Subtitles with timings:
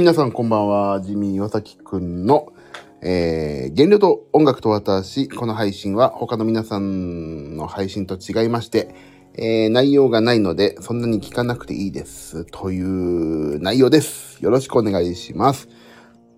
[0.00, 1.02] 皆さんこんばんは。
[1.02, 2.54] ジミー岩崎くんの、
[3.02, 8.94] えー、原料と音楽と私、この配信は他の皆さんの配信と違いまして、
[9.34, 12.46] えー、内容がないので、そんなに聞かなくていいです。
[12.46, 14.42] という内容です。
[14.42, 15.68] よろしくお願いします。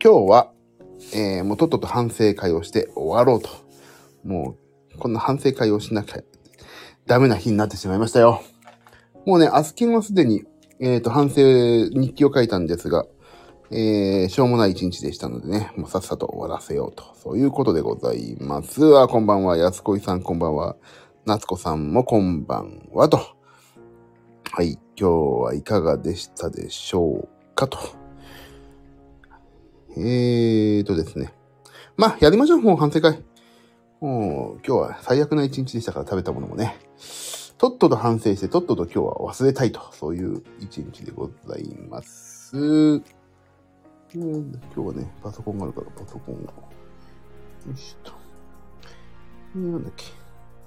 [0.02, 0.50] 今日は、
[1.14, 3.48] えー、もうとっとと反省会をして終わろうと。
[4.24, 4.56] も
[4.92, 6.20] う、こんな反省会をしなきゃ
[7.06, 8.42] ダメな日になってしまいましたよ。
[9.24, 10.42] もうね、アスキンはすでに、
[10.80, 11.36] えっ、と、反省
[11.90, 13.06] 日記を書いたんですが、
[13.74, 17.04] えー、しょうもない一日でしたのでね、もうさっさと終わらせようと。
[17.16, 18.98] そういうことでございます。
[18.98, 19.56] あ、こんばんは。
[19.56, 20.76] 安子さんこんばんは。
[21.24, 23.18] 夏子さんもこんばんはと。
[24.50, 25.10] はい、今日
[25.42, 27.78] はいかがでしたでしょうかと。
[29.96, 31.32] えーとですね。
[31.96, 33.22] まあ、やりましょう、もう反省会。
[34.02, 36.76] もう、今日は最悪な一日でしたから食べたものもね。
[37.56, 39.80] とっとと反省して、とっとと今日は忘れたいと。
[39.92, 43.21] そういう一日でございます。
[44.14, 44.28] 今日
[44.78, 46.38] はね、パソコンがあるから、パソコンを。
[46.38, 46.44] よ
[47.74, 48.12] いしょと。
[49.56, 50.04] えーなんだっけ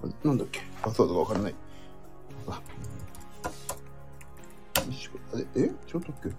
[0.04, 1.56] あなんだっけパスワードがわからない。
[2.48, 2.62] あよ
[4.90, 5.72] いしょあれえ？
[5.86, 6.30] ちょっとっけ？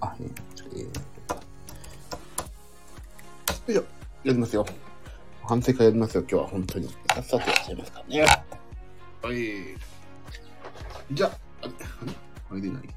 [0.00, 0.90] あ、えー、ちょっと、えー、よ
[3.66, 3.82] いしょ。
[4.22, 4.64] やりますよ。
[5.42, 6.88] 反省会やりますよ、今日は本当に。
[6.88, 8.20] さっさとやっちゃいますからね。
[9.22, 9.34] はい。
[11.10, 11.30] じゃあ、
[11.62, 12.04] あれ、あ
[12.54, 12.60] れ？
[12.60, 12.88] 入れない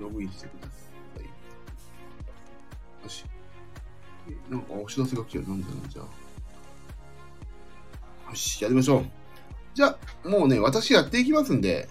[0.00, 0.63] ログインしてください。
[4.50, 5.48] なんかお知らせが来てる。
[5.48, 6.04] なんだろう、じゃあ。
[8.30, 9.04] よし、やりましょう。
[9.74, 11.88] じゃあ、もうね、私やっていきますんで、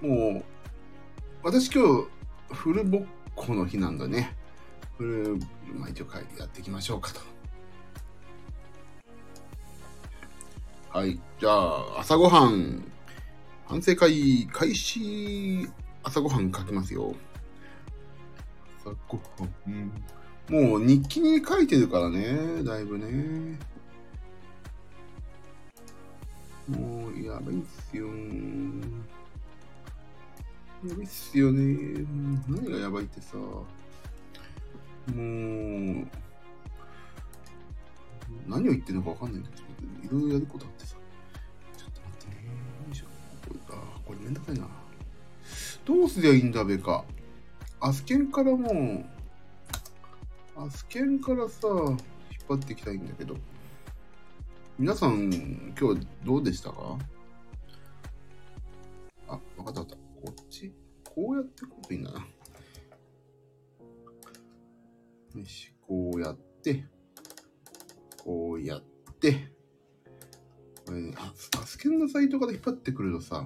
[0.00, 0.44] もう、
[1.42, 2.08] 私今日、
[2.54, 4.36] フルボッコの日なんだね。
[4.98, 5.38] フル、
[5.74, 6.06] まあ一応
[6.38, 7.20] やっていきましょうかと。
[10.90, 11.20] はい。
[11.40, 12.84] じゃあ、朝ごはん、
[13.66, 15.68] 反省会開始、
[16.02, 17.14] 朝ごはん書きますよ。
[18.80, 19.22] 朝ごは
[19.68, 19.90] ん。
[20.48, 23.58] もう日記に書いてるからね、だいぶね。
[26.68, 28.06] もう、やばいっすよ。
[30.86, 32.04] やばいっすよね。
[32.46, 33.36] 何がやばいってさ。
[33.36, 33.64] も
[35.14, 35.16] う、
[38.46, 40.96] 何を言ってるのかわかんないんだけど、いろいろやることあってさ。
[41.76, 42.42] ちょっと待ってね。
[42.86, 43.06] よいしょ。
[43.48, 43.82] これか。
[44.04, 44.68] これめんどくさいな。
[45.86, 47.04] どうすりゃいいんだべか。
[47.80, 49.13] アスケンからもう、
[50.56, 51.98] アスケンからさ、引っ
[52.48, 53.36] 張っていきたいんだけど。
[54.78, 56.98] 皆さん、今日どうでしたか？
[59.26, 59.96] あ、わかったわかった。
[59.96, 60.00] こ
[60.30, 60.72] っち？
[61.04, 62.20] こうやってこうといいんだな。
[65.34, 66.84] よし、こうやって、
[68.22, 68.82] こうやっ
[69.20, 69.48] て、
[70.86, 73.44] これね、あ、アスケンのサイトから引っ張ってくるとさ、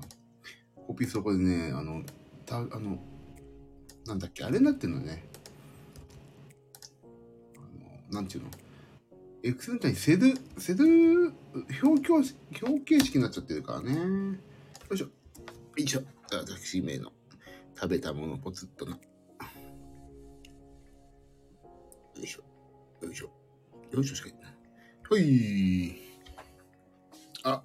[0.86, 2.02] コピーそこでね、あの、
[2.44, 2.98] た、あの、
[4.06, 5.27] なんだっけ、あれになってんのね。
[8.10, 8.50] なんていうの？
[9.44, 11.32] エクセルみたいにセル、セル、
[11.82, 12.12] 表記、
[12.62, 13.94] 表形式になっちゃってるからね。
[13.94, 15.04] よいしょ。
[15.04, 15.10] よ
[15.76, 16.02] いしょ。
[16.32, 17.12] 私名の
[17.74, 18.92] 食べたものポツッとな。
[18.92, 18.98] よ
[22.22, 22.42] いしょ。
[23.06, 23.30] よいしょ。
[23.92, 24.42] よいしょしかいない。
[25.10, 25.96] はい。
[27.44, 27.62] あ、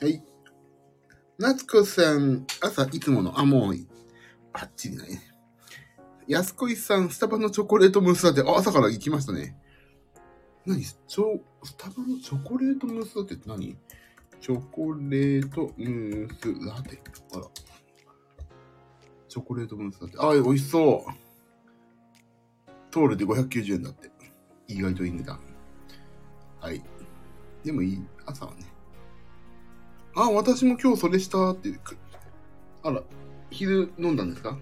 [0.00, 0.22] はい。
[1.38, 3.74] 夏子さん、朝いつもの、あ、もう、
[4.52, 5.20] バッチリだね。
[6.26, 9.56] 安子さん、スタバのチョコレートムースだって、朝から行きましたね。
[10.70, 10.82] 何？
[10.82, 13.76] チョスタバのチョコレートムースだって何？
[14.40, 17.02] チョコレートムースだって。
[17.32, 17.46] あら。
[19.28, 20.16] チョコレートムースだって。
[20.18, 21.10] あ、美味しそう。
[22.90, 24.10] トールで590円だって。
[24.66, 25.40] 意外といい値段。
[26.60, 26.82] はい。
[27.64, 28.02] でもいい。
[28.26, 28.66] 朝はね。
[30.16, 31.78] あ、私も今日それしたって。
[32.82, 33.02] あら、
[33.50, 34.58] 昼飲んだんですか？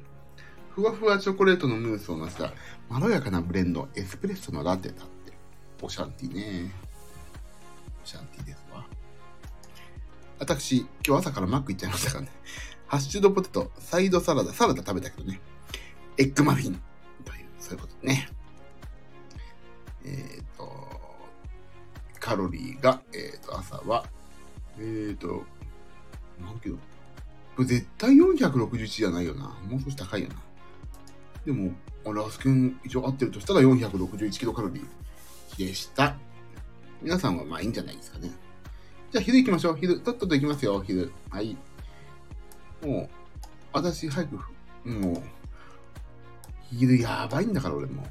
[0.70, 2.52] ふわふわチョコレートのムースをのせた
[2.88, 5.17] まろやかなブレンド、エスプレッソのラテだって。
[5.80, 6.72] オシャンティね。
[8.02, 8.84] オシャンティですわ。
[10.40, 12.30] 私、今日朝からマック行っちゃいましたからね。
[12.86, 15.40] ハッシュドポテト、サイドサラダ、サラダ食べたけどね。
[16.16, 16.80] エッグマフィン
[17.24, 18.28] という、そういうことね。
[20.04, 20.88] えっ、ー、と、
[22.18, 24.04] カロリーが、えっ、ー、と、朝は、
[24.78, 25.44] えっ、ー、と、
[26.40, 26.76] 何キロ
[27.56, 29.56] これ絶対461じゃないよな。
[29.68, 30.36] もう少し高いよな。
[31.44, 31.72] でも、
[32.04, 34.86] あれ、アスケン一応合ってるとしたら461キロカロリー。
[35.58, 36.16] でした。
[37.02, 38.30] 皆さんはまあいいんじゃないですかね。
[39.10, 39.76] じゃあ昼行きましょう。
[39.76, 41.12] 昼、とっとと行きますよ、昼。
[41.30, 41.56] はい。
[42.82, 43.08] もう、
[43.72, 44.36] 私、早く、
[44.84, 45.22] もう、
[46.70, 48.06] 昼やばいんだから、俺も。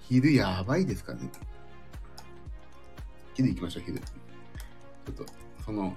[0.00, 1.30] 昼やばいですかね。
[3.34, 4.00] 昼行きましょう、昼。
[4.00, 5.26] ちょっと、
[5.64, 5.96] その、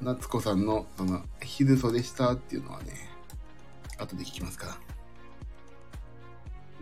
[0.00, 2.92] 夏子さんの、その、昼そでしたっていうのはね、
[3.98, 4.78] 後で聞きますか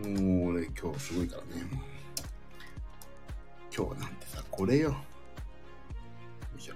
[0.01, 0.09] ら。
[0.09, 1.63] もう俺今日すごいからね。
[1.71, 1.94] もう
[3.77, 4.91] 今日なんてさ、これよ。
[4.91, 4.97] よ
[6.57, 6.75] いしょ。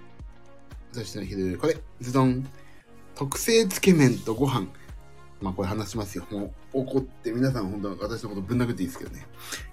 [0.91, 2.45] そしての昼、これ、ズドン。
[3.15, 4.67] 特製つけ麺とご飯。
[5.41, 6.25] まあこれ話しますよ。
[6.29, 9.25] もう怒って皆さん本当私のことぶん殴っていいですけどね。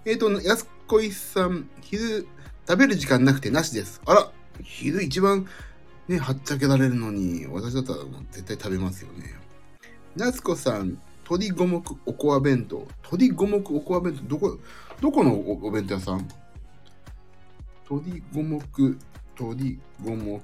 [0.05, 2.29] えっ、ー、と、安子いさん、昼
[2.69, 4.01] 食べる時間なくてなしです。
[4.07, 4.31] あら、
[4.63, 5.47] 昼一番
[6.07, 9.35] ね、はっちゃけられるのに、私だったらもう絶対食べますよね。
[10.15, 12.87] 夏子さん、鶏五目おこわ弁当。
[13.03, 14.59] 鶏五目おこわ弁当、どこ、
[15.01, 16.29] どこのお弁当屋さん？
[17.89, 18.61] 鶏五目、
[19.39, 20.41] 鶏五目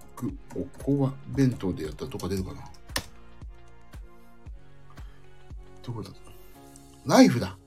[0.54, 2.60] おこわ弁当でやったらどこか出るかな？
[5.82, 6.10] どこだ？
[7.04, 7.58] ライフだ。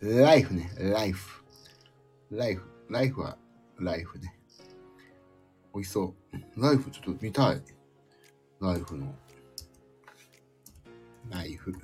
[0.00, 0.70] ライフね。
[0.78, 1.44] ライフ。
[2.30, 2.64] ライフ。
[2.88, 3.36] ライフは
[3.78, 4.34] ライフね。
[5.74, 6.60] 美味しそう。
[6.60, 7.62] ライフちょっと見たい。
[8.58, 9.14] ライフの。
[11.28, 11.74] ライフ。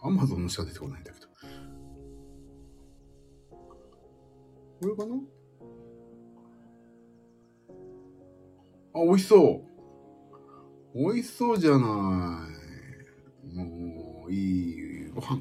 [0.00, 1.26] アマゾンのしか出てこないんだけど。
[4.80, 5.20] これかな？
[8.94, 9.64] あ、美味しそ
[10.94, 10.98] う。
[10.98, 12.48] 美味しそうじゃな
[13.54, 13.56] い。
[13.56, 15.40] もう、いいご飯。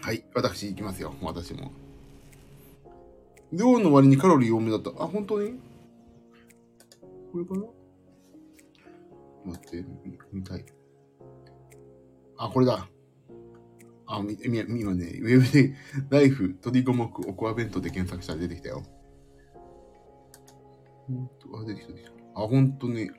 [0.00, 1.14] はい、私行きますよ。
[1.22, 1.72] 私も。
[3.52, 4.90] 量の割にカロリー多めだった。
[4.90, 5.58] あ、本当に？
[7.32, 7.62] これかな？
[9.46, 9.84] 待って、
[10.32, 10.64] 見たい。
[12.36, 12.88] あ、これだ。
[14.06, 15.74] あ、み、み、今ね、ウェブで、
[16.10, 18.82] ライフ、鶏五目、おこわ弁当で検索したら出てきたよ。
[21.06, 22.12] ほんと、あ、出てきた、出てきた。
[22.40, 23.10] あ、ほんとね。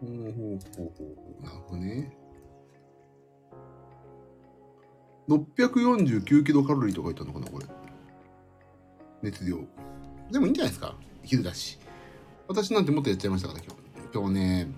[0.00, 0.32] ほうほう
[0.76, 1.44] ほうほう。
[1.44, 2.16] なるほどね。
[5.28, 7.66] 649キロカロリーとか言ったのかな、これ。
[9.22, 9.58] 熱量。
[10.30, 10.94] でもいいんじゃないですか。
[11.22, 11.78] 昼だし。
[12.46, 13.88] 私なんてもっとやっちゃいましたから、今日。
[14.14, 14.68] 今日ね、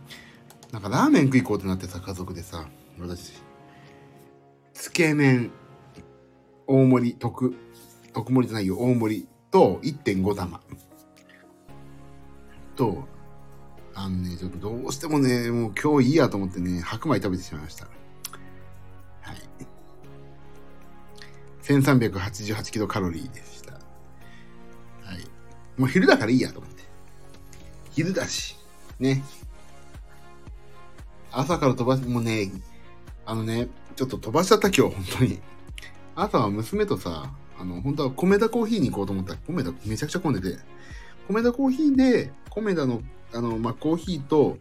[0.72, 3.34] なんかラーメン食いこうってなってさ、家族でさ、私、
[4.72, 5.52] つけ麺、
[6.66, 7.54] 大盛り、特、
[8.12, 10.60] 特盛りじゃないよ、大盛りと1.5玉。
[12.80, 13.04] と、
[13.94, 17.84] あのね、ちょっとどうしてもね、もう今日いいやと思ってね、白米食べてしまいました。
[17.84, 19.36] はい。
[21.62, 23.74] 1388キロカロリーでした。
[23.74, 23.78] は
[25.14, 25.28] い。
[25.76, 26.84] もう昼だからいいやと思って。
[27.90, 28.56] 昼だし。
[28.98, 29.22] ね。
[31.32, 32.50] 朝から飛ばし、もうね、
[33.26, 35.38] あのね、ちょっと飛ばしちゃった今日、本当に。
[36.16, 40.58] 朝は娘とさ、あの、本当は米田コーヒーに行こうと思ったら、米田めちゃくちゃ混んでて、
[41.28, 43.02] 米田コーヒーで、米田の、
[43.32, 44.58] あの、まあ、コーヒーと、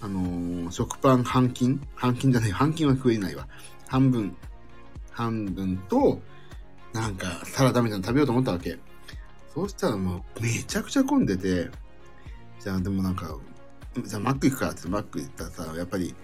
[0.00, 3.48] あのー、食パン半斤半斤じゃない、半斤は食えないわ。
[3.88, 4.36] 半分、
[5.10, 6.20] 半分と、
[6.92, 8.78] なんか、サラダみたいなの食べようと思ったわけ。
[9.54, 11.70] そうしたらもう、めちゃくちゃ混んでて、
[12.60, 13.34] じゃあでもなんか、
[14.04, 16.14] じゃあマック行くかってマック行ったらさ、やっぱり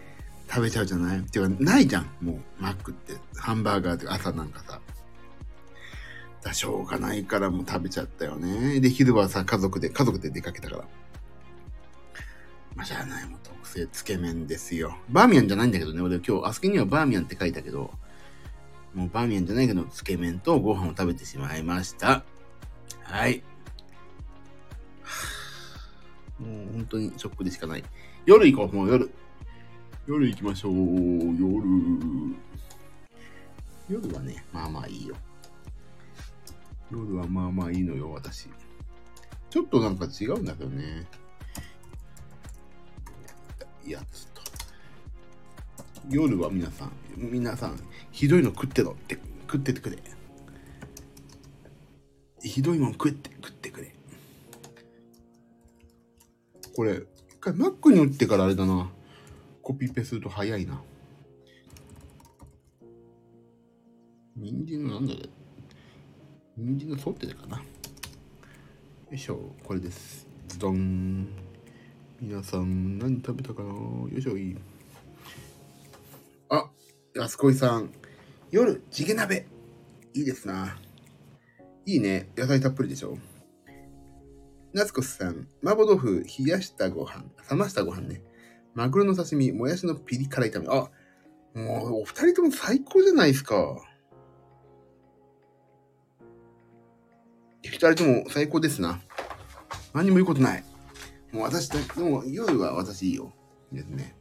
[0.49, 1.21] 食べちゃうじゃない？
[1.21, 2.11] っていうか、ないじゃん。
[2.21, 3.15] もう、マックって。
[3.37, 4.79] ハンバーガーって朝なんかさ。
[6.43, 8.81] だしょうがないからもう食べちゃったよね。
[8.81, 10.85] で、昼はさ、家族で、家族で出かけたから。
[12.75, 13.29] まあ、しゃあない。
[13.29, 14.97] もう特製つけ麺ですよ。
[15.09, 16.01] バーミヤンじゃないんだけどね。
[16.01, 17.93] 俺今日、あそこにはバーミヤンって書いたけど、
[18.95, 22.25] もうバーミヤンじゃないけど、つけ麺とご飯を食べてしまいました。
[23.05, 23.43] はい。
[26.39, 27.85] もう本当にショックでしかない。
[28.27, 29.11] 夜行こう、もう夜。
[30.07, 30.75] 夜行きましょう。
[31.39, 31.63] 夜。
[33.89, 35.15] 夜はね、まあまあいいよ。
[36.93, 38.49] 夜はまあまあいいのよ、私。
[39.49, 41.07] ちょっとなんか違うんだけどね。
[43.87, 44.43] やつと。
[46.11, 47.81] 夜は皆さん、皆さん、
[48.11, 49.99] ひどいの食ってろって、食っててくれ。
[52.43, 53.95] ひどいもん食って、食ってくれ。
[56.77, 57.05] これ、一
[57.41, 58.91] 回 Mac に打ってからあれだな。
[59.63, 60.83] コピペすると早いな。
[66.73, 67.59] 人参のソテーかな。
[67.59, 67.63] よ
[69.13, 70.27] いしょ、これです。
[70.49, 71.29] ズドン。
[72.19, 74.57] 皆さん、何食べたかなよいしょ、いい。
[76.49, 76.71] あ、
[77.15, 77.91] 安子さん。
[78.51, 79.47] 夜、チゲ鍋。
[80.15, 80.79] いいですな。
[81.85, 82.31] いいね。
[82.39, 83.19] 野菜たっぷりでしょ。
[84.73, 88.23] 夏子さん、麻婆豆腐、冷やしたご飯、冷ましたご飯ね。
[88.73, 90.69] マグロの刺身、もやしのピリ辛炒め。
[90.69, 90.91] あ、
[91.55, 93.77] もうお二人とも最高じゃないですか。
[97.83, 99.01] 二人とも最高ですな。
[99.93, 100.65] 何も言うことない。
[101.33, 103.33] もう私、でも夜は私いいよ。
[103.73, 104.15] ですね。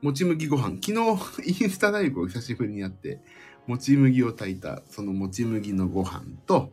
[0.00, 0.76] もち麦ご飯。
[0.80, 3.20] 昨日、 インスタライブを久しぶりにやって、
[3.66, 6.72] もち麦を炊いた、そのもち麦のご飯と、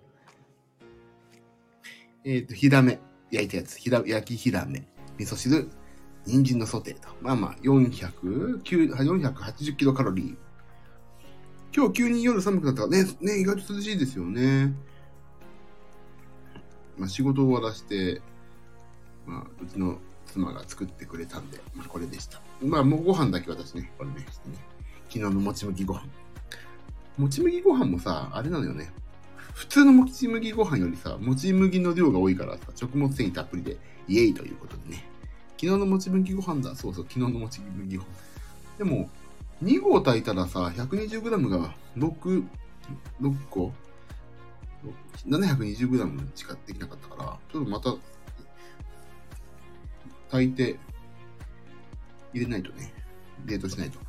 [2.24, 3.00] えっ、ー、と、ひらめ、
[3.32, 4.88] 焼いたやつ、ひら、焼きひらめ、
[5.18, 5.72] 味噌汁、
[6.28, 7.08] 人参のソテーと。
[7.20, 10.38] まあまあ、400、480キロカロリー。
[11.76, 14.72] 今日急に夜寒くなったからね、ね、意外と涼しいですよね。
[16.98, 18.22] まあ、仕事を終わらして、
[19.26, 22.42] まあ、うちの妻が作ってくれたんで、まあ、これでした。
[22.62, 24.56] まあ、もうご飯だけ私ね、これね、してね。
[25.10, 26.08] 昨日のもち麦ご飯。
[27.18, 28.92] もち麦ご飯もさ、あれなのよね。
[29.54, 35.06] 普通のもち麦ご飯よりさ、もち麦の量が多いからさ、食物繊維たっぷりで、イエイということでね。
[35.52, 36.76] 昨日のもち麦ご飯だ。
[36.76, 38.08] そうそう、昨日のもち麦ご飯。
[38.80, 39.10] でも、
[39.64, 42.44] 2合炊いたらさ、120g が6、
[43.22, 43.72] 6個
[45.28, 47.96] ?720g しかできなかったから、ちょっとまた、
[50.32, 50.80] 炊いて、
[52.34, 52.94] 入れないとね。
[53.46, 54.00] 冷凍しないと。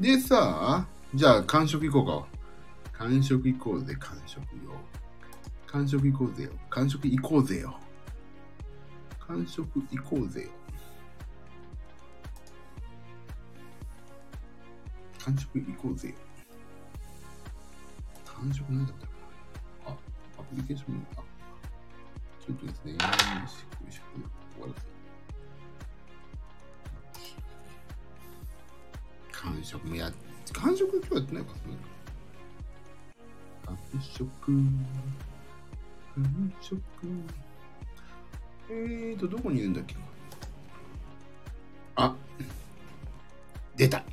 [0.00, 2.26] でさ、じゃあ完食いこうか。
[2.92, 4.48] 完食いこうぜ、完食よ。
[5.66, 6.50] 完食いこうぜよ。
[6.70, 7.78] 完食いこうぜよ。
[9.18, 10.48] 完食いこうぜよ。
[15.24, 16.14] 完食いこうぜよ。
[18.24, 19.06] 完食なんだった、
[20.52, 21.22] プリケーション、あ、
[22.44, 22.92] ちょっとですね。
[22.92, 23.08] よし、よ
[23.90, 24.00] し、
[24.52, 24.86] 終わらせ
[29.32, 30.12] 完食もや、
[30.52, 31.58] 完食今日やってないかな
[33.64, 34.28] 完食、
[36.14, 36.82] 完食。
[38.68, 39.96] えーと、どこにいるんだっけ
[41.96, 42.14] あ、
[43.74, 44.04] 出た。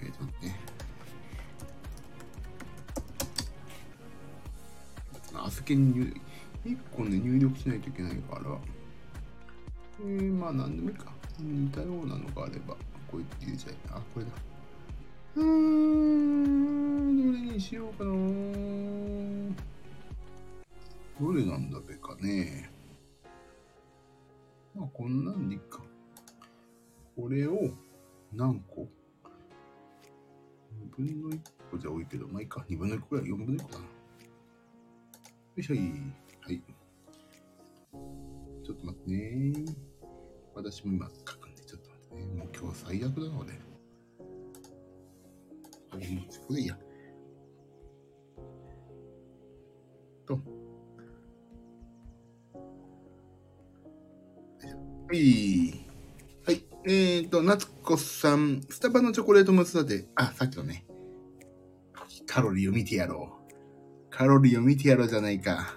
[0.00, 0.63] えーとね。
[5.36, 6.14] あすけに入
[6.64, 8.58] 1個ね、入力しないといけないから。
[10.00, 11.12] えー、まあ、なんでもいいか。
[11.38, 12.74] 似たようなのがあれば。
[13.10, 13.74] こうやって入れちゃい。
[13.90, 14.32] あ、これだ。
[15.36, 18.12] うーん、どれにしようかな。
[21.20, 22.70] どれなんだべかね。
[24.74, 25.80] まあ、こんなんでいいか。
[27.14, 27.70] これを
[28.32, 28.88] 何個
[30.80, 32.64] ?2 分の1個じゃ多いけど、まあいいか。
[32.68, 33.93] 2分の1個ぐらい、4分の1個かな。
[35.56, 35.78] よいしょい。
[35.78, 36.60] はい。
[38.64, 39.52] ちょっと待ってね。
[40.52, 42.24] 私も今書くんで、ちょっと待ってね。
[42.34, 43.52] もう今日最悪だな、俺。
[45.92, 46.02] あ、もう
[46.48, 46.76] これいいや。
[50.26, 50.34] と。
[50.34, 50.40] は
[55.12, 55.86] い。
[56.44, 56.66] はい。
[56.86, 60.84] えーと、夏子さん、スタバのチョコレートムースだって、あ、さっきのね。
[62.26, 63.43] カロリーを見てやろう。
[64.16, 65.74] カロリーを見てやろうじゃないか。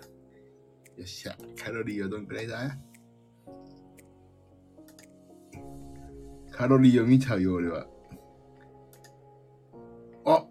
[0.95, 1.35] よっしゃ。
[1.59, 2.77] カロリーはどんくらいだ？
[6.51, 7.87] カロリーを見ちゃうよ、俺は。
[10.25, 10.45] あ、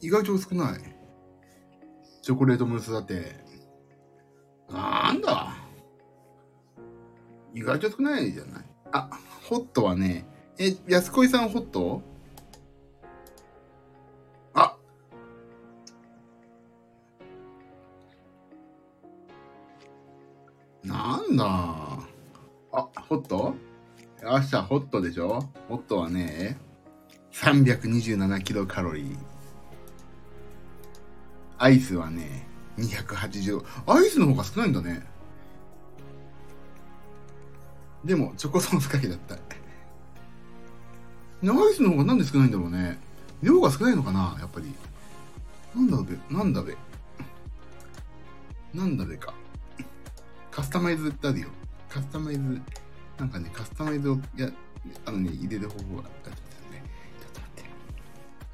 [0.00, 0.80] 意外と少ない？
[2.22, 3.36] チョコレートムースだって。
[4.68, 5.54] なんだ？
[7.54, 8.64] 意外と少ないじゃない？
[8.90, 9.10] あ、
[9.48, 10.26] ホットはね、
[10.58, 12.02] え、安子さんホット？
[23.08, 23.54] ホット？
[24.22, 25.48] 明日ホットでしょ？
[25.68, 26.58] ホットはね、
[27.32, 29.16] 327キロカロリー。
[31.58, 32.48] アイスはね、
[32.78, 33.64] 280。
[33.86, 35.06] アイスの方が少ないんだね。
[38.04, 39.34] でも、チョコソースかけだった。
[39.34, 39.40] アイ
[41.74, 42.98] スの方がなんで少ないんだろうね。
[43.42, 44.74] 量が少ないのかなやっぱり。
[45.74, 46.76] なんだべ、なんだべ。
[48.74, 49.32] なんだべか。
[50.50, 51.48] カスタマイズってあるよ。
[51.88, 52.60] カスタマイズ。
[53.18, 54.50] なんかね、カスタマイズを、や、
[55.04, 56.82] あのね、入れる方法があったんですよね。
[57.20, 57.64] ちょっと待っ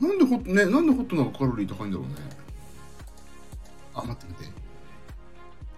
[0.00, 0.06] て。
[0.06, 2.14] なんでホット、ね、なんでホットの方がカロリー高いんだろうね。
[3.94, 4.52] あ、待って待って。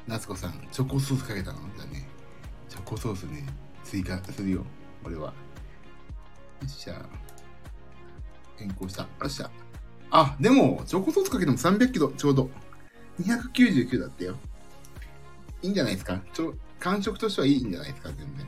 [0.06, 1.60] 夏子さん、チョコソースかけたの？
[1.78, 2.06] だね。
[2.68, 3.46] チョコソースね、
[3.84, 4.64] 追加するよ。
[5.02, 5.28] 俺は。
[5.28, 5.32] よ
[6.66, 7.06] っしゃ。
[8.56, 9.02] 変更した。
[9.02, 9.50] よっしゃ。
[10.10, 12.50] あ、でも、チョコソースかけても300キロ、ちょうど。
[13.20, 14.36] 299だってよ。
[15.62, 16.20] いいんじゃないですか？
[16.34, 18.10] ちょ、感触としてはいいんじゃないですか？
[18.10, 18.46] 全然。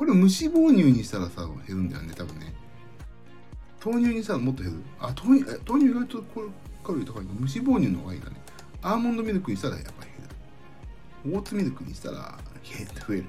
[0.00, 2.54] これ無脂肪乳にしたらさ、減るんだよね、多分ね。
[3.84, 4.78] 豆乳にしたらもっと減る？
[4.98, 6.46] あ、豆乳、豆乳意外とこれ
[6.82, 7.34] カロリー高いの？
[7.34, 8.36] 無脂肪乳の方がいいかね。
[8.80, 10.10] アーモンドミルクにしたらやっぱり
[11.22, 11.36] 減る。
[11.36, 12.38] オーツミルクにしたら
[13.06, 13.24] 増える。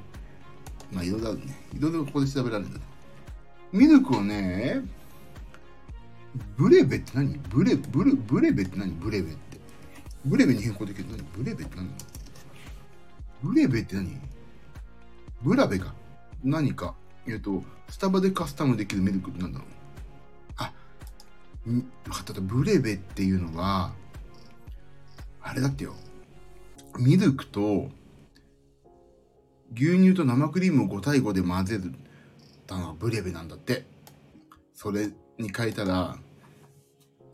[0.94, 1.62] まあ、いろいろあるね。
[1.78, 2.80] いろいろここで調べられるんだ。
[3.74, 4.82] ミルクをね、
[6.56, 7.38] ブレベって何？
[7.50, 8.92] ブレ、ブレ、ブレベって何？
[8.94, 9.60] ブレベって。
[10.24, 11.06] ブレベに変更できる。
[11.12, 11.22] 何？
[11.36, 11.90] ブレベって何？
[13.44, 14.18] ブレベって何？
[15.42, 15.94] ブラベか。
[16.44, 16.96] 何か、
[17.28, 19.68] えっ、ー、と、スタバでカスタムできるミルクって何だろう？
[20.58, 20.74] あ、
[21.66, 22.34] 分かった。
[22.42, 23.94] ブレベっていうのは、
[25.42, 25.96] あれだってよ。
[27.00, 27.90] ミルクと、
[29.74, 31.94] 牛乳と生クリームを5対5で混ぜる。
[32.68, 33.86] たのはブレベなんだって。
[34.74, 36.18] それに変えたら、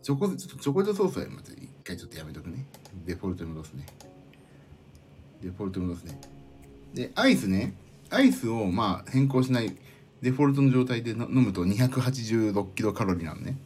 [0.01, 2.65] チョコ、ちょっとチョコレートソースはまず一回ちょっとやめとくね。
[3.05, 3.85] デフォルトに戻すね。
[5.41, 6.19] デフォルトに戻すね。
[6.93, 7.73] で、アイスね。
[8.09, 9.75] アイスをまあ変更しない
[10.21, 13.57] デフォルトの状態で飲むと286キロカロリーなのね。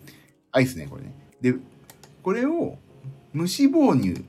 [0.52, 1.14] アイスね、これね。
[1.40, 1.56] で、
[2.24, 2.78] これを
[3.34, 4.26] 無脂肪乳、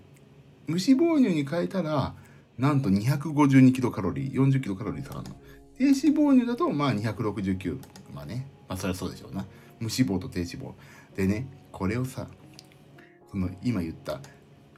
[0.66, 2.14] 無脂肪乳に変えたら、
[2.58, 5.36] なんと252キロカロリー、40キロカロリー下がるの。
[5.76, 7.78] 低脂肪乳だと、まあ269。
[8.14, 8.46] まあね。
[8.68, 9.44] まあそれはそうでしょうな。
[9.80, 10.72] 無脂肪と低脂肪。
[11.16, 12.28] でね、これをさ、
[13.30, 14.20] その今言った、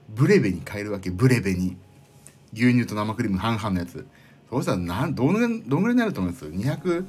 [0.08, 1.76] ブレベに変えるわけ、ブレベに。
[2.54, 4.06] 牛乳と生クリーム半々のやつ。
[4.56, 7.06] そしたらなん、どのぐらい、どのぐらいになると思います ?200、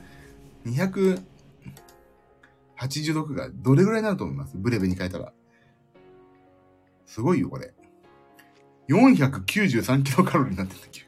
[0.65, 4.57] 286がどれぐらいになると思います？
[4.57, 5.31] ブレベに変えたら。
[7.05, 7.73] すごいよ、これ。
[8.89, 11.01] 493キロカロリーになってんだけ。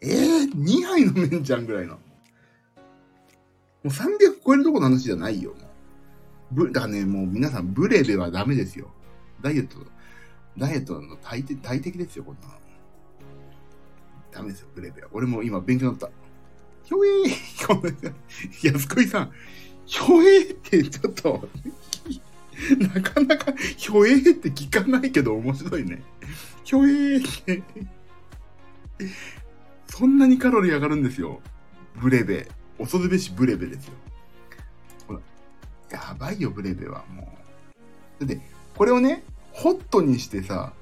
[0.00, 1.94] えー、2杯飲めんじゃんぐらいの。
[1.94, 2.00] も
[3.84, 5.54] う300超えるとこの話じゃないよ。
[6.50, 8.90] ぶ、だからね、もう皆さん、ブレベはダメですよ。
[9.40, 9.78] ダイエット、
[10.56, 12.54] ダイエットの大敵大敵ですよ、こんなの。
[14.32, 15.08] ダメですよ、ブレベは。
[15.12, 16.10] 俺も今勉強になった。
[16.84, 19.32] ひょえーこんなさい、安子さん、
[19.86, 21.48] ひょえーってちょっと、
[22.78, 26.02] なかなか、ひょえーって聞かないけど面白いね。
[26.64, 27.62] ひょえーって。
[29.88, 31.40] そんなにカロリー上がるんですよ。
[31.96, 32.48] ブレベ。
[32.78, 33.92] 恐るべしブレベですよ。
[35.06, 35.20] ほら。
[35.90, 37.22] やばいよ、ブレベはも
[38.20, 38.26] う。
[38.26, 38.40] だって、
[38.74, 40.72] これをね、ホットにしてさ、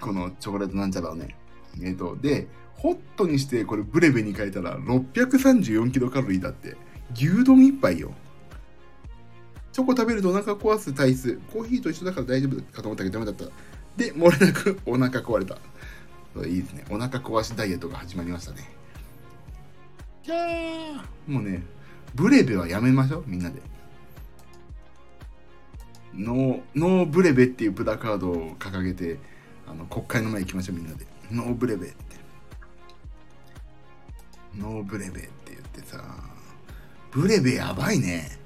[0.00, 1.36] このチョコレートなんちゃらをね、
[1.82, 6.76] えっ、と、で、ホットにしてこれブレベに変えたら634キロカロリーだって。
[7.14, 8.12] 牛丼一杯よ。
[9.72, 11.40] チョコ食べるとお腹壊す体質。
[11.52, 13.44] コーヒーと一緒だから大丈夫かと思ったけどダメだった。
[13.96, 15.58] で、漏れなくお腹壊れた。
[16.46, 16.84] いいですね。
[16.90, 18.70] お腹壊しダイエットが始まりましたね。
[20.22, 21.62] キャーもうね、
[22.14, 23.60] ブレベはやめましょう、みんなで。
[26.14, 29.18] ノー、ノーブレベっていうプラカードを掲げて、
[29.66, 31.06] あの、国会の前行きましょう、みんなで。
[31.30, 31.96] ノーブレベって。
[34.56, 36.02] ノーブレベって言ってさ、
[37.10, 38.38] ブレベやばいね。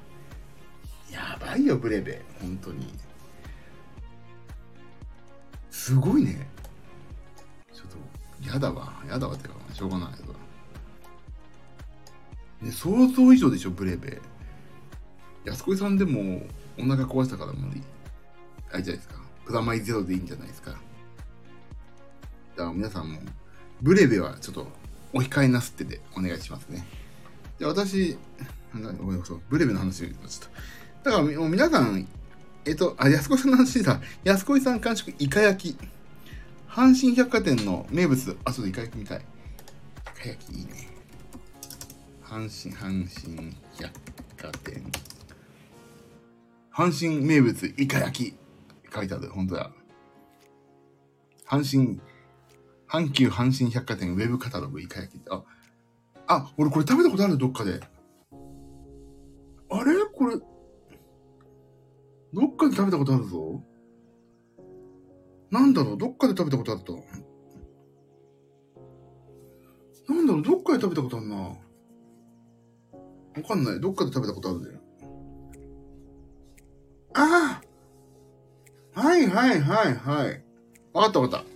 [1.10, 2.22] やばいよ、ブレベ。
[2.40, 2.92] 本当に。
[5.70, 6.48] すごいね。
[7.72, 7.86] ちょっ
[8.46, 9.02] と、やだわ。
[9.08, 10.34] やだわってか、しょうがないけど。
[12.62, 14.20] ね、想像以上でしょ、ブレベ。
[15.44, 16.46] 安子さんでも
[16.78, 17.82] お腹壊したから無理。
[18.72, 19.22] あれじゃないですか。
[19.44, 20.74] プラマイゼロでいいんじゃないですか。
[22.56, 23.20] だから皆さんも、
[23.82, 24.68] ブレベはちょっと
[25.12, 26.86] お控えなすってでお願いしますね。
[27.58, 28.16] で、私、
[28.72, 30.48] なんだごめんなさい、ブレベの話になっちゃっ
[31.02, 31.10] た。
[31.10, 32.06] だからもう皆さん、
[32.64, 34.00] えっと、あ、安子さんの話だ。
[34.24, 35.78] 安子さん完食イカ焼き。
[36.68, 38.36] 阪神百貨店の名物。
[38.44, 39.18] あ、そうだ、イカ焼きみたい。
[39.18, 39.22] イ
[40.20, 40.88] カ焼きいいね。
[42.24, 43.92] 阪神、阪神百
[44.36, 44.82] 貨店。
[46.74, 48.36] 阪神名物イカ焼き。
[48.94, 49.70] 書いてある、本当だ。
[51.46, 52.00] 阪神、
[52.94, 55.22] 阪急阪神百貨店ウェブカタログイカ焼き。
[55.28, 55.42] あ、
[56.28, 57.80] あ、俺これ食べたことあるどっかで。
[59.68, 59.94] あれ？
[60.14, 60.36] これ、
[62.32, 63.60] どっかで食べたことあるぞ。
[65.50, 65.98] なんだろう？
[65.98, 66.92] どっかで食べたことあった。
[70.12, 70.42] なんだろう？
[70.42, 71.36] どっかで食べたことあるな。
[71.36, 71.56] わ
[73.48, 73.80] かんない。
[73.80, 74.78] どっかで食べたことあるんだよ。
[77.16, 77.60] あ
[78.94, 80.44] あはいはいはいはい。
[80.92, 81.53] わかったわかった。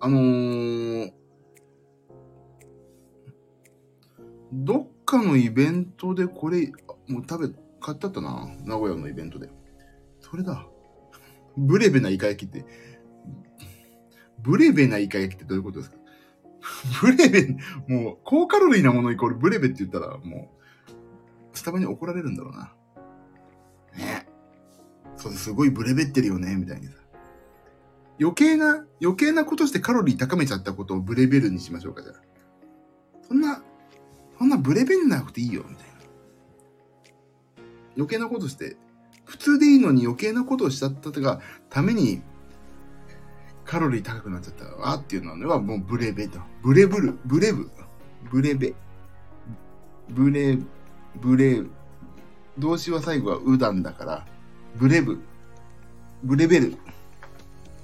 [0.00, 1.12] あのー、
[4.52, 6.72] どっかのイベントでこれ、
[7.08, 8.48] もう食べ、買ってあったな。
[8.64, 9.50] 名古屋のイベントで。
[10.20, 10.66] それだ。
[11.56, 12.64] ブレベなイカ焼きって、
[14.40, 15.96] ブレベなイカ焼きってどういうことですか？
[17.02, 17.56] ブレベ、
[17.88, 20.52] もう、高カロリーなものイコールブレベって言ったら、も
[21.52, 22.74] う、スタバに怒られるんだろうな。
[23.96, 24.28] ね。
[25.16, 26.94] そう、すごいブレベってるよね、みたいにさ。
[28.20, 32.14] 余計な、余計なことしてカロリー高めちゃったことをブレベルにしましょうか、じゃあ。
[33.26, 33.62] そんな、
[34.38, 35.94] そんなブレベルなくていいよ、みたいな。
[37.96, 38.76] 余計なことして、
[39.24, 42.22] 普通でいいのに余計なことをしちゃったがために、
[43.64, 46.40] カロリー高くなっちゃったわっていうのはもうブレベと。
[46.62, 47.70] ブレブル、ブレブ、
[48.30, 48.74] ブレベ。
[50.08, 50.58] ブレ、
[51.20, 51.62] ブレ、
[52.58, 54.26] 動詞は最後はウダンだから、
[54.76, 55.20] ブレブ、
[56.24, 56.76] ブレベル。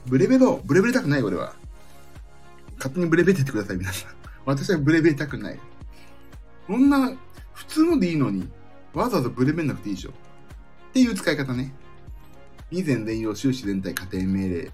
[0.07, 1.55] ブレベロ、ブレベルたくない俺は。
[2.77, 4.11] 勝手にブレベって言ってください、皆さん。
[4.45, 5.59] 私はブレベたくない。
[6.67, 7.13] そんな、
[7.55, 8.49] 普通のでいいのに、
[8.93, 10.11] わざわざブレベんなくていいでしょ。
[10.11, 10.13] っ
[10.93, 11.75] ていう使い方ね。
[12.71, 14.71] 以前連用終始連帯家庭命令。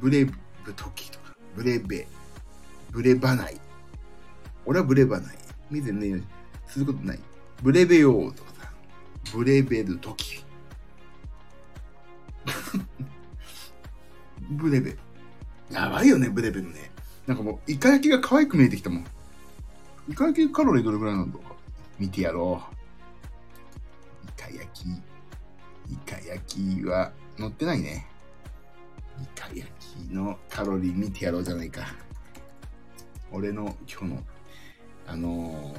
[0.00, 0.32] ブレブ
[0.74, 2.06] 時とか、ブレベ、
[2.90, 3.60] ブレばない。
[4.66, 5.38] 俺はブレばない。
[5.68, 6.20] 未然連用。
[6.66, 7.18] することない。
[7.62, 8.72] ブレベヨーとかさ、
[9.34, 10.44] ブレベル時。
[14.50, 14.96] ブレベ。
[15.70, 16.90] やばいよね、ブレベルね。
[17.26, 19.06] なんかもう、イカ焼きが可愛く見えてきたもん。
[20.08, 21.38] イカ焼きカロリーどれくらいなんだ？
[21.38, 21.46] ろう。
[21.98, 24.26] 見てやろう。
[24.26, 24.88] イカ焼き。
[25.92, 28.06] イカ焼きは乗ってないね。
[29.22, 29.70] イカ焼
[30.08, 31.82] きのカロリー見てやろうじゃないか。
[33.30, 34.24] 俺の今日の、
[35.06, 35.74] あの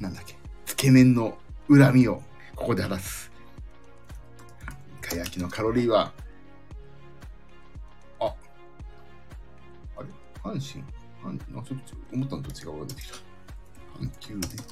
[0.00, 2.22] ー、なんだっけ、つけ麺の恨みを
[2.56, 3.30] ここで晴らす。
[5.00, 6.12] イカ焼きのカロリーは、
[10.44, 10.84] あれ阪神
[11.24, 13.16] あちょっと思ったのと違うが出てきた。
[13.98, 14.56] 阪急で。
[14.56, 14.62] よ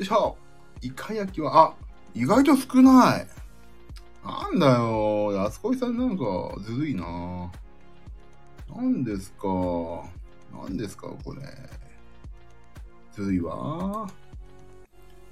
[0.00, 0.36] いしょ
[0.82, 1.74] イカ焼きは、あ、
[2.14, 3.26] 意外と少ない。
[4.24, 6.24] なんだよ、安子さんなんか
[6.60, 7.50] ずるいな。
[8.74, 9.48] 何ですか
[10.52, 11.42] 何ですかこれ。
[13.12, 14.10] ずるいわ。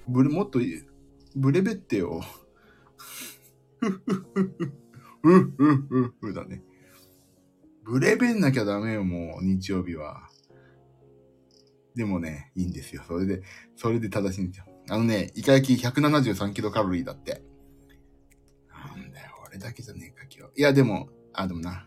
[0.09, 0.61] ブレ、もっと
[1.37, 2.23] ブレベってよ。
[3.81, 4.73] ふふふふ。
[5.23, 6.63] ふふふふだね。
[7.85, 10.29] ブレベんなきゃダメよ、もう、日曜日は。
[11.95, 13.03] でもね、いいんですよ。
[13.07, 13.43] それで、
[13.77, 14.67] それで正しいんですよ。
[14.89, 17.43] あのね、イカ焼き173キロカロリーだって。
[18.69, 20.61] なんだよ、俺だけじゃねえか、今日。
[20.61, 21.87] いや、でも、あ、でもな。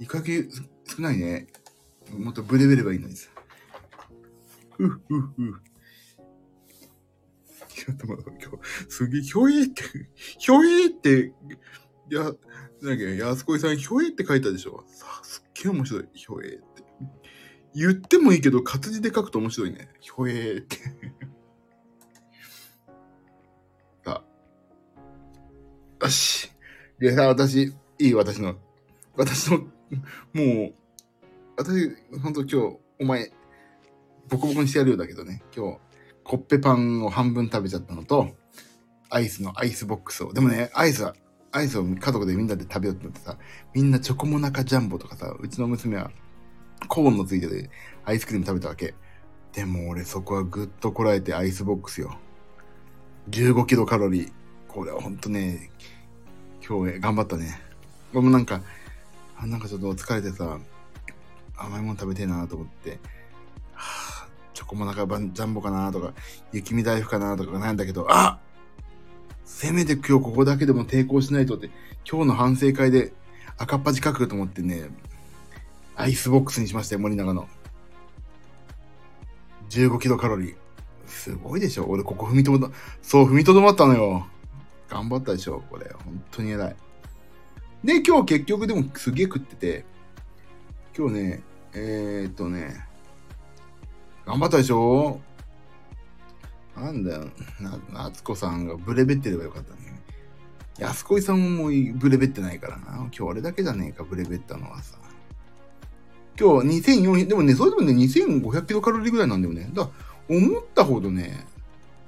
[0.00, 0.50] イカ焼き
[0.96, 1.46] 少ないね。
[2.10, 3.30] もっとブレベればいいのにさ。
[4.76, 5.62] ふふふ。
[7.68, 9.82] ちょっと待って、今日、すげえ、ひょえって、
[10.38, 11.32] ひょえって、
[12.10, 12.38] いや、なんだっ
[12.96, 14.84] け、安子さん、ひょえって書いたでしょ。
[14.86, 16.64] さすっげえ面白い、ひょえって。
[17.74, 19.90] 言ってもいいけど、活字で書くと面白いね。
[20.00, 20.76] ひょえって
[24.04, 24.24] さ
[26.00, 26.04] あ。
[26.04, 26.50] よし。
[26.98, 28.56] でさ、私、いい私の、
[29.16, 29.66] 私の、も
[30.68, 30.74] う、
[31.56, 31.90] 私、
[32.22, 33.32] ほんと今日、お前、
[34.28, 35.42] ボコボコにしてやるようだけどね。
[35.54, 35.78] 今日、
[36.22, 38.36] コッペパンを半分食べちゃったのと、
[39.10, 40.32] アイスのアイスボックスを。
[40.32, 41.14] でもね、アイスは、
[41.56, 43.38] アイスを家族でみんなで食べようってなってさ、
[43.72, 46.10] みんなチョコモナカジャンボとかさ、うちの娘は
[46.88, 47.70] コーンのついてて
[48.04, 48.92] アイスクリーム食べたわけ。
[49.52, 52.18] でも俺そこはぐっとこらえてアイスボックスよ。
[53.30, 54.32] 15キロカロリー。
[54.66, 55.70] これはほんとね、
[56.66, 57.60] 今日頑張ったね。
[58.12, 58.60] 俺もなんか、
[59.36, 60.58] あなんかちょっと疲れてさ、
[61.56, 62.98] 甘いもの食べてえなと思って、
[63.74, 66.14] はあ、チョコモナカジャンボかなとか、
[66.52, 68.40] 雪見大福かなとかなんだけど、あ
[69.44, 71.70] せめて今日ここだけでも抵抗しないとって、
[72.10, 73.12] 今日の反省会で
[73.58, 74.88] 赤っ恥かくと思ってね、
[75.96, 77.48] アイスボックスにしましたよ、森永の。
[79.70, 80.56] 15キロカロリー。
[81.06, 82.74] すごいでしょ俺ここ踏みとどま。
[83.02, 84.26] そう、踏みとどまったのよ。
[84.88, 85.90] 頑張ったでしょこれ。
[86.04, 86.76] 本当に偉い。
[87.84, 89.84] で、今日結局でもすげえ食ってて、
[90.96, 91.42] 今日ね、
[91.74, 92.86] えー、っとね、
[94.26, 95.20] 頑張ったでしょ
[96.76, 100.02] なんだよ、な、夏子さんがブレベってればよかったね。
[100.78, 102.96] 安子さんもブレベってないからな。
[102.96, 104.98] 今日俺だけじゃねえか、ブレベったのはさ。
[106.38, 109.70] 今日2400、でもね、それでもね、2500キロカロリーぐらいなんだよね。
[109.72, 109.88] だ
[110.28, 111.46] 思ったほどね、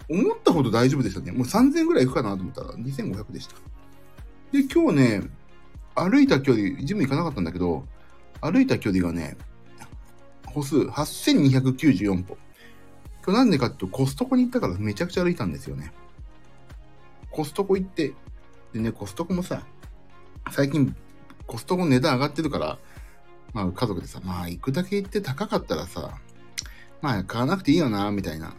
[0.09, 1.31] 思ったほど大丈夫でしたね。
[1.31, 3.55] もう3000ぐらいいくかなと思ったら2500でした。
[4.53, 5.23] で、今日ね、
[5.95, 7.87] 歩いた距離、ジム行かなかったんだけど、
[8.41, 9.37] 歩いた距離がね、
[10.47, 12.37] 歩数8294歩。
[13.27, 15.93] 今日なんでかっていうと、コストコに行ったからめちゃくちゃ歩いたんですよね。
[17.31, 18.15] コストコ行って、
[18.73, 19.67] でね、コストコもさ、
[20.53, 20.95] 最近
[21.47, 22.79] コストコ値段上がってるから、
[23.53, 26.19] まあ家族でさ、まあ行くだけ行って高かったらさ、
[27.03, 28.55] まあ買わなくていいよな、みたいな。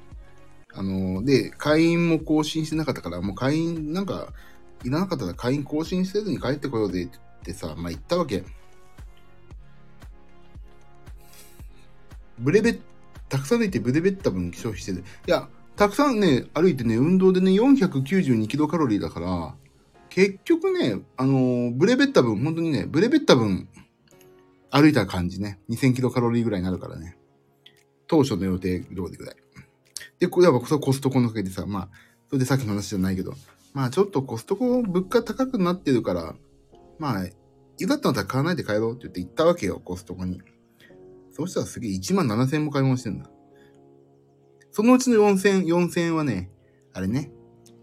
[0.74, 4.34] あの、で、会員も更新してなかったから、もう会員、なんか、
[4.84, 8.44] いらなかったら会員更新せずに帰ってこようぜってさ、まあ言ったわけ。
[12.38, 12.80] ブレベッ、
[13.30, 15.04] たくさん歩いてブレベった分消費してる。
[15.28, 19.56] いや、たくさんね、歩いてね、運動でね、492キロカロリーだから、
[20.10, 23.68] 結局ね、あのー、ブレベった分、本当にね、ブレベった分、
[24.70, 25.60] 歩いた感じね。
[25.70, 27.18] 2000キロカロリーぐらいになるからね。
[28.08, 29.36] 当初の予定通りぐらい。
[30.20, 31.90] で、これはコストコのおかげでさ、まあ、
[32.28, 33.34] それでさっきの話じゃないけど、
[33.74, 36.36] まあちょっとコストコ物価高くなってるから、
[36.98, 37.26] まあ、
[37.78, 40.42] いざったんだったら買わないで帰ろうって言って行ったわけよ、コストコに。
[41.38, 43.30] そしたらすげえ1万7000円も買い物してんだ。
[44.72, 46.50] そのうちの4000、4000はね、
[46.94, 47.32] あれね、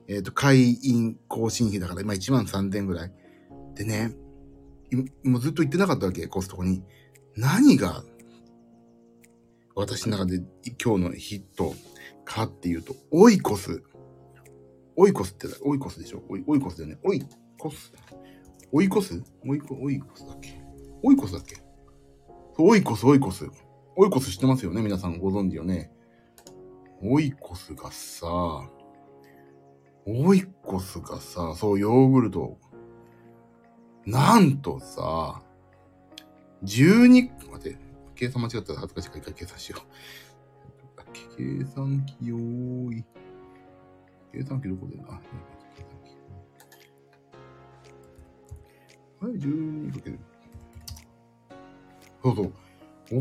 [0.09, 3.13] えっ、ー、と、会員更新費だから、今1万3000円ぐらい。
[3.77, 4.17] でね、
[5.23, 6.83] もうずっと言ってなかったわけ、コストコに。
[7.37, 8.03] 何が、
[9.77, 10.43] 私の中で
[10.85, 11.75] 今日のヒット
[12.25, 13.83] かっていうと、オイコス。
[14.97, 16.23] オイコスって、オイコスでしょ？
[16.29, 16.99] オイオイコスだよね。
[17.03, 17.23] オイ
[17.59, 17.93] コス？
[18.73, 19.23] オイコス？
[19.47, 20.61] オイコ、オイコスだっけ？
[21.03, 21.64] オイコスだっけ？
[22.57, 23.49] オイコス、オイコス。
[23.97, 24.81] オイコス知ってますよね？
[24.83, 25.91] 皆さんご存知よね？
[27.03, 28.27] オイコスがさ、
[30.07, 32.59] オイコスがさ、そう、ヨーグルト。
[34.07, 35.43] なんとさ、
[36.63, 37.79] 12、待って、
[38.15, 39.83] 計算間違ったら恥ずかしいから一回計算しよう。
[41.37, 42.39] 計算機用
[42.93, 43.05] 意。
[44.33, 44.97] 計算機どこで？
[45.09, 45.21] あ、
[45.75, 46.17] 計算機。
[49.25, 50.21] はい、12かける。
[52.25, 52.53] そうそう。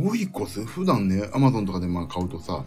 [0.09, 2.63] オイコス、普段ね、アマゾンとかでまあ買うとさ、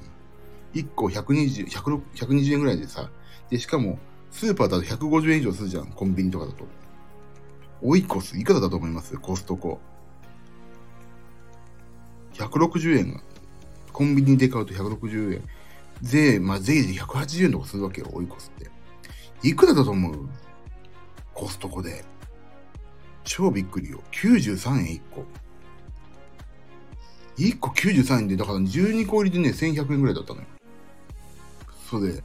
[0.75, 3.11] 1個120、120円ぐらいでさ、
[3.49, 3.99] で、しかも、
[4.31, 6.67] スーパーだと150円以上するじゃん、コンビニとかだと。
[7.81, 9.17] オイコス、いくらだと思います？
[9.17, 9.81] コストコ。
[12.35, 13.21] 160円が。
[13.95, 15.43] コンビニで買うと160円。
[16.03, 18.71] 税、まあ税で180円とかするわけよ、オイコスって。
[19.43, 20.29] いくらだと思う？
[21.33, 22.05] コストコで。
[23.25, 24.03] 超びっくりよ。
[24.13, 25.25] 93円1個。
[27.39, 30.47] 1個93円で、だから12個入りでね、1100円ぐらいだったのよ。
[31.89, 32.23] それで、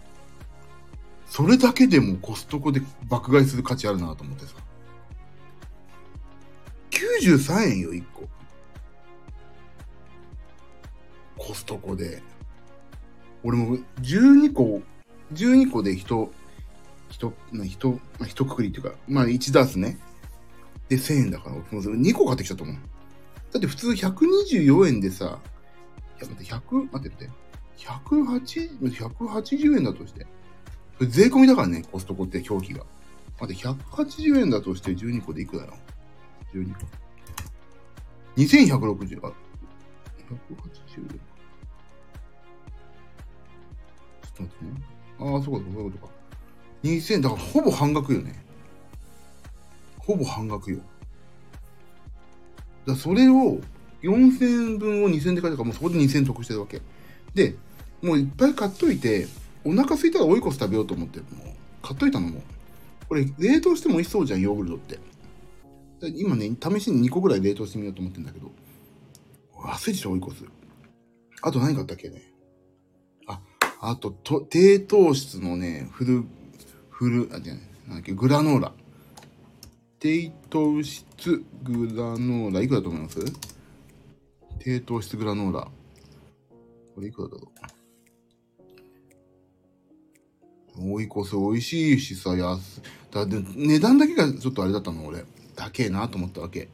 [1.27, 4.53] それだけでもコストコで爆買いする価値あるなと思ってさ。
[6.91, 8.29] 93円よ、1個。
[11.37, 12.21] コストコで。
[13.43, 14.81] 俺も12個、
[15.33, 16.31] 12個で人、
[17.09, 17.33] 人、
[17.65, 19.97] 人、まあ、一括りっていうか、まあ1ダースね。
[20.89, 22.90] で1000円だから、2個買ってきちゃったもん。
[23.51, 27.29] だって普通124円でさ、いや待って、100、待って待って。
[27.77, 30.25] 180、180円だとして。
[31.01, 32.85] 税込みだからね、コストコって表記が。
[33.39, 35.73] 待って、180円だとして12個でいくだよ。
[36.53, 36.85] 12個。
[38.37, 39.33] 2160、あ、180
[41.01, 41.07] 円。
[41.07, 44.71] ちょっと待ってね。
[45.19, 46.13] ああ、そうか、そういうことか。
[46.83, 48.45] 2000、だからほぼ半額よね。
[49.97, 50.79] ほぼ半額よ。
[52.85, 53.59] だそれを、
[54.01, 56.81] 4000円分を2000円で買ったから、もうそこで2000円得してるわけ。
[57.33, 57.55] で、
[58.01, 59.27] もういっぱい買っといて、
[59.63, 61.27] お腹空いたらオイコス食べようと思って、もう
[61.81, 62.41] 買っといたのも。
[63.07, 64.99] これ、冷凍しても美味しそうじゃん、ヨーグルトって。
[66.15, 68.51] 今ね、試しに2個ぐらい冷凍してみようと思ってんだけど、
[69.55, 70.43] 忘れてた、オイコス。
[71.43, 72.23] あと何買ったっけね。
[73.27, 73.39] あ、
[73.81, 76.23] あと、と低糖質のね、フル、
[76.89, 78.73] フル、あ、じゃない、なんだっけ、グラノーラ。
[80.01, 83.19] 低糖質グラノーラ、いくらだと思います？
[84.57, 85.67] 低糖質グラノーラ。
[86.95, 87.51] これいくらだろ
[90.79, 90.93] う？
[90.95, 95.23] 追い越せ美味しいしさ、安だで値段だけがちょっとあれだったの、俺。
[95.55, 96.67] 高えなと思ったわけ。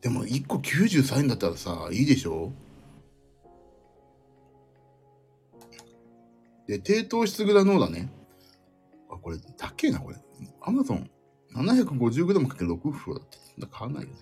[0.00, 2.50] でも1個93円だったらさ、いいでしょ？
[6.66, 8.10] で、低糖質グラノーラね。
[9.08, 10.16] あ、これ、高えな、これ。
[10.62, 11.08] アマゾン
[11.54, 13.38] 750g かける6袋だって。
[13.70, 14.16] 買わないよね。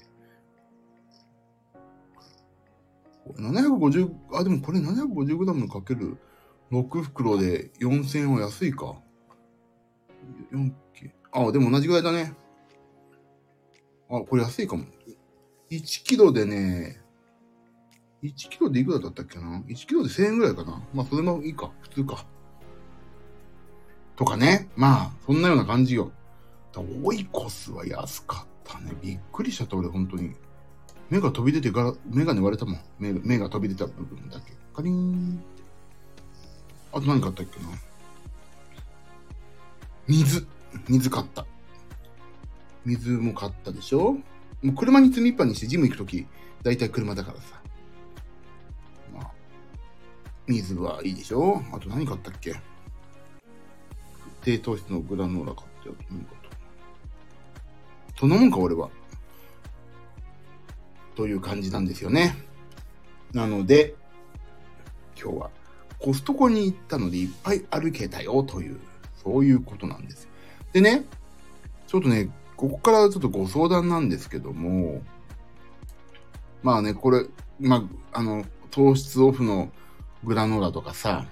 [3.36, 6.18] 750、あ、でもこれ 750g かける
[6.70, 8.96] 6袋で4000円は安いか。
[10.52, 10.72] 4
[11.32, 12.34] あ、でも同じぐらいだね。
[14.10, 14.84] あ、これ安いかも。
[15.70, 17.00] 1キロでね、
[18.22, 21.70] 1キロでいくらだったっけな ?1 キロで1000円ぐらいかなまあ、それもいいか。
[21.80, 22.26] 普通か。
[24.16, 24.68] とかね。
[24.76, 26.12] まあ、そんなような感じよ。
[26.80, 28.92] オイコスは安かったね。
[29.02, 30.35] びっくりしちゃった、俺、本当に。
[31.11, 32.80] 目が飛び出てガラ、目がね割れたもん。
[32.98, 34.52] 目目が飛び出た部分だけ。
[34.74, 35.62] カリンって。
[36.92, 37.66] あと何買ったっけな
[40.08, 40.46] 水。
[40.88, 41.46] 水買った。
[42.87, 44.16] 水も買ったでしょ
[44.62, 46.26] もう車に積みっぱにしてジム行くとき、
[46.62, 47.61] だいたい車だからさ。
[49.12, 49.30] まあ、
[50.46, 52.58] 水はいいでしょあと何買ったっけ
[54.42, 55.94] 低糖質のグラノーラ買ってよ。
[56.11, 56.41] 何買っ
[58.22, 58.88] そんなもんか、俺は。
[61.16, 62.37] という感じなんですよね。
[63.32, 63.96] なので、
[65.20, 65.50] 今日は
[65.98, 68.78] コストコに行ったのでいっぱい歩けたよという、
[69.24, 70.28] そういうことなんです。
[70.72, 71.04] でね、
[71.88, 75.02] ちょっとね、ここからちょっとご相談なんですけども、
[76.62, 77.26] まあね、これ、
[77.58, 79.72] まあ、あの、糖質オフの
[80.22, 81.26] グラノーラとかさ、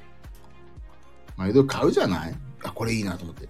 [1.37, 2.35] まあ、いろいろ買うじゃない？
[2.65, 3.49] あ、これいいなと思って。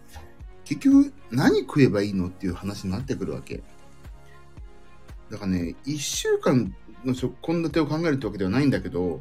[0.71, 3.61] 結局、何食えばいいのっていう話になってくるわけ。
[5.29, 6.73] だからね、一週間
[7.05, 9.21] の献立を考えるってわけではないんだけど、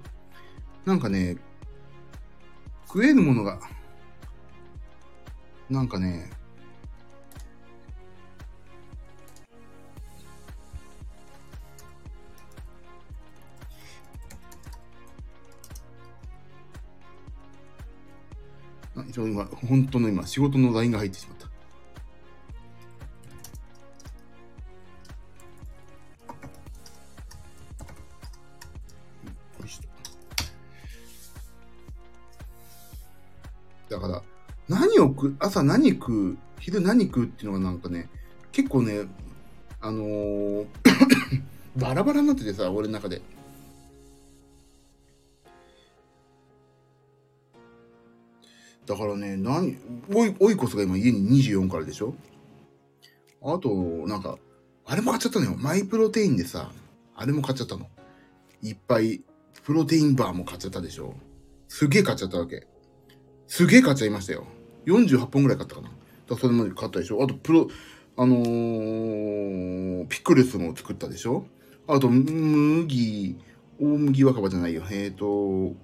[0.86, 1.38] なんかね、
[2.86, 3.60] 食えるものが、
[5.72, 6.30] なんかね、
[19.16, 21.39] 今、本当の今、仕事の LINE が入ってしまっ
[33.90, 34.22] だから、
[34.68, 38.10] 何を食う、朝何食う、昼何食うっていうのがなんかね、
[38.52, 39.06] 結構ね、
[39.82, 40.66] あのー
[41.78, 43.22] バラバラになっててさ、俺の中で。
[48.86, 49.78] だからね、何、
[50.14, 52.16] おい、おいこそが今家に24からでしょ？
[53.42, 53.70] あと、
[54.08, 54.38] なんか、
[54.86, 55.56] あれも買っちゃったのよ。
[55.58, 56.72] マイプロテインでさ、
[57.16, 57.88] あれも買っちゃったの。
[58.62, 59.22] いっぱい、
[59.64, 61.14] プロテインバーも買っちゃったでしょ
[61.68, 62.66] すげえ買っちゃったわけ。
[63.50, 64.46] すげえ買っちゃいましたよ。
[64.86, 65.90] 48本ぐらい買ったかな。
[66.30, 67.68] だそれまで買ったでしょあと、プロ、
[68.16, 71.48] あのー、ピクルスも作ったでしょ
[71.88, 73.36] あと、麦、
[73.82, 74.84] 大麦若葉じゃないよ。
[74.92, 75.76] えっ、ー、と、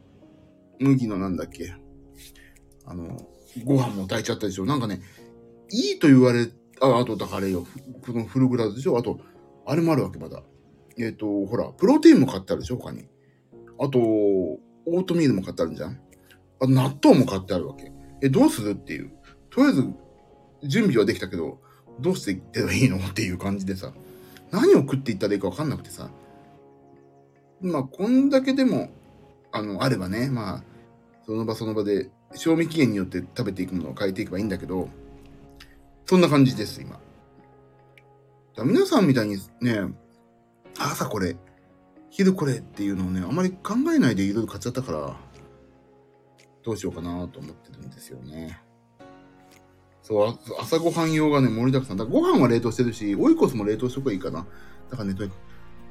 [0.80, 1.74] 麦のなんだっけ。
[2.86, 3.28] あの、
[3.64, 5.02] ご飯も炊いちゃったでしょなんかね、
[5.72, 6.48] いいと言われ、
[6.82, 7.66] あ、あと、だからあれよ。
[8.06, 9.20] このフルグラスでしょあと、
[9.66, 10.44] あれもあるわけ、まだ。
[11.00, 13.08] えっ、ー、と、ほら、プロテインも買ってあるでしょ他に。
[13.80, 16.00] あと、オートミールも買ってあるんじゃん
[16.62, 17.92] あ、納豆も買ってあるわけ。
[18.22, 19.12] え、どうするっていう。
[19.50, 19.94] とりあえず、
[20.64, 21.60] 準備はできたけど、
[22.00, 23.94] どうしていってばいいのっていう感じでさ。
[24.52, 26.10] 何を食っていったらいいかわかんなくてさ。
[27.62, 28.90] まあ、こんだけでも、
[29.52, 30.64] あの、あればね、まあ、
[31.26, 34.90] その場その場で、賞味期限によって食べていくものを変えていけばいいんだけど、
[36.06, 37.00] そんな感じです、今。
[38.64, 39.94] 皆さんみたいにね、
[40.78, 41.36] 朝これ、
[42.10, 45.18] 昼これっていうのをね、あまり考えないでいろいろ買っちゃったから、
[46.66, 48.60] どうしようかなと思ってるんですよね。
[50.02, 51.98] そう、朝ごはん用がね、盛りだくさん。
[51.98, 54.48] だご飯は冷凍してるし、オイコスも冷凍しとくばいいかな。
[54.90, 55.40] だからね、とにかく、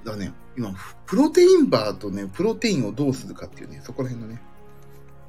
[0.04, 0.74] だからね、今、
[1.06, 4.42] プロテインバーとね、プロテインをどうするかっていうね、そこら辺のね、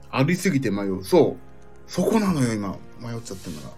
[0.10, 1.04] 歩りすぎて迷う。
[1.04, 1.92] そう。
[1.92, 2.78] そこなのよ、今。
[3.00, 3.68] 迷っちゃってるのが。
[3.70, 3.74] だ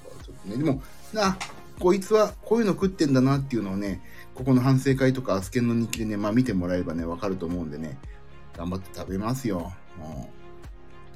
[0.00, 1.36] からちょっとね、でも、な、
[1.78, 4.00] こいつはこういうの食ってんだなっていうのをね、
[4.34, 7.98] ここの反省会とかアスケンの日記でね、まあ見てもらえばね、わかると思うんでね、
[8.56, 9.72] 頑張って食べますよ。
[9.98, 10.36] もう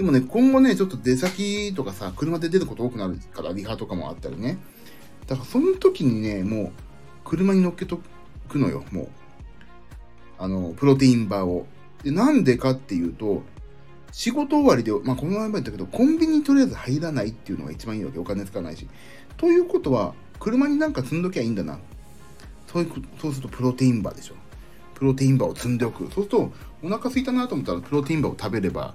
[0.01, 4.57] でもね、今後ね、ちょっと出先とかさ、車で出ること多くなるから、リハとかもあったりね。
[5.27, 6.73] だからその時にね、もう、
[7.23, 8.01] 車に乗っけと
[8.49, 9.09] くのよ、もう。
[10.39, 11.67] あの、プロテインバーを。
[12.03, 13.43] で、なんでかっていうと、
[14.11, 18.19] 仕事終わりで、まあ、この前も言ったけど、コンビニにとりあえず入らないっていうのが一番いいわけ。
[18.19, 18.89] お金使わないし。
[19.37, 21.79] ということは、車になんか積んどきゃいいんだな。
[22.67, 24.35] そういう、そうするとプロテインバーでしょ。
[25.01, 26.05] プロテインバーを積んでおく。
[26.05, 28.95] そうすると、お腹空いたなと思ったら、プロテインバーを食べれば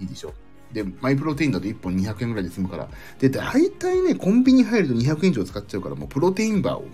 [0.00, 0.34] いいでしょ。
[0.72, 2.88] で、マイプロテインだと1本200円ぐらいで済むから。
[3.20, 6.88] で、大体ね、コンビニ入ると200円以上使っちゃうから、もうプロテインバーをもう、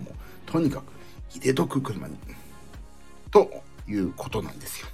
[0.45, 0.83] とにかく
[1.31, 2.15] 入れとく、車に。
[3.31, 3.49] と
[3.87, 4.87] いうことなんですよ。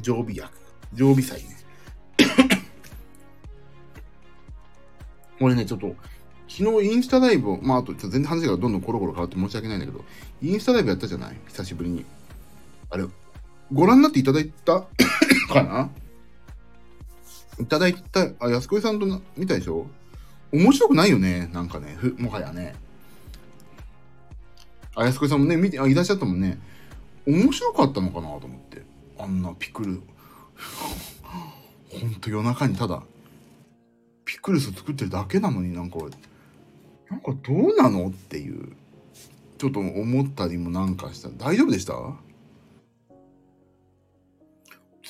[0.00, 0.52] 常備薬。
[0.92, 1.56] 常備菜ね。
[5.38, 5.96] これね、ちょっと、
[6.48, 10.04] 昨日インスタライブを、まあ、あと、全然話がどんどんコロコロ変わって申し訳ないんだけど、
[10.42, 11.36] インスタライブやったじゃない？
[11.48, 12.04] 久しぶりに。
[12.90, 13.04] あれ、
[13.72, 14.80] ご覧になっていただいた？
[15.52, 15.90] かな？
[17.60, 19.86] いただいた、あ、安子さんとな見たでしょ？
[20.52, 21.50] 面白くないよね。
[21.52, 22.74] なんかね、ふ、もはやね。
[24.94, 26.58] あ、安子さんもね、見て、あ、いらっしゃったもんね。
[27.26, 28.82] 面白かったのかなと思って。
[29.18, 30.00] あんなピクル。
[31.90, 33.02] ほんと夜中にただ、
[34.24, 35.98] ピクルス作ってるだけなのになんか、
[37.10, 38.72] なんかどうなのっていう、
[39.56, 41.30] ちょっと思ったりもなんかした。
[41.30, 41.94] 大丈夫でした？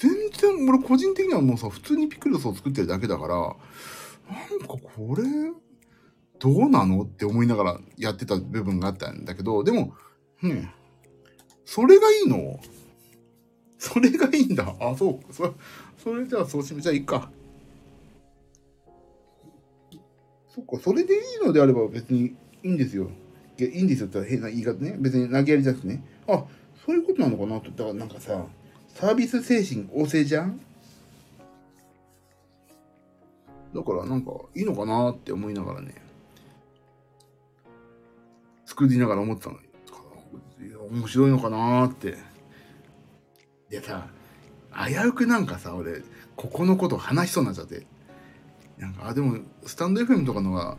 [0.01, 5.25] 全然、俺個人的にはもうさ、普通にピクルスを作ってるだけだから、なんかこれ、
[6.39, 9.95] どうなのって思いながらやってた部分があったんだけど、でも、
[10.41, 10.73] ね
[11.65, 12.61] それがいいの？
[13.77, 14.73] それがいいんだ。
[14.81, 15.35] あ、そう。
[15.35, 15.53] そ
[15.97, 17.31] それじゃあそうしめじゃいいか。
[20.59, 23.11] そっか、それでいいのであれば別にいいんですよ。
[23.59, 24.97] いいいんですよって変な言い方ね。
[24.99, 26.03] 別に投げやりじゃなくてね。
[26.27, 26.45] あ、
[26.85, 27.71] そういうことなのかなと。
[27.71, 28.45] だからなんかさ、
[28.89, 30.61] サービス精神旺盛じゃん？
[33.75, 35.95] だからなんかいいのかなって思いながらね、
[38.67, 42.17] 作りながら思ってたのに、面白いのかなって。
[43.71, 44.09] でさ、
[44.73, 46.03] 危うくなんかさ、俺、
[46.35, 47.87] ここのこと話しそうになっちゃって。
[48.79, 50.77] なんか、あ、でも、スタンド FM とかのが、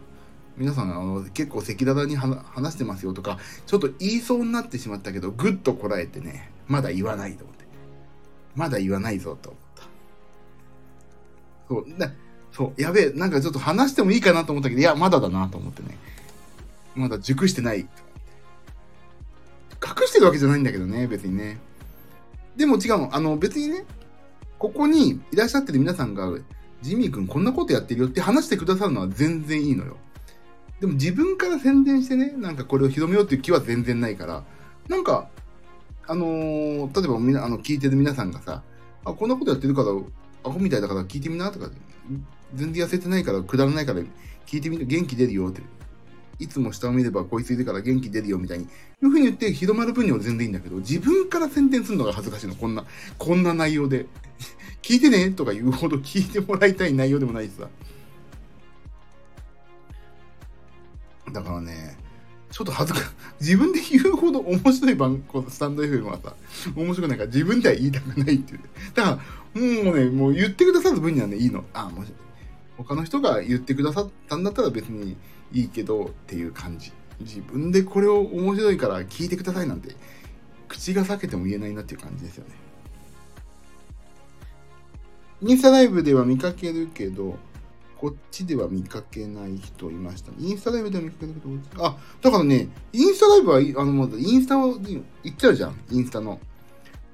[0.57, 7.65] 皆さん、あの、結構赤裸々に話してますよとか、ちょっと言いそうになってしまったけど、ぐっとこらえてね、まだ言わないと思って。
[8.55, 9.83] まだ言わないぞと思った。
[11.69, 12.11] そう、だ
[12.51, 15.97] そう、やべえ、なんかちょっと話してもいいかなと思ったけど、いや、まだだなと思ってね。
[16.95, 17.79] まだ熟してない。
[19.81, 21.59] 隠してるわけじゃないんだけどね、別にね。
[22.57, 23.15] でも違うの。
[23.15, 23.85] あの、別にね、
[24.57, 26.29] ここにいらっしゃってる皆さんが、
[26.81, 29.97] ジミー君こんなことやってるよって話してくださるのは全然いいのよ。
[30.79, 34.43] でも自分から宣伝してね、なんかこれを広めようっていう気は全然ないから、
[34.87, 35.29] なんか、
[36.07, 38.63] あのー、例えばみな、あの、聞いてる皆さんがさ、
[39.03, 39.89] あ、こんなことやってるから、
[40.43, 41.69] アホみたいだから聞いてみなとか、
[42.55, 43.99] 全然痩せてないからくだらないから
[44.45, 45.61] 聞いてみる元気出るよって。
[46.39, 48.67] いつも下を見ればこいついるから元気出るよみたいに、い
[49.01, 52.55] うふうに言って広まる分には全然いいんだけど、自分から宣伝するのが恥ずかしいの。
[52.55, 52.85] こんな、
[53.17, 54.05] こんな内容で。
[54.81, 57.67] 聞いてねとか言うほど聞いてもらいたい内容でもないしさ。
[61.31, 61.97] だからね、
[62.51, 66.35] ちょっと恥ずか、自分で言うほど面白い番、このスタンド FM はさ、
[66.75, 68.59] 面白くないから自分では言いたくないっていう。
[68.95, 69.09] だか
[69.53, 71.63] ら、もうね、もう言ってくださる分にはね、いいの。
[71.73, 72.11] あ、もし、
[72.77, 75.17] 他の人が言ってくださったんだったら別に
[75.51, 76.91] いいけどっていう感じ。
[77.19, 79.95] 自分でこれを面白いから聞いてくださいなんて、
[80.67, 82.55] 口が裂けても言えないなっていう感じですよね。
[85.41, 87.37] インスタライブでは見かけるけど、
[87.97, 90.37] こっちでは見かけない人いました、ね。
[90.39, 95.79] インスタライブでは見かけるけど、あ、だからね、インスタライブは、あの、インスタを言っちゃうじゃん。
[95.91, 96.39] インスタの。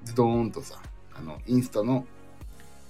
[0.03, 0.79] ズドーンとさ、
[1.15, 2.05] あの、インスタの、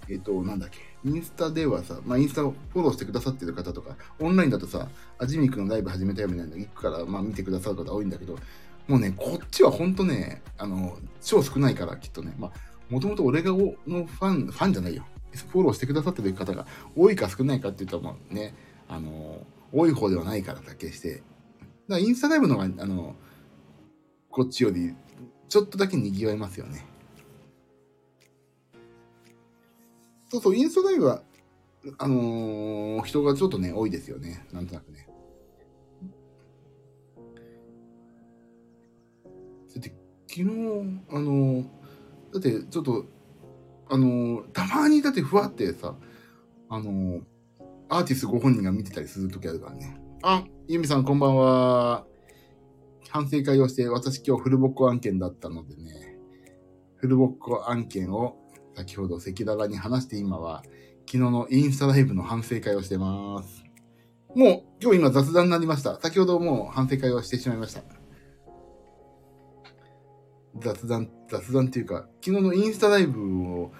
[0.09, 0.79] えっ、と、なんだっけ。
[1.05, 8.38] インスタではさ、まあ、インスタをフォローしてくださってる方とか、オンラインだとさ、あじみくんのライブ始めたよみたいなの行くから、まあ、見てくださる方多いんだけど、
[8.88, 12.51] もうね、こっちはほんとね、あの、超少ないから、きっとね、まあ、
[12.89, 15.05] もともと俺がのファン、ファンじゃないよ。
[15.36, 16.65] フォローしてくださってる方が
[16.95, 18.53] 多いか少ないかって言ったらもうね、
[18.88, 21.23] あの、多い方ではないからだけして、だか
[21.88, 23.15] らインスタライブの方が、あの、
[24.29, 24.95] こっちより
[25.47, 26.86] ちょっとだけ賑わいますよね。
[30.29, 31.21] そうそう、インスタライブは、
[31.97, 34.45] あのー、人がちょっとね、多いですよね。
[34.51, 35.07] なんとなくね。
[39.75, 39.93] だって、
[40.27, 40.43] 昨日、
[41.09, 41.63] あのー、
[42.33, 43.05] だってちょっと
[43.89, 45.95] あのたまにだってふわってさ、
[46.69, 47.21] あの
[47.89, 50.01] アーティストご本人が見てたりするときあるからね。
[50.23, 52.05] あ、ユミさんこんばんは。
[53.09, 56.17] 反省会をして、私今日フルボッコ案件だったのでね、
[56.95, 58.38] フルボッコ案件を
[58.75, 60.63] 先ほど赤裸々に話して今は、
[61.05, 63.63] 昨日のインスタライブの反省会をしてます。
[64.36, 65.99] もう今日今雑談になりました。
[66.01, 67.83] 先ほどもう反省会をしてしまいました。
[70.60, 73.72] 雑談、雑談っていうか、昨日のインスタライブを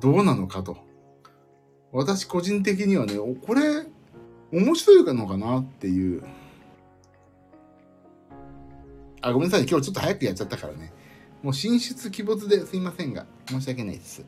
[0.00, 0.76] どうなのかと。
[1.92, 3.14] 私個人的にはね、
[3.46, 3.86] これ、
[4.52, 6.22] 面白いのかなっていう。
[9.20, 9.66] あ、ごめんなさい。
[9.68, 10.92] 今日ちょっと早くやっちゃったからね。
[11.42, 14.24] もう進出鬼没ですいませんが、申し訳ないです。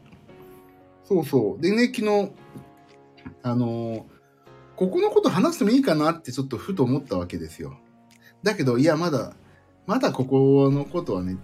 [1.05, 1.62] そうそう。
[1.62, 2.32] でね、昨日、
[3.42, 4.03] あのー、
[4.76, 7.78] ここのこと話してもいいかなってちょっとふと思ったわけですよ。
[8.42, 9.34] だけど、いや、まだ
[9.86, 11.36] まだここのことはね、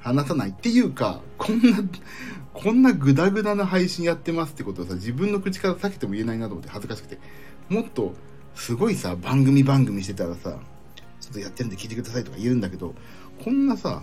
[0.00, 1.78] 話さないっていうか、こんな、
[2.52, 7.18] こんなグダグダな配信やってますってことをさ、自分の口から避けても言えないなと思って恥ずかしくて。
[7.68, 8.14] もっと、
[8.54, 10.58] すごいさ、番組番組してたらさ、
[11.20, 12.94] ちょっとやってるんで聞いてくださいとか言うんだけど、
[13.44, 14.02] こんなさ、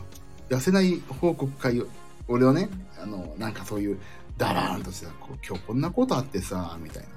[0.49, 1.87] 痩せない報告会を、
[2.27, 2.69] 俺はね、
[3.01, 3.97] あの、なんかそういう、
[4.37, 5.13] ダラーンとしてさ、
[5.47, 7.09] 今日こんなことあってさ、みたいな。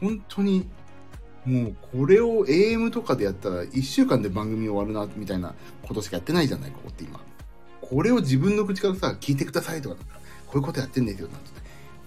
[0.00, 0.68] 本当に
[1.46, 7.20] もうこれを AM とかでやったら1週間で番組終わるなみたいなことしかやってないじゃないここって今。
[7.80, 9.96] これを自分の口からさ聞いてくださいとか
[10.46, 11.50] こういうことやってんですよなんて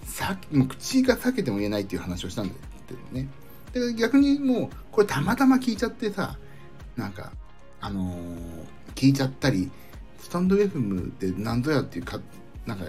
[0.06, 2.60] さもう口が裂けても言えないっていう話をしたんだよ
[3.12, 3.28] ね。
[3.74, 6.38] で逆にもうこれたまたま聞いちゃってさ
[6.96, 7.34] なんか
[7.82, 8.18] あのー、
[8.94, 9.72] 聞いちゃったり
[10.20, 12.20] スタンド FM って何ぞやっていうか
[12.66, 12.86] なんか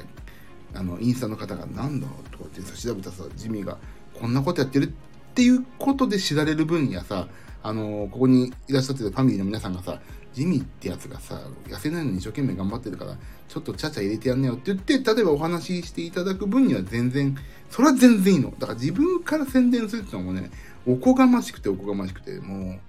[0.75, 3.79] あのインスタの方が何だとかってさ調べたさジミーが
[4.13, 7.27] こんなことやってるってっていうことで知られる分やさ、
[7.65, 10.01] あのー、ここにいらっしゃってるファミリーの皆さんがさ、
[10.33, 13.17] ジミーってやつがさ、痩せないのに一生懸命頑張ってるから、
[13.49, 17.37] ちょっとちゃちゃ入れてやんねよって言って、例えばお話ししていただく分には全然、
[17.69, 18.53] それは全然いいの。
[18.61, 20.53] だから自分から宣伝するっていうのもね、
[20.87, 22.81] おこがましくておこがましくて、もう、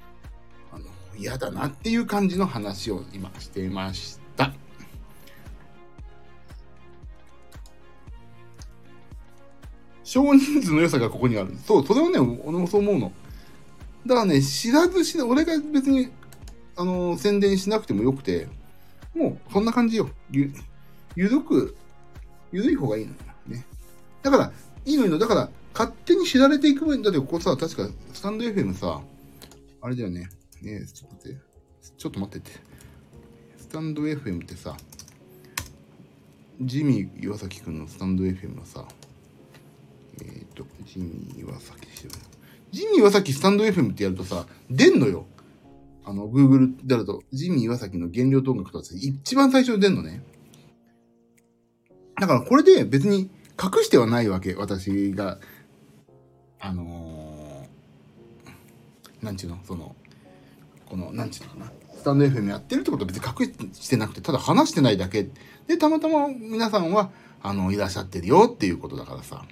[0.71, 0.85] あの、
[1.17, 4.24] 嫌だなっていう感じの話を今してました。
[10.05, 11.53] 少人数の良さがここにある。
[11.65, 13.11] そう、それはね、俺もそう思うの。
[14.05, 16.11] だからね、知らず知ら、俺が別に、
[16.77, 18.47] あのー、宣伝しなくてもよくて、
[19.15, 20.09] もう、そんな感じよ。
[20.29, 20.53] ゆ、
[21.15, 21.75] ゆるく、
[22.51, 23.17] ゆるい方がいいのよ。
[23.47, 23.65] ね。
[24.21, 24.51] だから、
[24.85, 25.17] いいのよ。
[25.17, 29.01] だから、勝手に知られていく分、だってここさ、確か、スタンド FM さ、
[29.81, 30.29] あれだよね。
[30.61, 31.39] ねちょっと待って。
[31.97, 32.59] ちょっと待ってて。
[33.57, 34.77] スタンド FM ってさ、
[36.61, 38.85] ジミー岩崎くんのスタンド FM のさ、
[40.21, 42.09] えっ、ー、と、ジミー岩崎して。
[42.71, 45.25] ジミー岩崎スタンド FM ってやるとさ、出んのよ。
[46.03, 50.23] あの、Google であると、ジミー岩崎の原料動楽とか一番最初に出んのね。
[52.19, 53.29] だからこれで別に
[53.61, 54.53] 隠してはないわけ。
[54.55, 55.39] 私が、
[56.59, 59.95] あのー、なんちゅうの、その、
[60.85, 61.71] この、なんていうのかな。
[61.95, 65.27] スタンド FM やってるってことは別に隠してなくて、ただ話してないだけ。
[65.67, 67.09] で、たまたま皆さんは、
[67.41, 69.45] あの、いらっしゃってるよっていうことだからさ。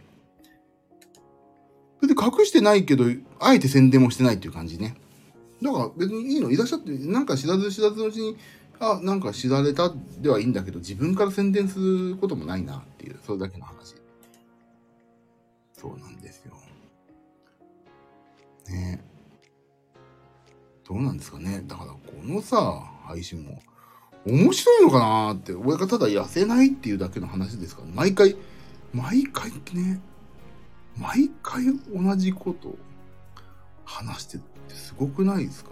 [2.03, 3.05] 別に隠してないけど、
[3.39, 4.95] あえて宣伝もしてないっていう感じね。
[5.61, 8.37] だから別にいいのいらっしゃって、なんか知らず知らずのうちに、
[8.79, 13.95] あ、なんか知られたではいいんだけど、自分から宣伝することもないなっていう、それだけの話。
[15.71, 16.53] そうなんですよ。
[18.69, 19.01] ね
[20.85, 21.63] どうなんですかね。
[21.65, 23.61] だからこのさ、配信も、
[24.25, 28.35] 面白いのかなって、俺がただ痩せないっていうだけの話ですから、毎回、
[28.93, 30.01] 毎回ね、
[30.97, 32.77] 毎回同じこと
[33.85, 35.71] 話してってすごくないですか？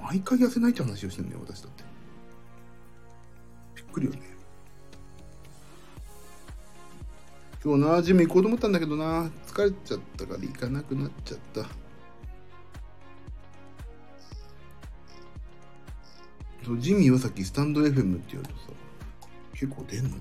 [0.00, 1.84] 毎回痩せないって話をしてんだよ、私だって。
[3.76, 4.20] びっくりよね。
[7.62, 11.66] 今日な、ジム行こうと思ったんだけどな、疲れちゃったから行かなくなっちゃった。
[16.64, 18.56] そうジミーはさっきスタンド FM って言うとさ、
[19.52, 20.16] 結構出んのね、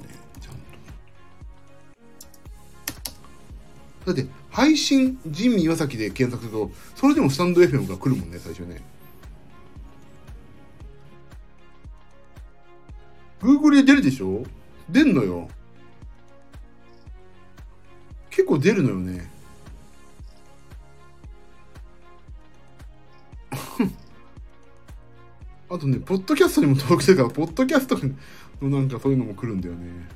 [4.14, 8.82] だって、配信、ジミー岩崎で検索すると、それでもスタンド FM が来るもんね、最初ね。
[13.40, 14.44] Google で出るでしょ？
[14.90, 15.48] 出んのよ。
[18.30, 19.30] 結構出るのよね。
[25.70, 27.98] あとね、ポッドキャストにも登録してるから、ポッドキャスト
[28.62, 30.08] のなんかそういうのも来るんだよね。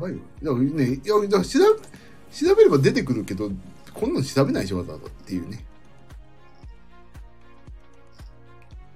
[0.00, 0.18] ばいよ。
[0.42, 3.50] いや、ね、いや、だから調べ、調べれば出てくるけど、
[3.92, 5.64] こんなの調べないでしょ、わざわざっていうね。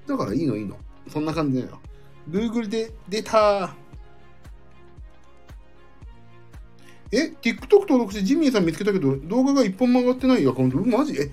[0.07, 0.77] だからいいのいいの。
[1.09, 1.81] そんな感じだよ。
[2.31, 3.75] Google で出た
[7.13, 11.15] え ?TikTok 登録してジミーさん見つけたけど、動画が一本も上がってないアカウントマジ？
[11.21, 11.31] え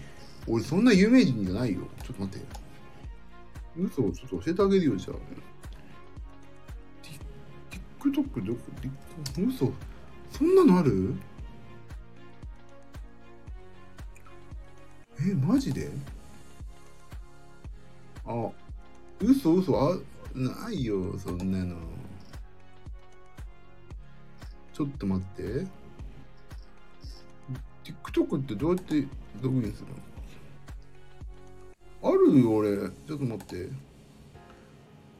[0.48, 1.80] 俺そんな有名人じゃないよ。
[2.04, 2.46] ちょっと待って。
[3.78, 5.16] 嘘をちょっと教えてあげるよ、じゃあ。
[8.02, 8.60] TikTok どこ
[9.38, 9.72] 嘘
[10.32, 11.14] そんなのある？
[15.20, 15.92] え、マジで？
[18.26, 18.50] あ、
[19.20, 19.98] 嘘嘘あ、
[20.34, 21.76] ないよ、そんなの。
[24.74, 25.68] ちょっと待って。
[27.84, 29.08] TikTok ってどうやって
[29.42, 29.88] ログインする
[32.02, 32.10] の？
[32.10, 32.78] あるよ、俺。
[32.78, 33.70] ちょっと待って。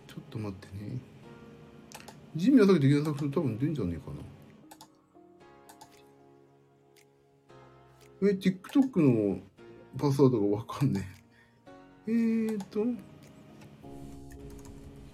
[0.08, 0.98] ちょっと待ってね。
[2.36, 4.18] ジミーはさっきで検索すると多分出んじゃねえかな。
[8.30, 9.40] え、TikTok の
[9.98, 11.08] パスワードがわかんね
[12.08, 12.08] え。
[12.08, 12.86] えーと、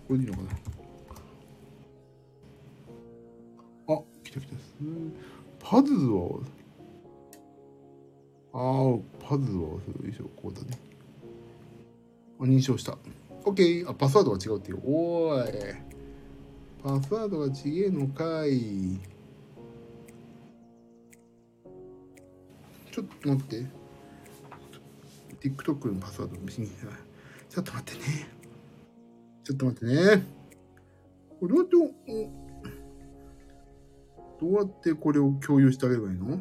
[0.08, 0.50] これでいいのかな
[3.96, 4.54] あ、来た来た。
[5.60, 6.40] パズズは、
[8.54, 8.62] ああ、
[9.28, 10.78] パズズは、よいしょ、こうだね。
[12.40, 12.96] 認証した。
[13.44, 13.90] OK。
[13.90, 14.82] あ、パスワードが違うっていう。
[14.86, 15.87] おーい。
[16.88, 18.98] パスワードが違えのかい。
[22.90, 23.66] ちょっと待って。
[25.42, 28.30] TikTok のパスワード見にちょっと待ってね。
[29.44, 30.26] ちょっと待ってね。
[31.42, 32.30] これどうやって、
[34.40, 36.40] どうやってこれを共有してあげればいいの？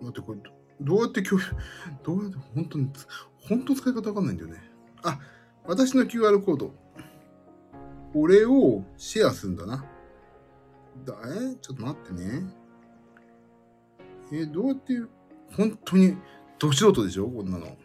[0.00, 0.38] 待って、これ、
[0.80, 1.46] どうやって共有、
[2.04, 2.88] どうやって、本当に、
[3.48, 4.62] 本当使い方わかんないんだよね。
[5.02, 5.18] あ、
[5.64, 6.74] 私の QR コード。
[8.12, 9.84] これをシェアするんだな。
[11.04, 11.56] だえ？
[11.60, 12.42] ちょっと待ってね。
[14.32, 15.00] えどうやって、
[15.56, 16.16] 本当に、
[16.58, 17.28] ど素人でしょ？
[17.28, 17.76] こんなの。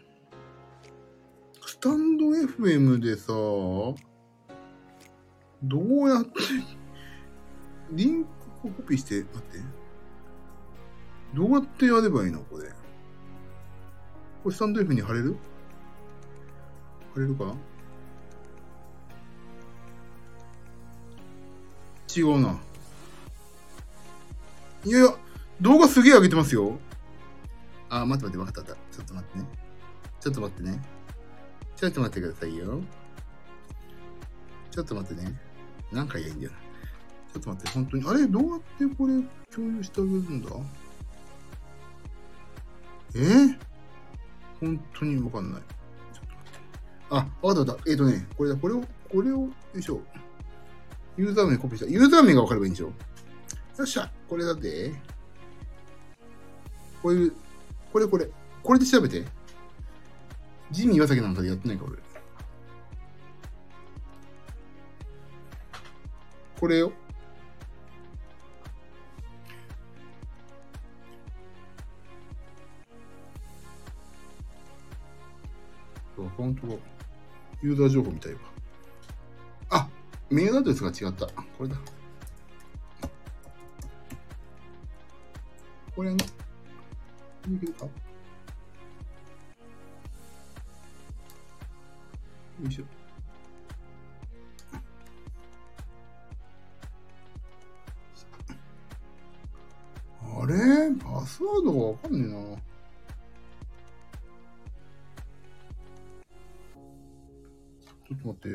[1.66, 3.28] スタンド FM でさ、
[5.64, 6.32] どうやって、
[7.92, 8.30] リンク
[8.64, 9.60] をコピーして、待って。
[11.36, 12.40] どうやってやればいいの？
[12.42, 12.70] これ。
[14.44, 15.36] これスタンド F に貼れる？
[17.20, 17.54] れるか？
[22.16, 22.58] 違うな。
[24.86, 25.16] いやいや、
[25.62, 26.80] 動画すげえ上げてますよ。
[27.90, 28.76] あ、待って待って、わかった。
[28.96, 29.46] ちょっと待ってね。
[30.20, 30.82] ちょっと待ってね。
[31.76, 32.82] ちょっと待ってくださいよ。
[34.72, 35.36] ちょっと待ってね。
[35.92, 36.58] 何回やいいんだよな。
[37.34, 38.08] ちょっと待って、本当に。
[38.08, 39.22] あれどうやってこれ
[39.54, 40.50] 共有してあげるんだ？
[43.16, 43.20] え？
[43.20, 43.58] ー、
[44.60, 45.62] 本当にわかんない。
[47.10, 47.90] あ、わかったわかった。
[47.90, 50.02] えっ、ー、とね、これだ、これを、これを、よいしょ。
[51.18, 51.86] ユーザー名コピーした。
[51.88, 52.88] ユーザー名がわかればいいんでしょ。
[52.88, 52.94] よ
[53.84, 54.94] っしゃ、これだって。
[57.02, 57.34] こういう、
[57.94, 58.30] これこれ。
[58.64, 59.24] これで調べて。
[60.72, 61.98] ジミー岩崎なんかやってないか、俺。
[66.60, 66.92] これよ。
[76.16, 76.97] そ、本当
[77.62, 78.40] ユーザー情報みたいわ。
[79.70, 79.90] あ、
[80.30, 81.26] メールアドレスが違った。
[81.28, 81.76] これだ。
[85.96, 86.18] これね。
[87.50, 87.92] いけるかよ
[92.68, 92.84] いしょ。
[100.42, 100.56] あれ？
[100.96, 102.38] パスワードがわかんねえな。
[108.08, 108.50] ちょっと待って。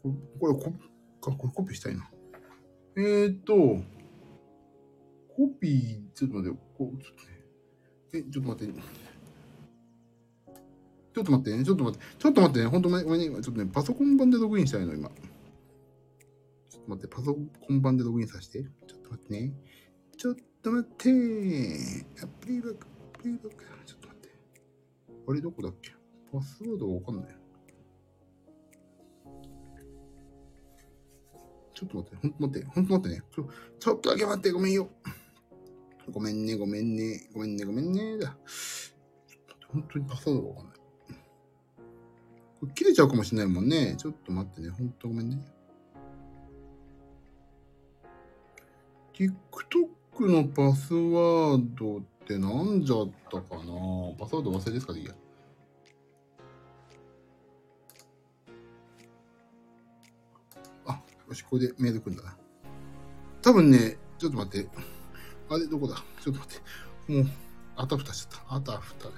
[0.00, 0.60] ここれコ、
[1.20, 2.08] これコピーしたいな。
[2.96, 3.82] えーっと、
[5.34, 7.28] コピー、ちょっと待って、こちょっとね。
[8.14, 8.80] え、ちょっと待って。
[11.14, 15.08] ちょっと待ってね、ちょっと待って、ちょっと待ってね、ほんとごめんごめんね、ちょっとね、パソコン版でログインしたいの、今。
[15.08, 17.40] ちょっと待って、パソコ
[17.74, 18.62] ン版でログインさせて。
[18.86, 19.52] ちょっと待ってね。
[20.16, 21.10] ちょっと待って
[22.22, 23.64] アプリバック、アプリバック。
[23.84, 24.28] ちょっと待って。
[25.26, 25.97] あれどこだっけ？
[26.32, 27.26] パスワードわかんない。
[31.74, 33.22] ちょっと待って、ほんと待って、ほんと待ってね。
[33.34, 33.48] ちょ
[33.78, 34.88] ちょっとだけ待って、ごめんよ。
[36.10, 38.18] ごめんね、ごめんね、ごめんね、ごめんね。
[38.18, 38.28] だ。
[38.28, 40.74] ちょっと待って、本当にパスワードがわかんない。
[42.60, 43.94] これ切れちゃうかもしれないもんね。
[43.96, 45.38] ちょっと待ってね、ほんとごめんね。
[49.12, 53.62] TikTok のパスワードって何じゃったかな？
[54.18, 54.92] パスワード忘れですか？
[54.92, 55.14] でいいや。
[61.28, 62.36] よし、これでメール来るんだな。
[63.42, 64.68] 多分ね、ちょっと待って。
[65.50, 65.96] あれ、どこだ？
[66.22, 66.60] ちょっと待っ
[67.06, 67.12] て。
[67.12, 67.26] もう、
[67.76, 68.54] あたふたしちゃった。
[68.56, 69.16] あたふただよ。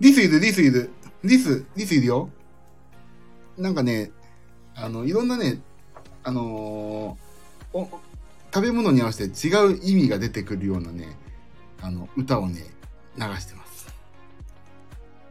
[0.00, 0.90] This is, this is,
[1.22, 2.30] this, this is よ。
[3.56, 4.10] なんかね、
[4.74, 5.60] あの、いろんなね、
[6.22, 7.88] あのーお
[8.52, 11.16] 食べ物に合わせて違う意味が出てくるようなね、
[11.80, 12.62] あの、歌をね、
[13.16, 13.92] 流してます。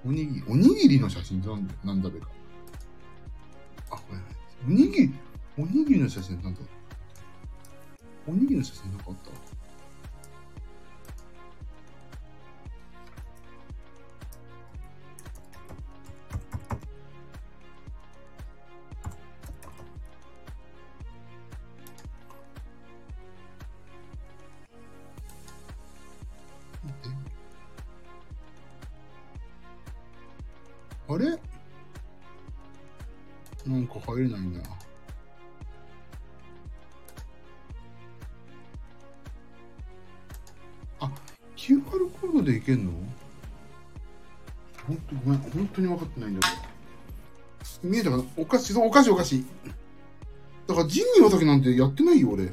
[0.06, 2.28] おにぎり、おにぎりの写真なんなんだべか。
[3.94, 4.20] あ、これ、
[4.68, 5.14] おにぎり、
[5.58, 6.62] おにぎりの写真なんだ。
[8.28, 9.32] おにぎりの写真なかった？
[31.14, 31.53] あれ？
[33.66, 34.62] なんか入れないな。
[41.00, 41.12] あ、
[41.56, 42.92] QR コードでいけんの？
[44.86, 46.56] ほんとごめん、本当に分かってないんだけ
[47.88, 47.90] ど。
[47.90, 48.24] 見えたかな？
[48.36, 49.46] おかしい、おかしいおかしい。
[50.68, 52.52] だから、ジンニー崎なんてやってないよ、俺。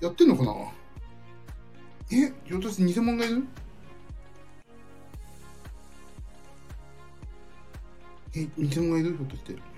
[0.00, 0.54] やってんのかな？
[2.12, 3.44] え、ひょっとして偽物がいる？
[8.36, 9.16] え、偽物がいる？
[9.16, 9.69] ひょっとして。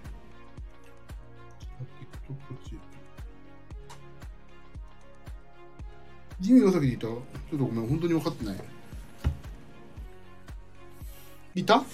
[6.42, 7.02] ジミーが先でいた？
[7.02, 7.20] ちょっ
[7.50, 8.56] とごめん、本当に分かってない。
[11.54, 11.84] いた？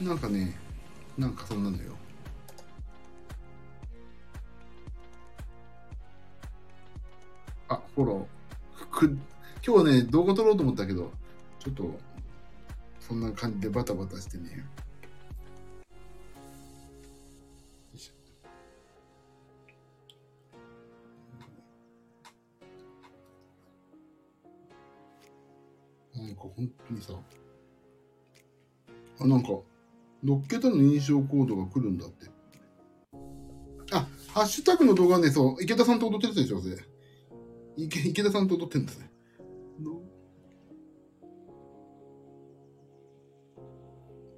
[0.00, 0.56] なんかね、
[1.16, 1.92] なんかそんなのよ。
[7.68, 8.86] あ、フォロー。
[8.86, 9.06] く
[9.64, 11.12] 今日はね、動画撮ろうと思ったけど、
[11.60, 11.96] ちょっと、
[12.98, 14.66] そんな感じでバタバタしてね。
[26.22, 27.14] なんか本当にさ、
[29.20, 29.48] あ、なんか、
[30.24, 32.26] 6桁の認証コードが来るんだって。
[33.92, 36.76] あ、ハッシュタグの動画ね、そう、池田さんと踊ってるでしょ、それ。
[37.76, 39.10] 池池田さんと踊ってるんですね。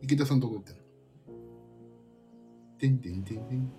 [0.03, 0.85] 池田さんと踊ってる。
[2.79, 3.73] てんてんてんてん。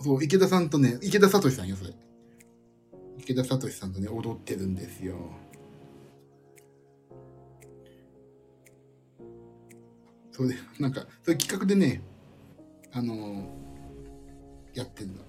[0.00, 1.92] そう、池田さんとね、池田聡さんよ、それ。
[3.26, 5.16] 池田聡さんとね、踊ってるんですよ。
[10.30, 12.02] それで、なんか、そういう企画でね、
[12.92, 13.46] あのー
[14.74, 15.22] やってんだ。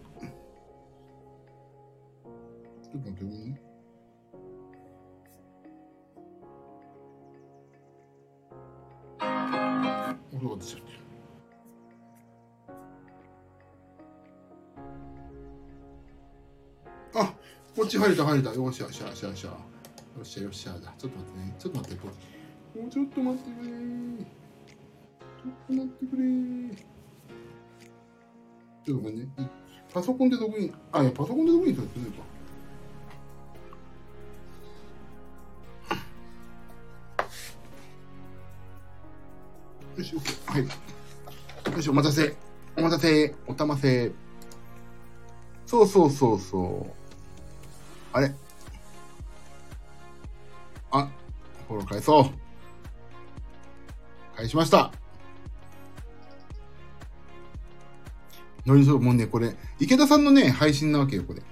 [2.84, 3.62] ちょっと待ってね。
[10.36, 11.07] 音が出ちゃってる。
[17.78, 19.54] こっち入れた入れたよっしゃよっしゃよっしゃよっしゃよ
[20.24, 22.08] っしゃよっしゃちょっと待ってねちょっと待ってこ
[22.74, 23.70] れもうちょっと待ってくれ
[25.46, 26.24] ちょっと待ってくれ
[28.84, 29.50] ちょっと待ってね
[29.94, 32.06] パソコンでログインあいやパソコンでログインさってか
[39.98, 40.52] よし、OK。
[40.52, 41.76] はい。
[41.76, 42.36] よし、お待たせ。
[42.78, 43.36] お待たせ。
[43.48, 44.12] おたませ。
[45.66, 47.07] そうそうそうそう。
[48.18, 48.34] あれ？
[50.90, 51.08] あ、
[51.68, 52.26] フォロー返そう。
[54.36, 54.92] 返しました。
[58.66, 61.44] 何そう、もうね、これ、池田さんのね、配信なわけよ、これ。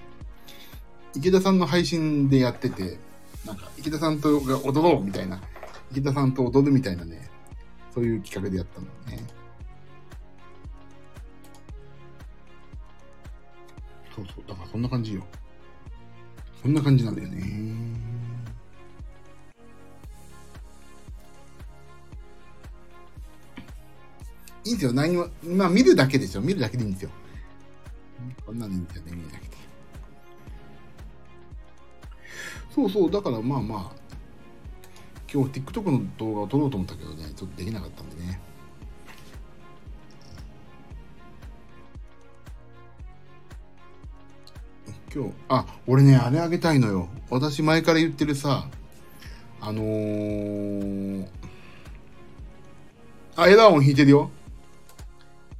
[1.14, 2.98] 池田さんの配信でやってて、
[3.44, 5.40] なんか、池田さんとが踊ろうみたいな、
[5.92, 7.30] 池田さんと踊るみたいなね、
[7.94, 8.86] そういう企画でやったの
[9.16, 9.24] ね。
[14.16, 15.24] そうそう、だからそんな感じよ。
[16.62, 17.56] そんな感じなんだよね。
[24.64, 24.92] いいんですよ。
[24.92, 26.40] 何も、まあ見るだけですよ。
[26.40, 27.10] 見るだけでいいんですよ。
[28.44, 29.56] こんなのいいんですよね、見るだけで。
[32.74, 34.06] そうそう、だからまあまあ、
[35.32, 38.40] 今日 TikTok の動画を撮ろうと思ったけどね、ちょっとできなかったんでね。
[45.16, 47.08] 今日、あ、俺ね、あれあげたいのよ。
[47.30, 48.68] 私前から言ってるさ、
[49.62, 51.26] あのー、
[53.34, 54.30] あ、枝音弾いてるよ。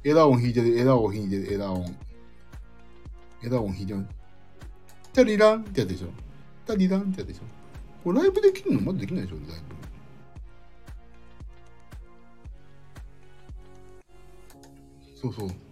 [0.03, 1.95] 枝音弾いてる、枝音弾いてる、枝音。
[3.43, 4.05] 枝音弾いてる。
[5.11, 6.09] タリランってやつでしょ。
[6.67, 7.41] タリランってやつでしょ。
[8.03, 9.75] これライブできるのまだできないでしょ、ライブ。
[15.19, 15.66] そうそう。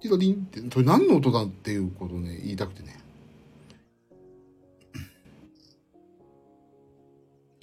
[0.00, 2.96] ティドリンって、それ何の音だっていうことをね、言いたくてね。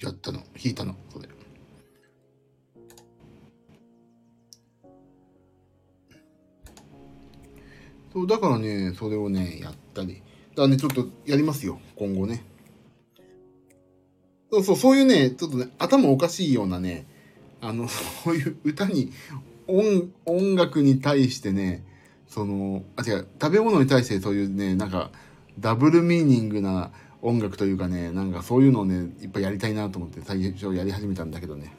[0.00, 1.28] やったの、弾いたの、それ。
[8.12, 10.22] そう、だからね、それをね、やったり。
[10.50, 12.44] だからね、ちょっとやりますよ、今後ね。
[14.50, 17.06] そうそう、そういうね、ちょっとね、頭おかしいようなね、
[17.60, 19.12] あの、そういう歌に、
[19.66, 21.82] 音、音楽に対してね、
[22.28, 25.10] その、あ、違う、食べ物に対してそういうね、なんか、
[25.58, 26.90] ダブルミーニングな
[27.22, 31.72] 音楽というかね、なんかそういうのをね、いっぱいやりたいなと思って最初やり始めたんだけどね。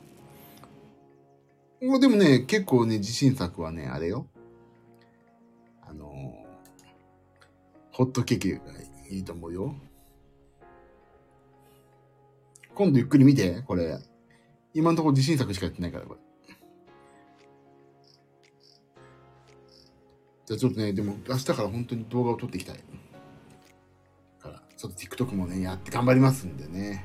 [1.80, 4.28] でもね、結構ね、自信作はね、あれよ。
[5.84, 6.34] あの
[7.92, 8.60] ホットケーキが
[9.10, 9.76] いいと思うよ。
[12.74, 14.00] 今度ゆっくり見て、これ。
[14.74, 16.20] 今のところ自信作しかやってないから、これ。
[20.48, 22.78] じゃあちょっとね、でも明日から本当に動画を撮っていきたい。
[24.40, 27.04] から、ちょっと TikTok もね、やって頑張りますんでね。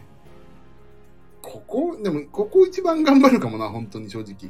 [1.43, 4.49] ここ、でも、ここ一番頑張るかもな、本当に正直。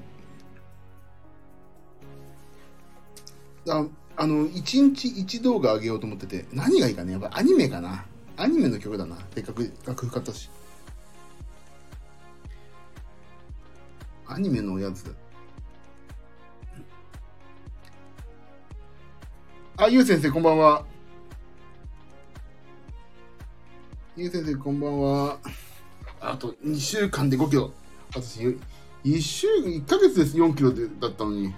[3.66, 3.86] あ
[4.16, 8.05] あの、一日一動画上げようと思ってて、何がいいかねやっぱアニメかな。
[8.36, 9.16] アニメの曲だな。
[9.34, 10.51] せっかく楽譜買ったし。
[14.26, 15.12] アニメのやつだ。
[19.75, 20.85] あ、ゆう先生、こんばんは。
[24.14, 25.39] ゆう先生、こんばんは。
[26.20, 27.73] あと2週間で5キロ。
[28.11, 28.59] 私、
[29.03, 31.55] 1週、1ヶ月です、4キロでだったのに。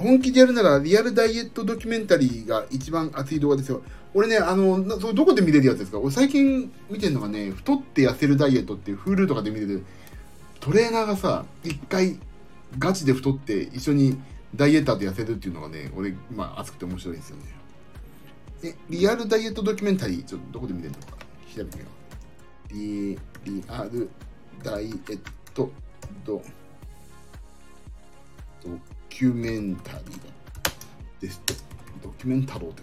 [0.00, 3.82] 本気でやるならリアルダイエットドキュメンタリーが一番熱い動画ですよ。
[4.14, 6.00] 俺ね、あの、それどこで見れるやつですか？
[6.00, 9.84] 俺最近見てるのがね、太って痩せるダイエットっていう Hulu とかで見れる
[10.58, 12.18] トレーナーがさ、一回
[12.78, 14.20] ガチで太って一緒に
[14.56, 17.42] ダイエッターで痩せるっていうのがね、俺、まあ熱くて面白いんですよね。
[18.64, 21.16] え、リアルダイエットドキュメンタリー、ちょっとどこで見れるのか？
[21.54, 21.78] 調べて
[22.72, 23.46] みよう。
[23.46, 24.10] リリアル
[24.62, 25.18] ダイエッ
[25.54, 25.70] ト
[26.24, 26.42] ド
[28.64, 28.78] ド
[29.10, 30.20] キュメンタリー
[31.20, 31.42] です。
[32.02, 32.82] ドキュメンタローって。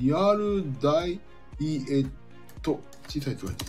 [0.00, 1.20] リアルダイ
[1.60, 1.66] エ
[2.00, 2.10] ッ
[2.60, 3.66] ト、小さいつが入って。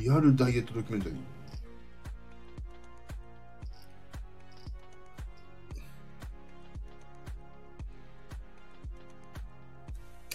[0.00, 1.18] リアルダイエットドキュメンタリー。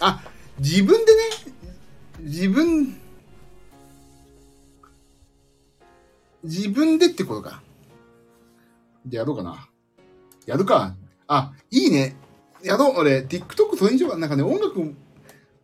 [0.02, 0.22] あ、
[0.58, 1.20] 自分でね、
[2.22, 2.96] 自分、
[6.44, 7.62] 自分でってことか。
[9.06, 9.68] で、やろうかな。
[10.46, 10.96] やるか。
[11.26, 12.16] あ、いいね。
[12.62, 12.98] やろう。
[12.98, 14.18] 俺、TikTok それにしようか。
[14.18, 14.94] なんかね、音楽、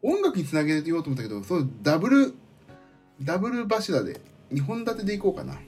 [0.02, 2.34] 音楽につなげようと思ったけど、そのダブル、
[3.20, 4.20] ダブル柱で、
[4.52, 5.58] 2本立てでいこうかな。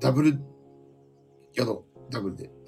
[0.00, 0.40] ダブル、
[1.54, 2.12] やろう。
[2.12, 2.61] ダブルで。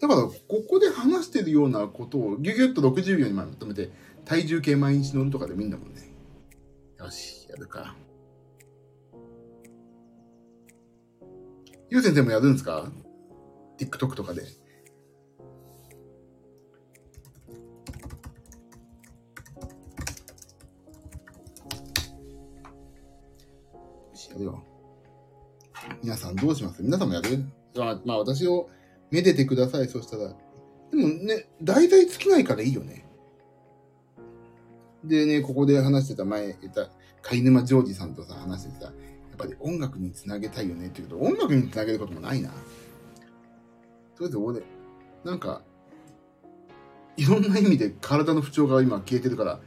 [0.00, 0.32] だから、こ
[0.68, 3.90] こで話してるようなことをギュギュッと60秒にまとめて、
[4.24, 6.02] 体重計毎日乗るとかでもいいんだもんね。
[6.98, 7.96] よし、やるか。
[11.88, 12.90] ゆう先生もやるんですか
[13.78, 14.42] ?TikTok とかで。
[14.42, 14.48] や
[24.38, 24.62] るよ。
[26.02, 26.82] 皆さんどうします？
[26.82, 27.44] 皆さんもやる？
[27.74, 28.68] まあ、まあ、私を
[29.10, 30.28] めでてください、そしたら。
[30.90, 33.06] でもね、題材尽きないからいいよね。
[35.04, 36.90] でね、ここで話してた前言った、
[37.22, 38.94] 貝沼ジョージさんとさ、話してた、やっ
[39.36, 42.50] ぱり音楽につなげたいよねっていうと、音楽につなげることもないな。
[42.50, 42.54] と
[44.20, 44.62] りあえず俺、
[45.24, 45.62] なんか、
[47.16, 49.60] いろんな意味で体の不調が今消えてるから、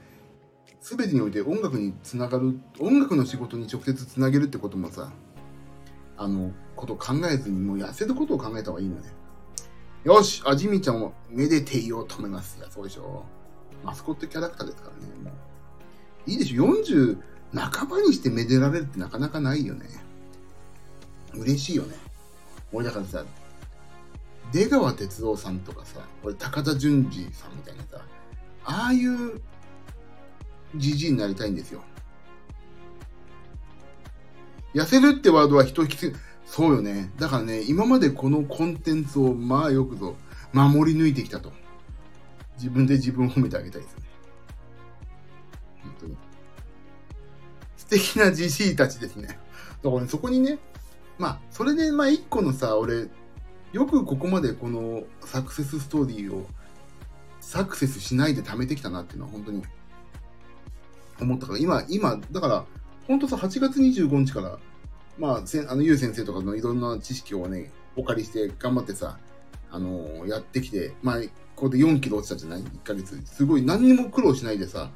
[0.82, 5.12] すべてにおいて音楽につながる、音楽の仕事に直接つなげるってこともさ、
[6.18, 9.14] あの、こと考えずに、もう痩せることを考えた方がいいのね。
[10.04, 12.58] よし、あじみちゃんをめでていようと思います。
[12.58, 13.26] いや、そうでしょ
[13.84, 13.86] う。
[13.86, 14.96] マスコットキャラクターですから
[15.32, 15.34] ね。
[16.26, 16.66] いいでしょ。
[16.66, 17.18] 40
[17.54, 19.86] 半ばにしてめでられるってなかなかないよね。
[21.34, 21.96] 嬉しいよね。
[22.72, 23.26] 俺だからさ、
[24.52, 28.02] 出川哲朗さんとかさ、俺高田純次さんみたいなさ、
[28.66, 29.42] ああいう
[30.76, 31.82] じじいになりたいんですよ。
[34.74, 36.14] 痩せるってワードは人引きつ
[36.50, 37.12] そうよね。
[37.20, 40.16] だからね、今までこのコンテンツをまあよくぞ
[40.52, 41.54] 守り抜いてきたと。
[42.58, 44.04] 自分で自分を褒めてあげたいですね。
[45.84, 46.18] 本当に。
[47.78, 49.28] 素敵なじじいたちですね。
[49.84, 50.58] だからね、そこにね、
[51.20, 53.10] まあ、それでまあ一個のさ、俺、
[53.72, 56.48] よくここまでこのサクセスストーリーを
[57.42, 59.62] サクセスしないで貯めてきたなっていうのは本当に
[61.22, 62.66] 思ったから、今、今、だから、
[63.08, 64.58] 本当さ、8月25日から、
[65.20, 69.20] まあ、せあの、ゆう先生とかのいろんな知識をね、お借りして頑張ってさ、
[69.70, 71.22] あのー、やってきて、まあ、
[71.56, 73.22] ここで4キロ落ちたじゃない ?1 ヶ月。
[73.26, 74.90] すごい何にも苦労しないでさ、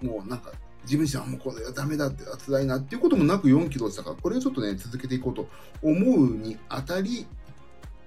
[0.00, 0.52] もうなんか、
[0.84, 5.48] 自分自身はもうこれはダメだって、辛いなっていうこともなく4キロ落ちたから、これをちょっとね、続けていこうと
[5.82, 7.26] 思うにあたり、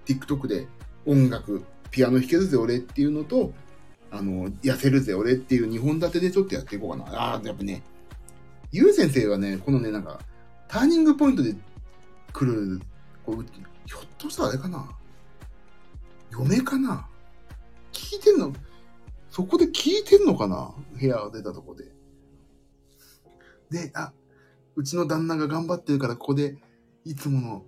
[0.07, 0.67] TikTok で
[1.05, 3.53] 音楽、ピアノ弾けるぜ俺っていうのと、
[4.09, 7.05] あの、痩せるぜ俺っていう2本立てでちょっとやっていこうかな。
[7.05, 7.83] ああ、やっぱね、
[8.71, 10.19] ゆう先生はね、このね、なんか、
[10.71, 11.53] ターニングポイントで
[12.31, 12.79] 来る、
[13.25, 13.45] こう
[13.85, 14.89] ひょっとしたらあれかな。
[16.31, 17.09] 嫁かな。
[17.91, 18.53] 聞いてんの？
[19.29, 20.73] そこで聞いてんのかな？
[20.97, 21.91] 部屋が出たとこで。
[23.69, 24.13] で、あ、
[24.77, 26.55] うちの旦那が頑張ってるからここで
[27.03, 27.65] いつもの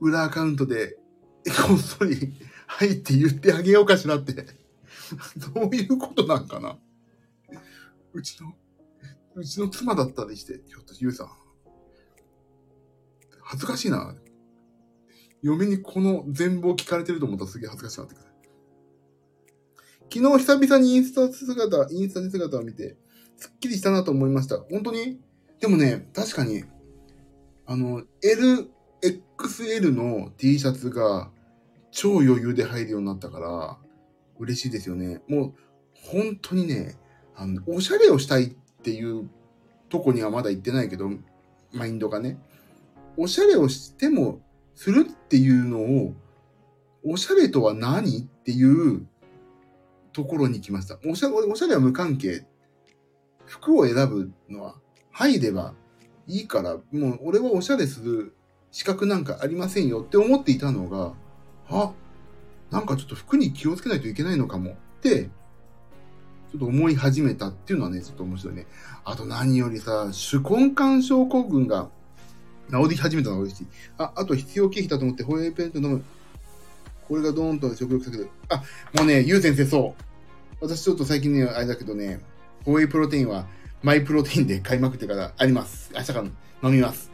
[0.00, 0.96] 裏アカウントで
[1.44, 2.34] こっそり
[2.66, 4.34] 入って言ってあげようかしらって。
[5.54, 6.76] どういうことなんかな？
[8.12, 8.52] うちの、
[9.36, 11.28] うちの妻だったりして、ひょっとしゆうさん。
[13.52, 14.14] 恥ずかしいな。
[15.42, 18.26] 嫁にこの全貌聞かれてると思ったらすげえ恥ずかしくなってくる。
[20.10, 22.96] 昨日久々にインスタ姿、インスタに姿を見て、
[23.36, 24.56] すっきりしたなと思いました。
[24.56, 25.20] 本当に？
[25.60, 26.64] でもね、確かに、
[27.66, 28.70] あの、L、
[29.02, 31.30] XL の T シャツが
[31.90, 33.78] 超余裕で入るようになったから、
[34.38, 35.20] 嬉しいですよね。
[35.28, 35.54] もう、
[35.92, 36.96] 本当にね、
[37.34, 38.48] あの、おしゃれをしたいっ
[38.82, 39.28] ていう
[39.90, 41.10] とこにはまだ行ってないけど、
[41.72, 42.38] マインドがね。
[43.16, 44.40] おしゃれをしても
[44.74, 46.14] するっていうのを、
[47.04, 49.06] おしゃれとは何っていう
[50.12, 50.98] ところに来ました。
[51.06, 52.44] おしゃおしゃれは無関係。
[53.46, 54.76] 服を選ぶのは
[55.10, 55.74] 入れば
[56.26, 58.34] いいから、もう俺はおしゃれする
[58.70, 61.12] 資格なんかありませんよって思っていたのが、
[61.68, 61.92] あ、
[62.70, 65.24] なんかちょっと服に気をつけないといけないのかもって、
[66.50, 68.66] ちょっと思い始めたっていうのはね、ちょっと面白いね。
[69.04, 71.90] あと何よりさ、手根管症候群が
[72.70, 73.66] 治り始めたのが嬉しい。
[73.98, 76.04] あ、あと必要経費だと思ってホエイペント飲む。
[77.08, 78.62] これがドーンと食欲避けてあ、
[78.94, 80.02] もうね、ゆう先生そう。
[80.60, 82.20] 私ちょっと最近ね、あれだけどね、
[82.64, 83.46] ホエイプロテインは
[83.82, 85.90] マイプロテインで買いまくってからあります。
[85.94, 87.10] 明日から飲みます。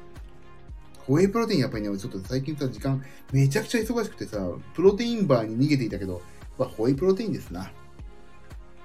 [1.06, 6.20] ホエイプロテインやっぱりね、ちょっと最近さ、時間めちゃくちゃ忙しくてさ、プロテインバーに逃げていたけど、
[6.58, 7.72] まあ、ホエイプロテインですな。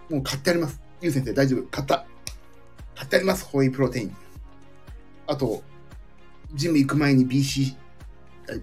[0.09, 0.82] もう買ってあります。
[1.01, 2.05] ゆう先生大丈夫買った。
[2.95, 3.45] 買ってあります。
[3.45, 4.16] ホエイプロテイン。
[5.28, 5.61] あと、
[6.54, 7.76] ジム行く前に BC、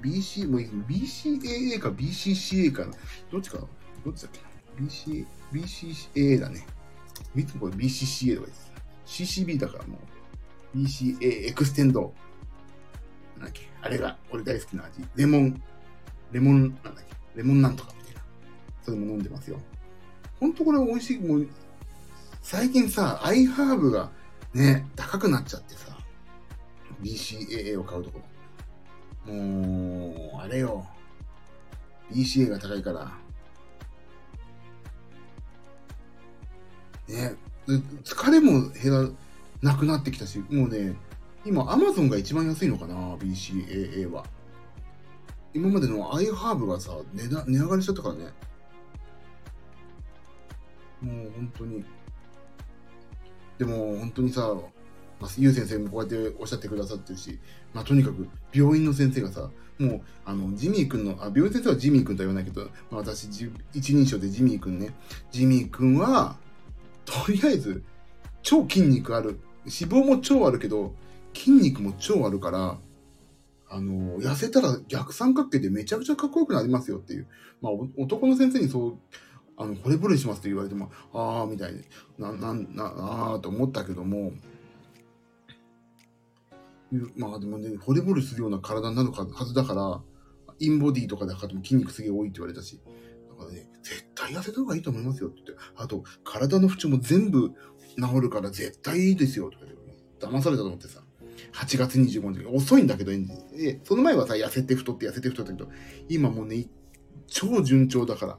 [0.03, 2.84] BC、もう BCAA か？BCCA か？
[2.86, 2.93] な。
[3.30, 3.59] どっちか
[4.05, 4.41] どっちだっけ
[4.82, 6.66] ?BC、BCAA だね。
[7.34, 8.72] いつもこれ BCCA とかです。
[9.07, 9.99] CCB だからも
[10.74, 12.12] う、BCA エクステンド。
[13.36, 13.68] なんだっけ？
[13.82, 15.05] あれが俺大好きな味。
[15.16, 15.62] レモン、
[16.30, 17.38] レモン、なんだっけ？
[17.38, 18.20] レモンなんとかみたいな。
[18.82, 19.59] それも飲んでますよ。
[20.38, 21.18] ほんとこれ美味しい。
[21.18, 21.49] もう、
[22.43, 24.11] 最近さ、アイハーブが
[24.55, 25.89] ね、高くなっちゃってさ、
[27.03, 28.20] BCAA を買うとこ
[29.26, 29.32] ろ。
[29.32, 30.86] もう、あれよ。
[32.12, 33.12] BCA が高いから。
[37.09, 37.34] ね、
[38.05, 39.09] 疲れも減ら
[39.62, 40.96] なくなってきたし、もうね、
[41.44, 44.24] 今 Amazon が一番安いのかな、BCAA は。
[45.53, 48.24] 今までの iHerb がさ、値段値上がりしちゃったからね。
[51.01, 51.84] もう本当に。
[53.59, 54.57] でも本当にさ、
[55.21, 57.39] まあ、ゆう先生もこうやっておっしゃってくださってるし、
[57.75, 63.25] まあ、とにかく病院の先生がさ、もう、あの、ジミー君の、あ、病院先生はジミー君とは言わないけど、まあ、私、
[63.73, 64.95] 一人称でジミー君ね。
[65.31, 66.37] ジミー君は、
[67.05, 67.83] とりあえず、
[68.43, 69.39] 超筋肉ある。
[69.64, 70.95] 脂肪も超あるけど、
[71.35, 72.79] 筋肉も超あるから、
[73.68, 77.27] あの、痩せたら逆三角形でめちゃくちゃかっこよくなりますよっていう。
[77.61, 78.99] まあ、男の先生にそう、
[79.57, 81.83] あの、惚れ惚れしますって言われても、ああ、みたいに
[82.18, 84.33] な、なん、な、ああ、と思ったけども、
[87.16, 90.03] まあでもね、惚れ惚れするような体になるはずだから、
[90.59, 92.80] インボディとかで測っても筋肉すげえ多いって言われたし、
[93.28, 97.53] だからね、絶対痩せた方がいいと思いますよって言って、あと、体の不調も全部
[97.97, 101.03] 治るから絶対いいですよとか言って、騙されたと思ってさ、
[101.53, 103.12] 8月25日、遅いんだけど、
[103.84, 105.70] その前はさ、痩せて太って痩せて太ったけど、
[106.09, 106.66] 今もうね、
[107.26, 108.38] 超順調だから。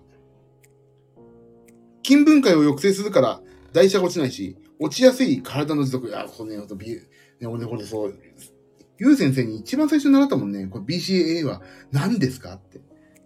[2.05, 3.41] 筋分解を抑制するから
[3.73, 6.09] 代謝が落ちないし、落ちやすい体の持続。
[6.09, 7.01] いや、これね、ビュー
[7.41, 8.17] ね、俺これそう、
[8.97, 11.61] ゆう先生に一番最初に習ったもんね、これ BCAA は
[11.91, 12.53] 何ですか？
[12.53, 12.79] って。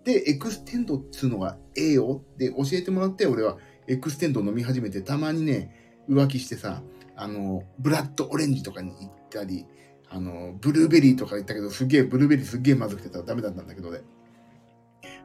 [0.05, 3.57] で、エクステンドっつうのがええよって教えてもらって、俺は
[3.87, 6.81] エクステンド飲み始めて、たまにね、浮気してさ、
[7.15, 9.65] あの、ブラッドオレンジとかに行ったり、
[10.09, 14.01] あの、ブルーベリーとか言ったけど、すげえ、ブルーベリーすげえまずくてたらダメだったんだけどね。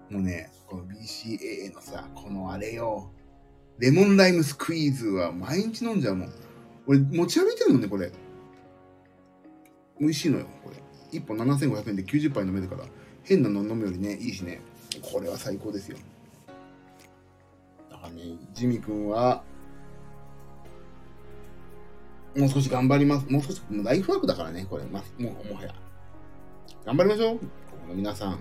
[0.09, 3.13] もうね、この BCAA のさ、このあれよ、
[3.79, 6.33] レモンライムスクイーズは毎日飲んじゃうもん。
[6.87, 8.11] 俺持ち歩いてるもんね、これ。
[10.01, 10.77] 美味しいのよ、これ。
[11.19, 12.85] 1本7500円で90杯飲めるから、
[13.23, 14.61] 変なの飲むよりね、いいしね。
[15.03, 15.99] これは最高ですよ。
[17.91, 18.23] だからね、
[18.55, 19.43] ジミ君は、
[22.37, 23.29] もう少し頑張ります。
[23.29, 24.85] もう少し、もうライフワークだからね、これ。
[24.85, 25.75] ま、もう、もはや。
[26.87, 27.39] 頑張りましょう。
[27.39, 27.45] こ
[27.89, 28.39] の皆さん。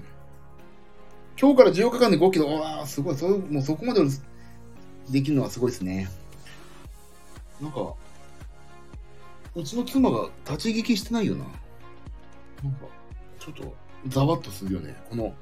[1.39, 2.47] 今日から14日間で5キロ。
[2.47, 3.15] わあ、すごい。
[3.15, 4.01] そ、もうそこまで
[5.09, 6.07] できるのはすごいですね。
[7.59, 7.95] なんか、
[9.55, 11.45] うちの妻が立ち聞きしてないよな。
[12.63, 12.85] なんか、
[13.39, 13.73] ちょっと、
[14.07, 14.95] ざわっとするよね。
[15.09, 15.33] この、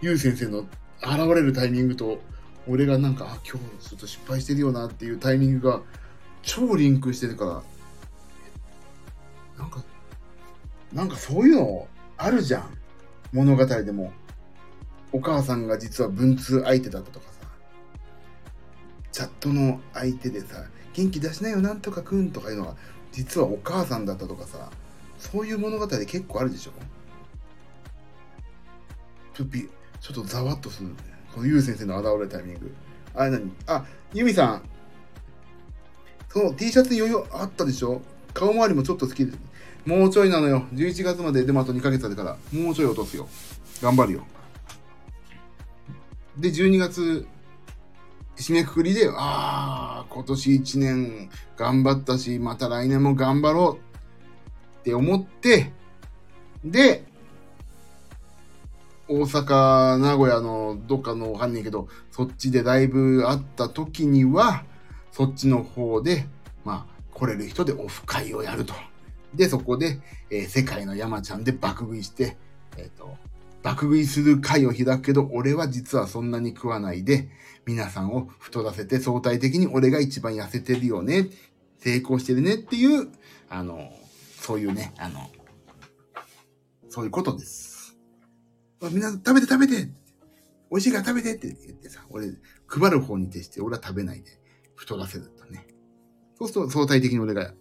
[0.00, 0.60] ゆう先生の
[1.02, 2.20] 現れるタイミングと、
[2.68, 5.82] 俺がなんか、あ、今日ちょっと失敗してるよなっていうタイミングが、
[6.42, 7.62] 超リンクしてるか
[9.56, 9.84] ら、なんか、
[10.92, 12.78] なんかそういうのあるじゃん。
[13.32, 14.12] 物語でも。
[15.12, 17.48] お母さんが実は文通相手だったとかさ。
[19.12, 22.76] チャットの相手でさ、元気出しなよ、なんとかくんとかいうのは、
[23.16, 24.70] 実はお母さんだったとかさ、
[25.18, 26.72] そういう物語結構あるでしょ？
[29.32, 29.62] ちょっとび、
[30.00, 30.90] ちょっとざわっとする、
[31.34, 32.74] このゆう先生の現れるタイミング。
[33.14, 33.50] あれ何？
[33.66, 34.62] あ、ゆみさん。
[36.28, 38.02] その T シャツに余裕あったでしょ？
[38.34, 39.38] 顔周りもちょっと好きです。
[39.86, 40.66] もうちょいなのよ。
[40.74, 43.26] 11月まででもあと2ヶ月あるから、もうちょい落とすよ。
[43.80, 44.26] 頑張るよ。
[46.36, 47.26] で、12月、
[48.36, 55.72] 締めくくりで、ああ、今年1年頑張ったし、また来年も頑張ろうって思って、
[56.64, 57.04] で、
[59.08, 64.64] 大阪、名古屋のどっかのわかんないけど、そっちでライブあった時には、
[65.12, 66.26] そっちの方で、
[66.64, 68.74] まあ、来れる人でオフ会をやると。
[69.34, 72.36] で、そこで、えー世界の山ちゃんで爆食いして、
[72.76, 73.16] えっ、と、
[73.62, 77.28] 爆食いする会を開くけど、俺は実はそんなに食わないで、
[77.66, 81.28] 皆さんを太らせて相対的に俺が一番痩せてるよね、
[81.78, 83.08] 成功してるねっていう、
[83.50, 83.92] あの、
[84.40, 85.28] そういうね、あの、
[86.88, 87.96] そういうことです。
[88.82, 89.90] みんな食べて食べて
[90.70, 92.28] 美味しいから食べてって言ってさ、俺、
[92.68, 94.30] 配る方に徹して俺は食べないで
[94.76, 95.66] 太らせるとね。
[96.38, 97.52] そうすると相対的に俺が、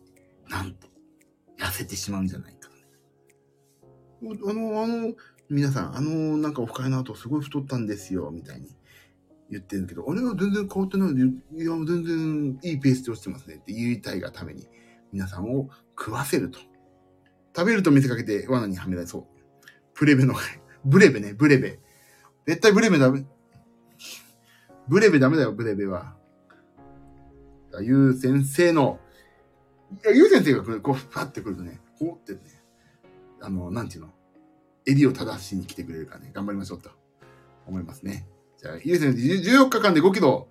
[0.49, 0.87] なんと、
[1.57, 4.49] 痩せてしまうんじゃないかと。
[4.49, 5.13] あの、あの、
[5.49, 8.67] 皆さん、あの、なんかオフ会の後すごい太ったんですよ、みたいに
[9.49, 14.67] 言ってるけど、俺は全然変わってないので、いや、全然いいペースで落ちてますねって言いたいがために、
[15.11, 16.59] 皆さんを食わせると。
[17.55, 19.23] 食べると見せかけて罠にはめられそう。
[19.93, 20.33] ブレベの、
[20.83, 21.79] ブレベね、ブレベ。
[22.45, 23.25] 絶対ブレベダメ。
[24.87, 26.17] ブレベダメだよ、ブレベは。
[27.81, 28.99] ゆう先生の、
[30.03, 32.63] いや、ゆう先生がこう、パってくるとね、こうってね、
[33.41, 34.13] あの、なんていうの、
[34.85, 36.91] 襟を正しに来てくれるからね、頑張りましょうと
[37.65, 38.27] 思いますね。
[38.65, 40.47] じゃあ、ゆう先生、14日間で5キロ、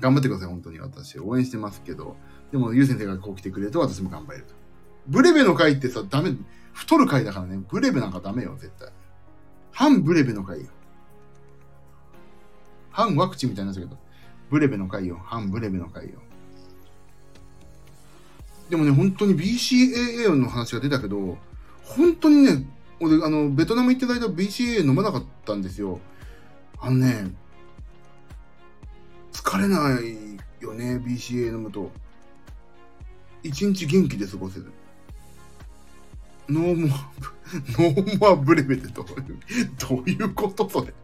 [0.00, 0.78] 頑張ってください、本当に。
[0.78, 2.16] 私、応援してますけど、
[2.50, 4.54] でも、ゆう先生がこう来てくれると、私も頑張れると。
[5.06, 6.34] ブレベの回ってさ、ダメ、
[6.72, 8.88] 太る回だからね、ブレベなんかダメよ、絶対。
[9.70, 10.68] 反ブレベの会よ。
[12.90, 14.00] 反ワクチンみたいなっちゃうけど、
[14.48, 15.20] ブレベの会よ。
[15.22, 16.22] 反ブレベの会よ。
[18.70, 21.36] でもね、本当に BCAA の話が出たけど、
[21.82, 22.66] 本当にね、
[22.98, 26.00] 俺、あの、ベトナム行ってる間 BCAA 飲まなかったんですよ。
[26.80, 27.30] あのね、
[29.32, 31.90] 疲れないよね、BCA 飲むと。
[33.42, 34.72] 一日元気で過ごせる。
[36.48, 37.10] ノーモア、
[37.82, 39.38] ノーモアブレベってどういう、
[39.88, 40.94] どういうことそれ。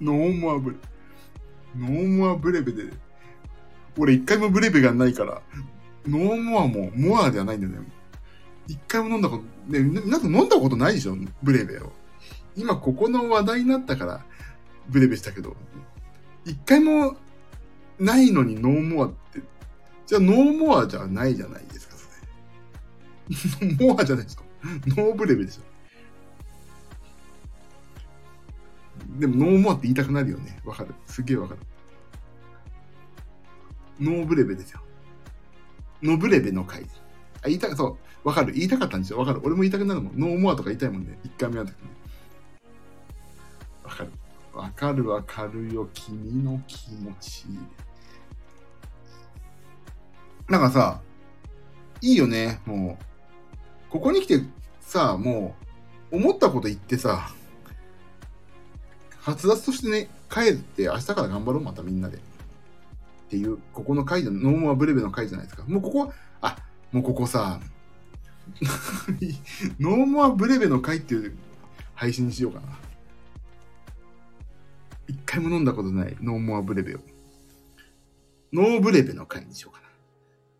[0.00, 0.76] ノーモアブレ、
[1.76, 2.92] ノーモアブレベで、
[3.98, 5.42] 俺一回もブレベがないから、
[6.06, 7.86] ノーモアもモアではないんだよね。
[8.66, 11.92] 一回も飲んだこと、ね、皆さん飲んだことないでしょブレベを。
[12.56, 14.24] 今ここの話題になったから、
[14.88, 15.56] ブレベしたけど、
[16.44, 17.16] 一回も
[17.98, 19.40] ないのにノーモアって、
[20.06, 23.74] じゃあノーモアじゃないじゃないですか、それ。
[23.86, 24.44] モアじゃないですか。
[24.86, 25.62] ノーブレベでしょ。
[29.18, 30.60] でもノーモアって言いたくなるよね。
[30.64, 30.94] わかる。
[31.06, 31.60] すげえわかる。
[34.00, 34.80] ノーブレベですよ。
[36.02, 36.82] ノブレベの回。
[37.42, 38.28] あ、言いたか、そう。
[38.28, 38.52] わかる。
[38.52, 39.18] 言いたかったんですよ。
[39.18, 39.40] わかる。
[39.42, 40.18] 俺も言いたくなるもん。
[40.18, 41.18] ノーモアとか言いたいもんね。
[41.22, 41.66] 一回目は。
[43.84, 44.10] わかる。
[44.52, 45.88] わかるわかるよ。
[45.92, 47.44] 君の気持ち。
[50.48, 51.00] なんかさ、
[52.00, 52.60] いいよね。
[52.66, 54.40] もう、ここに来て
[54.80, 55.54] さ、も
[56.10, 57.30] う、思ったこと言ってさ、
[59.20, 62.16] 発達としてね、帰って明日から頑張ろう、またみんなで。
[62.16, 62.20] っ
[63.30, 65.64] ていう、ここの回で、ノーモアブレベの回じゃないですか。
[65.68, 66.56] もうここ、あ、
[66.90, 67.60] もうここさ、
[69.78, 71.36] ノーモアブレベの回っていう
[71.94, 72.89] 配信にしようかな。
[75.10, 77.00] 一回も飲んだことないノーモアブレベを。
[78.52, 79.82] ノーブレベの回にしようか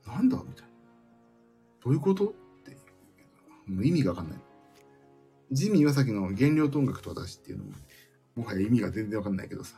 [0.08, 0.16] な。
[0.16, 0.68] なんだみたいな。
[1.84, 2.26] どういうこと？
[2.26, 2.32] っ
[2.64, 2.76] て。
[3.68, 4.38] もう意味がわかんない。
[5.52, 7.70] ジミー岩崎の原料と音楽と私っていうのも、
[8.34, 9.76] もはや意味が全然わかんないけどさ。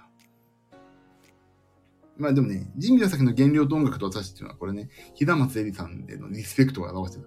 [2.16, 7.22] まあでもね、ジミー岩崎の原料と音楽と私っていうのはこれね、平松絵里さんへのリスペクトを表して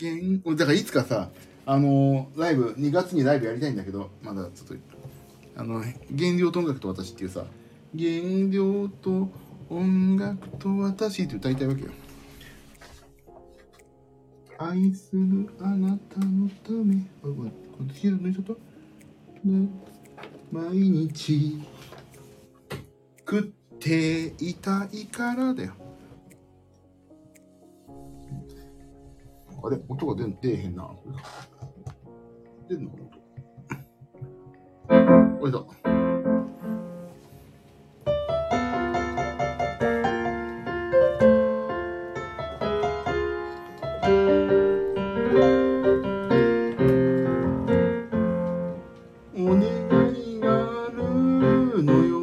[0.00, 0.42] る。
[0.42, 1.30] 原、だからいつかさ、
[1.66, 4.74] あのーライブ、2月にライブやりたいんだけど、まだちょっと、
[5.54, 5.92] あの、原
[6.38, 7.44] 料と音楽と私っていうさ、
[7.96, 8.10] 原
[8.50, 9.28] 料と
[9.68, 11.90] 音楽と私って歌いたいわけよ。
[14.58, 18.54] 愛するあなたのため、あ、これ、これ、ヒール抜いちゃった、
[20.52, 21.60] 毎日
[23.18, 23.42] 食っ
[23.78, 25.72] ていたいからだよ。
[29.64, 30.90] あれ音が出ん出えへんな。
[32.68, 32.90] 出んの？
[32.92, 33.12] 音。
[34.88, 35.11] おいだ。
[35.42, 35.54] お願
[50.14, 50.46] いが
[50.86, 52.20] あるのよ。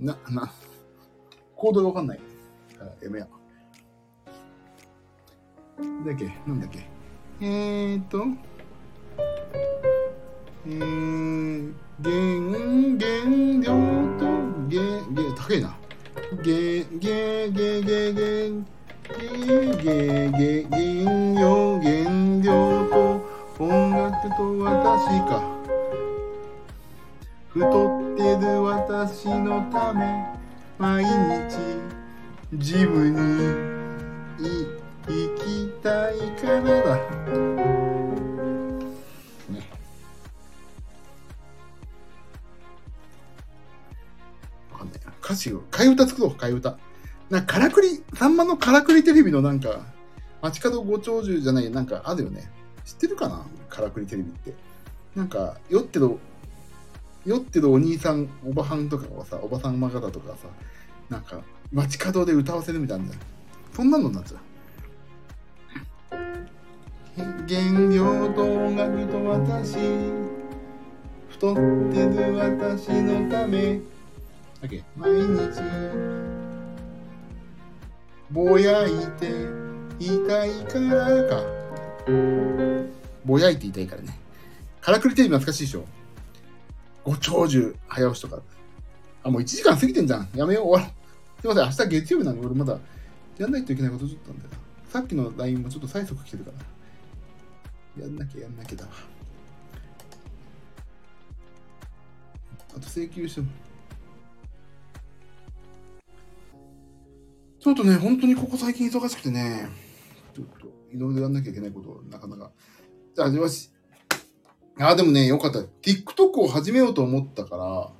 [0.00, 0.52] な、な、
[1.54, 2.20] コードがわかんない。
[2.80, 3.28] あやめや。
[6.04, 6.24] だっけ？
[6.44, 6.88] なんだっけ？
[7.40, 8.24] えーと、
[10.70, 12.14] えー、原、
[13.00, 13.10] 原
[13.58, 13.74] 料
[14.18, 14.22] と、
[14.70, 14.78] 原、
[15.16, 15.74] 原、高いな。
[16.44, 16.54] 原、
[17.02, 18.54] 原、原、原、原、
[19.00, 20.38] 原、原、
[20.70, 20.78] 原
[21.34, 21.90] 料、原
[22.40, 22.48] 料
[22.88, 22.94] と、
[23.58, 25.42] 音楽と私か。
[27.48, 27.68] 太っ
[28.16, 30.24] てる私のため、
[30.78, 31.58] 毎日、
[32.54, 33.18] ジムに、
[34.38, 34.68] い、
[35.08, 37.79] 行きたいからだ。
[45.30, 46.76] 歌詞を、替え歌作ろう、替え歌。
[47.30, 49.80] なか、らくり、さんまのからくりテレビのなんか、
[50.42, 52.50] 街角ご長寿じゃない、なんかあるよね。
[52.84, 53.46] 知ってるかな？
[53.68, 54.52] からくりテレビって。
[55.14, 56.18] なんか、酔ってる、
[57.24, 60.48] 酔ってるお兄さん、おばはんとかはさ、おばさんま方とかさ、
[61.08, 61.40] なんか、
[61.72, 63.04] 街角で歌わせるみたいな。
[63.72, 64.40] そんなのになっちゃう。
[67.46, 67.60] 原
[67.92, 69.76] 料と音楽と私
[71.28, 73.80] 太ってる私のため
[74.60, 74.84] だけ？
[74.96, 75.62] 毎日。
[78.30, 79.26] ぼやいて
[79.98, 81.42] いたいからか。
[83.24, 84.18] ぼやいていたいからね。
[84.80, 85.84] からくりテレビ懐かしいでしょ？
[87.04, 88.42] ご長寿早押しとか。
[89.22, 90.28] あもう1時間過ぎてんじゃん。
[90.34, 90.64] やめよう。
[90.68, 91.40] 終わろう。
[91.40, 91.86] すいません。
[91.86, 92.78] 明日月曜日なんで俺まだ
[93.38, 94.50] やんないといけないことちょっとあんだよ。
[94.88, 96.52] さっきの LINE もちょっと催促来てるか
[97.96, 98.04] ら。
[98.04, 98.84] やんなきゃやんなきゃだ。
[98.84, 98.90] わ。
[102.76, 103.48] あと請求しても。
[107.60, 109.68] ちょっとね、本当にここ最近忙しくてね、
[110.34, 112.52] ちょっといろいろやんなきゃいけないことなかなか。
[113.14, 113.70] じゃあ、よし、
[114.78, 115.58] あ、でもね、よかった。
[115.58, 117.92] TikTok を始めようと思ったから、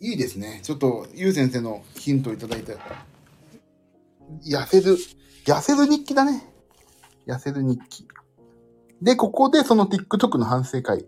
[0.00, 0.60] いいですね。
[0.64, 2.76] ちょっと、ゆう先生のヒントをいただいて。
[4.44, 4.96] 痩せる、
[5.44, 6.42] 痩せる日記だね。
[7.28, 8.08] 痩せる日記。
[9.00, 11.06] で、ここでその TikTok の反省会。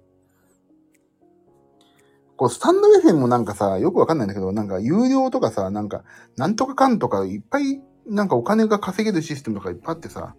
[2.40, 6.04] こう、スタンド FM もなんかさ、よくわかんないんだけど、なんか有料とかさ、なんか、
[6.38, 10.34] なんとかかんとかいっぱい、なんかお金が稼げるシステムとかいっぱいあってさ、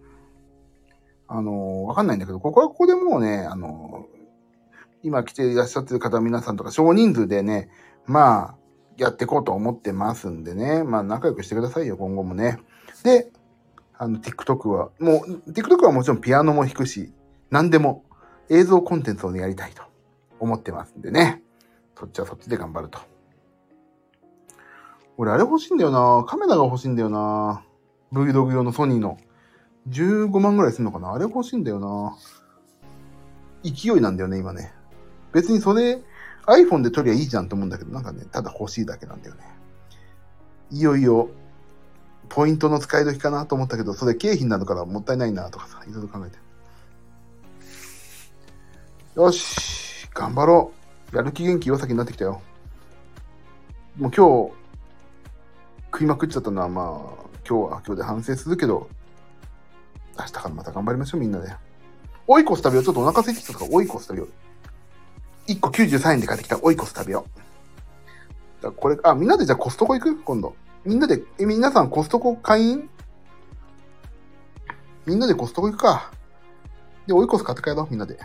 [1.28, 1.54] あのー、
[1.86, 4.18] わかんないんだけど、ここはここでもうね、あのー、
[5.04, 7.70] 今来ていらっしゃってる方皆さんとか少人数でね、
[8.06, 8.56] まあ、
[8.96, 12.58] やっていこうと思ってますんでね、まあ仲良くしてくださいよ、今後もね。
[13.04, 13.30] で、
[13.96, 17.12] あの、TikTok は、もう、TikTok はもちろんピアノも弾くし、
[17.50, 18.04] 何でも
[18.50, 19.84] 映像コンテンツを、ね、やりたいと
[20.40, 21.41] 思ってますんでね。
[21.98, 22.98] そっちはそっちで頑張ると。
[25.16, 27.64] 俺、あれ欲しいんだよなカメラが欲しいんだよな
[28.12, 29.18] Vlog 用のソニーの。
[29.88, 32.16] 15万ぐらいするのかなあれ欲しいんだよな
[33.64, 34.72] 勢いなんだよね、今ね。
[35.32, 36.02] 別にそれ、
[36.46, 39.42] iPhone で撮りゃいいじゃんと思うんだけど、なんかね、ただ欲しいだけなんだよね。
[40.70, 41.28] いよいよ、
[42.28, 46.38] ポイントの使い時かなと思ったけど、それ経費になるからもったいないなとかさ、いろいろ考えて。
[49.14, 50.81] よし、頑張ろう。
[51.12, 52.40] やる気元気岩崎になってきたよ。
[53.98, 54.52] もう今日、
[55.92, 56.86] 食いまくっちゃったのはまあ、
[57.46, 58.88] 今日は今日で反省するけど、
[60.18, 61.54] 明日からまた頑張りましょう、みんなで。
[62.26, 62.84] オイコス食べよう。
[62.84, 64.30] ちょっとお腹空いてきたから、オイコス食べよう。
[65.50, 67.26] 1個93円で買ってきたオイコス食べよ
[68.60, 68.62] う。
[68.62, 70.16] だこれ、あ、みんなでじゃあコストコ行く？
[70.22, 70.54] 今度。
[70.84, 72.88] みんなで、え、皆さんコストコ会員？
[75.04, 76.10] みんなでコストコ行くか。
[77.06, 78.18] で、オイコス買って帰ろう、みんなで。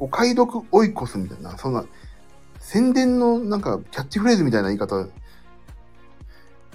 [0.00, 1.84] お買い得オイコスみたいな、そんな、
[2.58, 5.06] 宣伝のなんかキャッチフレーズみたいな言い方。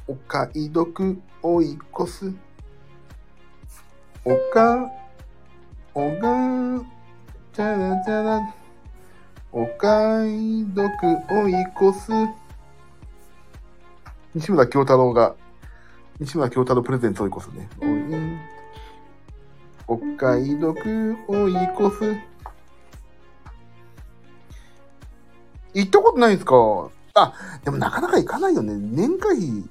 [0.07, 2.31] お買い得オイコス。
[4.23, 4.91] おか、
[5.95, 6.83] おが、
[7.53, 8.55] チャラチャラ、
[9.51, 10.85] お買い得
[11.31, 12.11] 追い越す。
[14.35, 15.35] 西村京太郎が、
[16.19, 17.69] 西村京太郎プレゼンツ追い越すね。
[19.87, 20.75] お買い得
[21.27, 22.34] 追い越す。
[25.75, 26.55] 行ったことないんですか？
[27.13, 27.33] あ、
[27.63, 28.73] でもなかなか行かないよね。
[28.75, 29.63] 年会費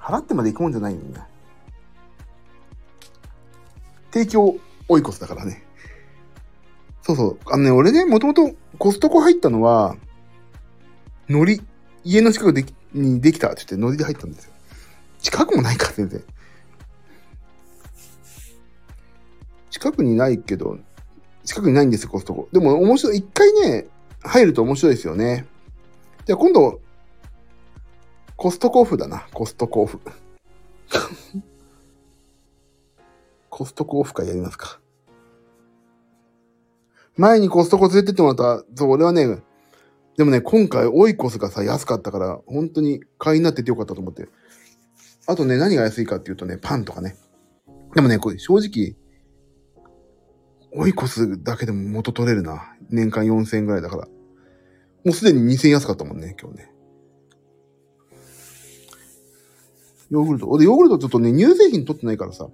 [0.00, 1.20] 払ってまで行くもんじゃないよね。
[4.12, 4.56] 提供
[4.88, 5.64] 追い越すだからね。
[7.02, 7.38] そうそう。
[7.46, 9.96] あのね、俺ね、もともとコストコ入ったのは、
[11.28, 11.62] ノリ、
[12.04, 14.52] 家の近くでにできたって言ってノリで入ったんですよ。
[15.20, 16.22] 近くもないか、全然。
[19.70, 20.78] 近くにないけど、
[21.44, 22.48] 近くにないんですよ、コストコ。
[22.52, 23.16] でも面白い。
[23.16, 23.86] 一回ね、
[24.20, 25.46] 入ると面白いですよね。
[26.24, 26.80] じゃあ今度、
[28.36, 29.26] コストコオフだな。
[29.32, 30.00] コストコオフ。
[33.50, 34.80] コストコオフ会やりますか。
[37.16, 39.42] 前にコストコ連れてってもらった、そう、俺はね、
[40.16, 44.28] でもね、今回オイコスがさ、安かったから、本当に買いになっててよかったと思って。
[45.26, 47.16] あとね、何が安いかっていうとね、パンとかね。
[47.94, 48.96] でもね、これ正直、
[50.74, 52.76] オイコスだけでも元取れるな。
[52.90, 54.08] 年間4000円ぐらいだから。
[55.04, 56.72] もうすでに2000円安かったもんね、今日ね。
[60.10, 60.48] ヨーグルト。
[60.48, 62.48] 俺、ヨーグルトちょっとね、乳製品取ってないからさ、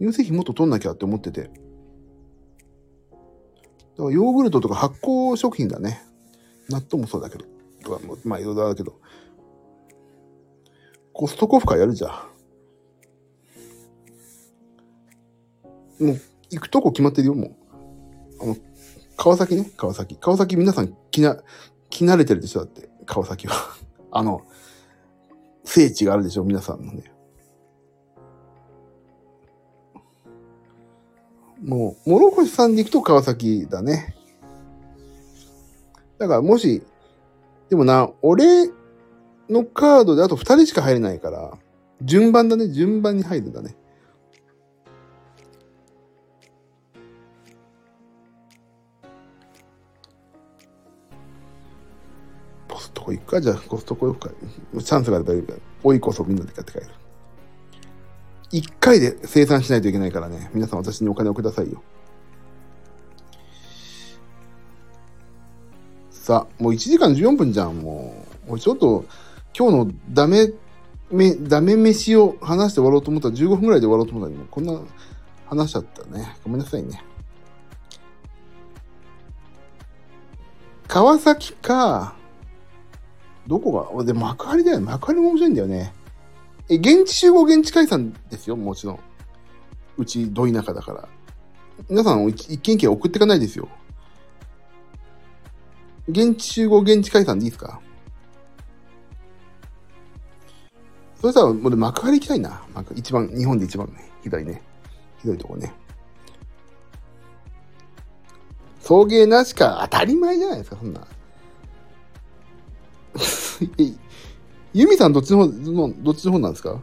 [0.00, 1.42] 乳製品もっと取んなきゃって思ってて。
[1.42, 1.52] だか
[3.96, 6.00] らヨーグルトとか発酵食品だね。
[6.70, 7.44] 納豆もそうだけど。
[7.82, 9.00] とか、まあいろいろあるけど。
[11.12, 12.28] コストコフ会やるじゃ
[15.98, 16.04] ん。
[16.04, 16.20] もう、
[16.50, 17.56] 行くとこ決まってるよ、もう。
[18.40, 18.56] あの、
[19.18, 20.16] 川崎ね、川崎。
[20.16, 21.36] 川崎皆さん気な、
[21.90, 23.54] 気慣れてるでしょだって、川崎は。
[24.12, 24.42] あの、
[25.64, 27.12] 聖地があるでしょ皆さんのね。
[31.60, 34.14] もう、諸星さんに行くと川崎だね。
[36.18, 36.84] だからもし、
[37.68, 38.70] でもな、俺
[39.50, 41.58] のカードであと2人しか入れないから、
[42.02, 43.76] 順番だね、順番に入るんだね。
[53.16, 53.40] コストコ行くか？
[53.40, 54.34] じゃあ、コストコ行くか？
[54.82, 56.86] チャンスがあればいいから、追いこそみんなで買って帰る。
[58.50, 60.50] 一回で生産しないといけないからね。
[60.54, 61.82] 皆さん私にお金をくださいよ。
[66.10, 68.52] さあ、もう1時間14分じゃん、もう。
[68.52, 69.04] 俺ちょっと、
[69.58, 70.50] 今日のダメ、
[71.10, 74.80] め、ダメ飯を話して終わろうと思ったら15分ぐらいで終わろうと思ったら、こんな
[75.46, 76.36] 話しちゃったね。
[76.44, 77.02] ごめんなさいね。
[80.86, 82.14] 川崎か、
[83.48, 84.84] どこが、で、幕張だよね。
[84.84, 85.94] 幕張も面白いんだよね。
[86.68, 89.00] え、現地集合現地解散ですよ、もちろん。
[89.96, 91.08] うち、ど田舎だから。
[91.88, 93.68] 皆さん一軒一軒送っていかないですよ。
[96.08, 97.80] 現地集合、現地解散でいいですか？
[101.20, 102.62] それさ、もう幕張行きたいな。
[102.74, 104.62] 幕一番、日本で一番ね、ひどいね。
[105.20, 105.72] ひどいとこね。
[108.80, 111.06] 送迎なしか当たり前じゃないですか、そんな。
[114.74, 115.48] ユミさんどっちの方、
[116.02, 116.80] どっちの方なんですか？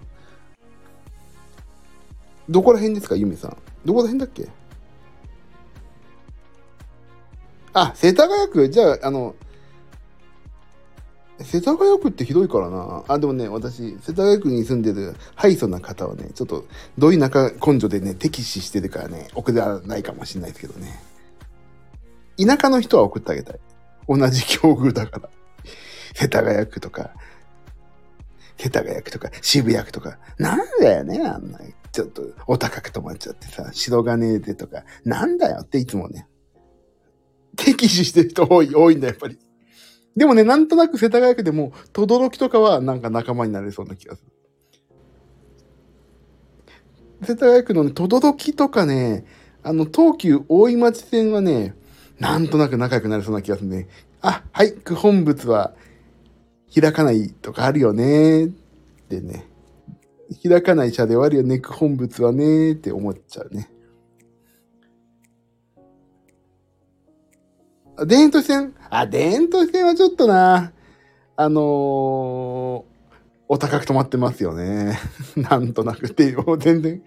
[2.50, 3.58] どこら辺ですか、ユミさん？
[3.86, 4.48] どこら辺だっけ？
[7.74, 9.36] あ、世田谷区じゃあ、あの、
[11.42, 13.04] 世田谷区ってひどいからな。
[13.08, 16.66] あ、でもね、私、世田谷区に住んでるハイソな方はね、ちょっと、
[16.98, 21.04] どい中根性でね、敵視してるからね、送らないかもしれないですけどね。
[22.38, 23.60] 田舎の人は送ってあげたい。
[24.08, 25.30] 同じ境遇だから。
[26.16, 27.12] 世田谷区とか、
[28.58, 31.60] 世田谷区とか、渋谷区とか、なんだよね、あんな、
[31.92, 36.28] ちょっとお高く止まっちゃってさ、白金でとか、なんだよっていつもね、
[37.58, 39.38] 敵視してる人多い、多いんだ、やっぱり。
[40.16, 44.32] でもね、なんとなく世田谷区でも、轟とかはなんか仲間になれそうな気がする。
[47.28, 49.26] 世田谷区のね、轟とかね、
[49.64, 51.76] あの、東急大井町線はね、
[52.20, 53.90] なんとなく仲良くなれそうな気がするね。
[54.22, 55.76] あ、はい、区本物は
[56.80, 58.50] 開かないとかあるよねっ
[59.10, 59.48] てね。
[60.44, 63.70] 開かない車ではあるよね、区本物はねって思っちゃうね。
[67.98, 68.74] 田園都市線？
[68.90, 70.74] あ、田園都市線はちょっとな、
[71.38, 71.64] あのー、
[73.48, 75.00] お高く止まってますよね。
[75.38, 77.02] なんとなくっていう、全然。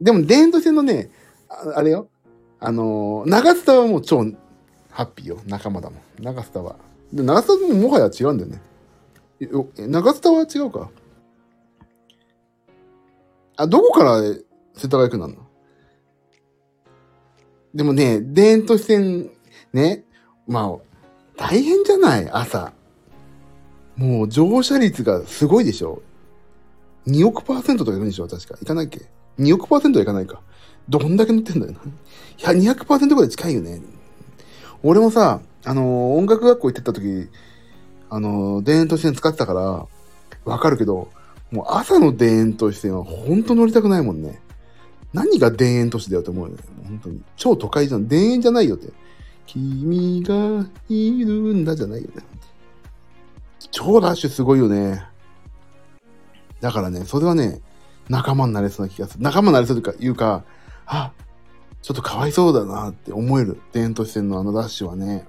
[0.00, 1.10] でも、田園都市線のね、
[1.48, 2.08] ああれよ。
[2.60, 4.24] あのー、長津田はもう超
[4.90, 5.38] ハッピーよ。
[5.46, 6.00] 仲間だもん。
[6.22, 6.76] 長津田は。
[7.12, 8.60] 長津田ももはや違うんだよね。
[9.76, 10.90] 長津田は違うか？
[13.56, 14.42] あ、どこから世
[14.82, 15.34] 田谷区なの？
[17.74, 19.30] でもね、田園都市線
[19.72, 20.04] ね、
[20.46, 20.78] まあ、
[21.36, 22.30] 大変じゃない？
[22.30, 22.72] 朝。
[23.96, 26.00] もう乗車率がすごいでしょ
[27.06, 28.26] ?2 億パーセントとかいくんでしょ？
[28.26, 28.56] 確か。
[28.60, 29.02] いかないっけ
[29.38, 30.40] ?2 億パーセントはいかないか。
[30.88, 31.78] どんだけ乗ってんだよな。
[32.54, 33.82] いや、200%ぐらい近いよね。
[34.82, 37.28] 俺もさ、あの、音楽学校行ってた時、
[38.10, 39.86] あの、田園都市線使ってたから、
[40.44, 41.08] わかるけど、
[41.50, 44.40] もう朝の田園都市線は本当乗りたくないもんね。
[45.12, 46.62] 何が田園都市だよって思うよね。
[46.84, 47.22] 本当に。
[47.36, 48.06] 超都会じゃん。
[48.06, 48.92] 田園じゃないよって。
[49.46, 52.22] 君がいるんだじゃないよね。
[53.70, 55.04] 超ラッシュすごいよね。
[56.60, 57.60] だからね、それはね、
[58.08, 59.24] 仲間になれそうな気がする。
[59.24, 60.44] 仲間になれそうというか、
[60.86, 61.12] あ、
[61.82, 63.60] ちょっとかわいそうだなって思える。
[63.72, 65.26] 田園都市線のあのラッシュはね。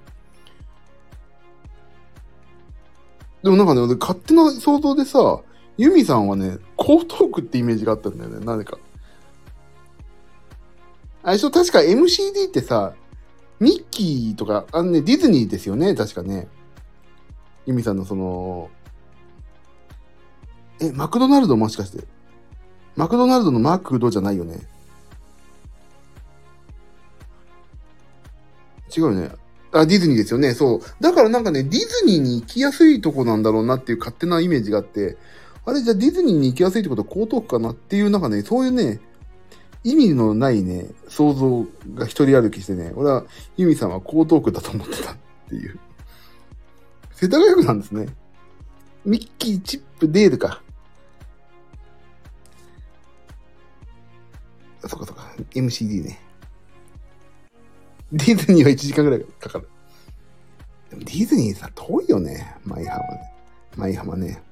[3.44, 5.42] でもなんかね、勝手な想像でさ、
[5.78, 8.78] ユミさんはね、江東区ってイメージがあったんだよね、なぜか。
[11.24, 12.94] あれしょ、確か MCD ってさ、
[13.60, 16.48] ミッキーとか、あのね、ディズニーですよね、確かね。
[17.66, 18.70] ユミさんのその、
[20.80, 22.06] え、マクドナルドもしかして。
[22.96, 24.68] マクドナルドのマクドじゃないよね。
[28.96, 29.43] 違うよね。
[29.74, 30.54] あ、ディズニーですよね。
[30.54, 30.82] そう。
[31.02, 35.18] だからなんかね、ディズニーに行きやすいとこなんだろうなっていう勝手なイメージがあって、
[35.66, 39.00] あれじゃあディズニーに行きやすいってことは江東区かなっていうなんかね、そういうね、
[39.84, 43.26] 意味のないね、想像が一人歩きしてね、俺は
[43.58, 45.16] ユミさんは江東区だと思ってたっ
[45.50, 45.80] ていう。
[47.12, 48.08] 世田谷区なんですね。
[49.06, 50.62] ミッキー、チップ、デールか。
[54.84, 55.34] あそっかそっか。
[55.56, 56.20] MCD ね。
[58.14, 59.68] ディズニーは1時間ぐらいかかる。
[60.92, 62.56] でもディズニーさ、遠いよね。
[62.64, 63.34] 舞浜ね。
[63.76, 64.44] 舞浜ね。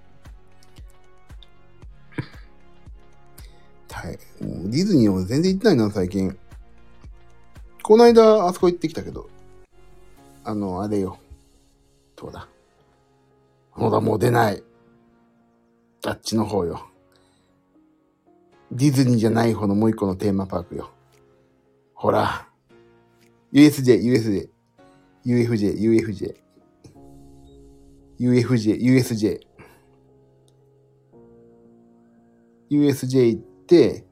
[3.92, 4.44] はい。
[4.44, 6.36] もうディズニーは全然行ってないな、最近。
[7.84, 9.30] この間、あそこ行ってきたけど。
[10.44, 11.20] あの、あれよ。
[12.16, 12.50] どうだ。
[13.70, 14.64] ほら、もう出ない。
[16.04, 16.88] あっちの方よ。
[18.72, 20.90] ディズニーじゃない方のもう一個のテーマパークよ。
[21.94, 22.51] ほら。
[23.54, 24.50] USJ、USJ。
[25.26, 26.36] UFJ、UFJ。
[28.20, 29.40] UFJ、USJ。
[32.70, 34.06] USJ 行って、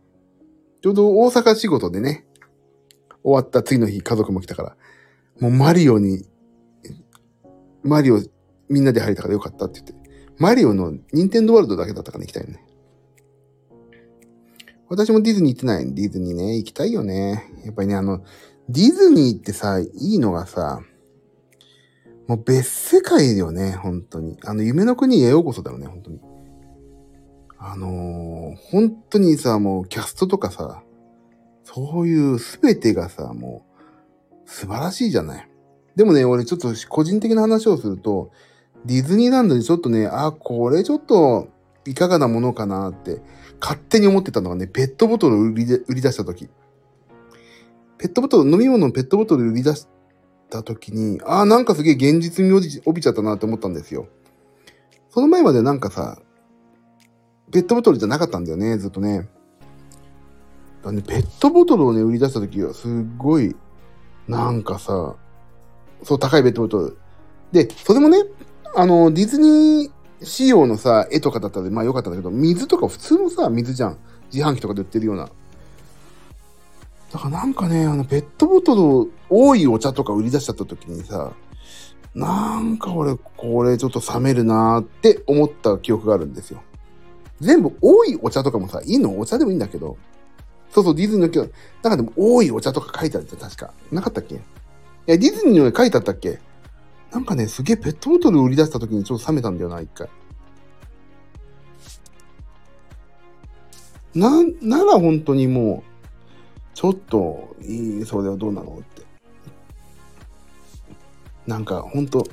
[0.82, 2.26] ちょうど大阪仕事でね、
[3.24, 4.78] 終わった次の日家族も来たから、
[5.40, 6.26] もうマリオに、
[7.84, 8.22] マリオ
[8.68, 12.66] みんなで入れたからよかったって言って、マリオのニンテンドワールドだけだったから行きたいよね。
[14.90, 15.94] 私もディズニー行ってない。
[15.94, 17.46] ディズニーね、行きたいよね。
[17.64, 18.24] やっぱりね、あの、
[18.70, 20.82] ディズニーってさ、いいのがさ、
[22.28, 24.38] もう別世界だよね、本当に。
[24.46, 26.20] あの、夢の国へようこそだよね、本当に。
[27.58, 30.84] あのー、本当にさ、もうキャストとかさ、
[31.64, 33.66] そういうすべてがさ、も
[34.46, 35.50] う素晴らしいじゃない。
[35.96, 38.30] でもね、俺ちょっと個人的な話をすると、
[38.86, 41.48] ディズニーランドにちょっとね、あ、これちょっと
[41.88, 43.20] いかがなものかなって
[43.60, 46.50] 勝手に思ってたのがね、ペットボトル売りで売り出した時。
[48.00, 49.86] ペットボトル、飲み物のペットボトル売り出し
[50.50, 54.08] た時に、ああ、なんかすげえ現実味を帯びちゃったなって思ったんですよ。
[55.10, 56.18] その前までなんかさ、
[57.52, 59.28] ペットボトルじゃなかったんだよね、ずっとね。
[60.82, 63.54] だね、ペットボトルをね、売り出した時は、すっごい、
[64.30, 65.18] なんかさ、
[66.04, 66.98] そう、高いペットボトル。
[67.52, 68.20] で、それもね、
[68.76, 73.98] あの、ディズニー仕様のさ、絵とかだったら、まあ良かったんだけど、水とか普通のさ、水じゃん。
[74.32, 75.30] 自販機とかで売ってるような。
[77.12, 81.34] だからなんかね、あの、ペットボトル多いお茶とか売り出しちゃった時にさ、
[82.14, 86.62] なんか俺、これちょっと冷めるなーって思った記憶があるんですよ。
[87.40, 89.18] 全部多いお茶とかもさ、いいの？
[89.20, 89.98] お茶でもいいんだけど、
[90.72, 93.74] そうそう、ディズニーの今日、なんかでも多いお茶とか書いてあるじゃん、確か。
[93.92, 94.36] なかったっけ？
[94.36, 94.40] い
[95.06, 96.40] や、ディズニーの書いてあったっけ？
[97.12, 100.10] なんかね、すげえペットボトル売り出した時にちょっと冷めたんだよな、一回。
[104.14, 105.89] な、なら本当にもう、
[106.80, 108.78] ちょっと、いい、それはどうなの？
[108.80, 109.02] って。
[111.46, 112.24] なんか、本当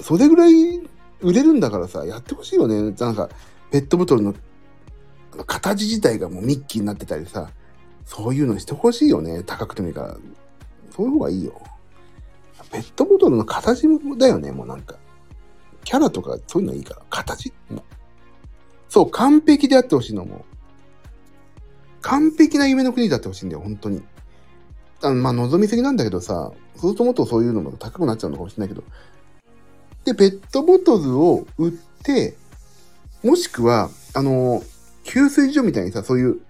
[0.00, 0.80] それぐらい
[1.20, 2.90] 売れるんだからさ、やってほしいよね。
[2.90, 3.28] なんか、
[3.70, 4.34] ペットボトルの
[5.46, 7.52] 形自体がもうミッキーになってたりさ、
[8.04, 9.44] そういうのしてほしいよね。
[9.44, 10.16] 高くてもいいから。
[10.90, 11.62] そういう方がいいよ。
[12.72, 13.86] ペットボトルの形
[14.18, 14.96] だよね、もうなんか。
[15.84, 17.02] キャラとかそういうのいいから。
[17.10, 17.52] 形？
[18.88, 20.44] そう、完璧であってほしいのも。
[22.02, 24.02] 完璧な夢の国であってほしいんだよ、本当に。
[25.02, 28.84] あの、まあ、望みすぎなんだけどさ、そうするともっとそういうのも高くなっちゃうのかもしれないけど。
[30.04, 31.72] で、ペットボトルを売っ
[32.02, 32.36] て、
[33.22, 34.62] もしくは、あの、
[35.04, 36.40] 給水所みたいにさ、そういう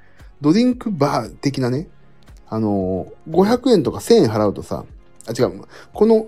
[0.40, 1.88] ドリンクバー的なね、
[2.48, 4.84] あの、500円とか1000円払うとさ、
[5.26, 6.26] あ、違う、この、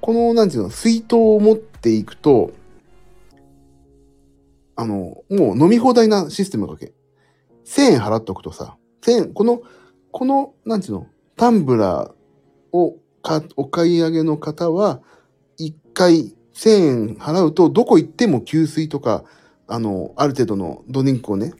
[0.00, 2.52] この、なんていうの、水筒を持っていくと、
[4.76, 6.92] あの、もう飲み放題なシステムだけ。
[7.64, 9.62] 1000円払っとくとさ、1000円、この、
[10.10, 11.06] この、なんていうの、
[11.36, 15.00] タンブラーをか、お買い上げの方は、
[15.58, 19.24] 1回1000円払うと、どこ行っても給水とか、
[19.66, 21.52] あの、ある程度のドリンクをね、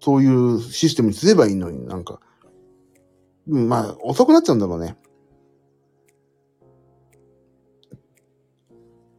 [0.00, 2.20] そういうシステムにすればいいのになんか、
[3.48, 4.96] うん、まあ、遅くなっちゃうんだろうね。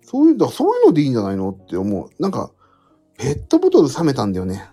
[0.04, 2.10] そういう、だそういうのでいいんじゃないのって思う。
[2.22, 2.52] なんか、
[3.20, 4.66] ペットボトル冷めたんだよね。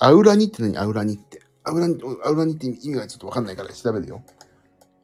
[0.00, 0.76] アウラニって何？
[0.76, 1.40] アウラニって。
[1.62, 4.20] アウラニ、アウラニって意味がちょっとわかんないから調べるよ。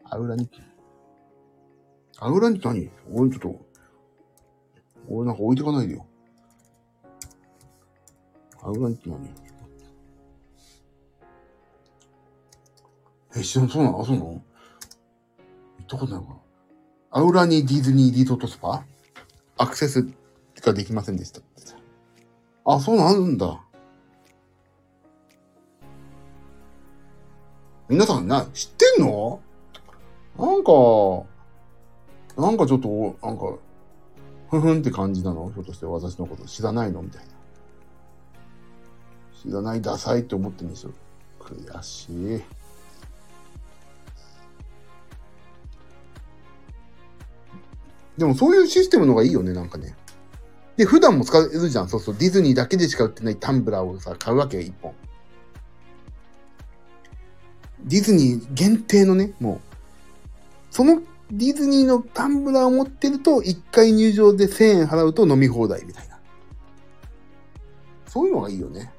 [0.03, 0.57] アウラニって。
[2.19, 2.91] アウラニって何？
[3.13, 3.65] 俺ちょっと、
[5.09, 6.05] 俺なんか置いてかないでよ。
[8.61, 9.31] アウラニって何？
[13.37, 14.01] え、知らん、そうなの？
[14.01, 14.27] あ、そうなの？
[14.27, 14.43] 行っ
[15.87, 16.35] たことないか。
[17.13, 18.83] アウラニディズニーリゾートスパ？
[19.59, 20.05] アクセス
[20.61, 21.41] ができませんでした。
[22.67, 23.61] あ、そうなんだ。
[27.89, 29.41] 皆さんな、知ってんの？
[30.39, 30.73] なんか、
[32.41, 33.55] なんかちょっと、なんか、
[34.51, 35.51] ふふんって感じなの？
[35.53, 37.03] ひょっとして私のこと知らないの？
[37.03, 37.29] みたいな。
[39.43, 40.93] 知らないダサいって思ってるんですよ。
[41.39, 42.43] 悔しい。
[48.17, 49.95] でもそういうシステムの方がいいよね、なんかね。
[50.77, 51.89] で、普段も使えるじゃん。
[51.89, 52.17] そうそう。
[52.19, 54.93] ディズニーだけでしか売ってないタンブラーをさ、買うわけよ、一本。
[57.85, 59.61] ディズニー限定のね、もう、
[60.71, 66.19] そのディズニーのタンブラーを持ってると、1回入場で1000円払うと飲み放題みたいな。
[68.07, 68.93] そういうのがいいよね。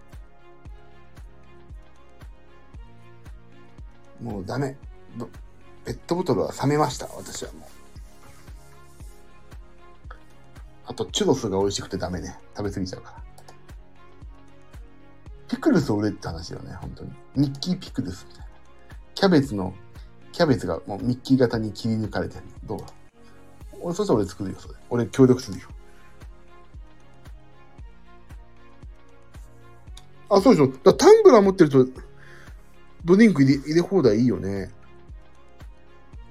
[4.21, 4.77] もうダメ。
[5.85, 7.64] ペットボトルは冷めました、私はもう。
[10.87, 12.37] あと、チュロスが美味しくてダメね。
[12.55, 13.23] 食べ過ぎちゃうから。
[15.47, 17.11] ピクルスを売れって話よね、本当に。
[17.35, 18.47] ミッキーピクルスみたいな。
[19.13, 19.73] キャベツの、
[20.31, 22.79] キャベツがもうミッキー型に切り抜かれてるどう
[23.81, 24.75] 俺、そしたら俺作るよ、それ。
[24.89, 25.67] 俺協力するよ。
[30.29, 30.67] あ、そうでしょ。
[30.83, 31.85] だタンブラー持ってると、
[33.03, 34.71] ドリンク入れ入れ放題いいよね。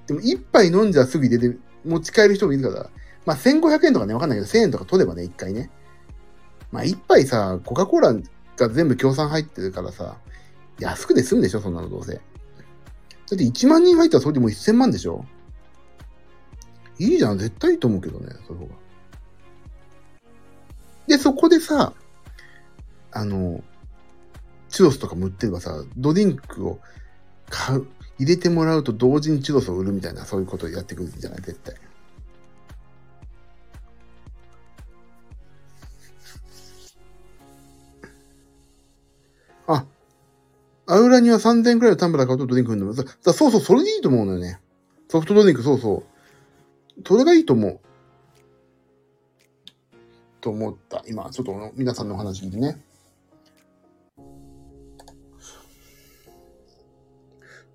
[0.07, 2.89] でも、一杯飲んじゃすぐ入れて、持ち帰る人もいるから、
[3.25, 5.69] まあ、1500円とかね、わかんないけど、1000円とか取ればね、一回ね。
[6.71, 8.13] まあ、一杯さ、コカ・コーラ
[8.57, 10.17] が全部協賛入ってるからさ、
[10.79, 12.13] 安くで済むでしょ、そんなのどうせ。
[12.13, 12.21] だ
[13.33, 15.25] って1万人入ったらそれでもう1000万でしょ
[16.99, 18.71] いいじゃん、絶対いいと思うけどね、その方が。
[21.07, 21.93] で、そこでさ、
[23.11, 23.63] あの、
[24.69, 26.79] チュロスとかも売ってればさ、ドリンクを
[27.49, 27.87] 買う、
[28.17, 31.75] 入れてもらうと同時にチュロスを売るみたいな、そういうことをやってくるんじゃない絶対。
[40.87, 43.03] アウラには3000円くらいのタンブラー買うとドリンク売るんだ。
[43.03, 44.59] だそうそう、それでいいと思うのよね。
[45.07, 46.03] ソフトドリンク、そうそ
[46.97, 47.01] う。
[47.05, 47.79] それがいいと思う。
[50.41, 51.03] と思った。
[51.07, 52.79] 今、ちょっと皆さんのお話聞いてね。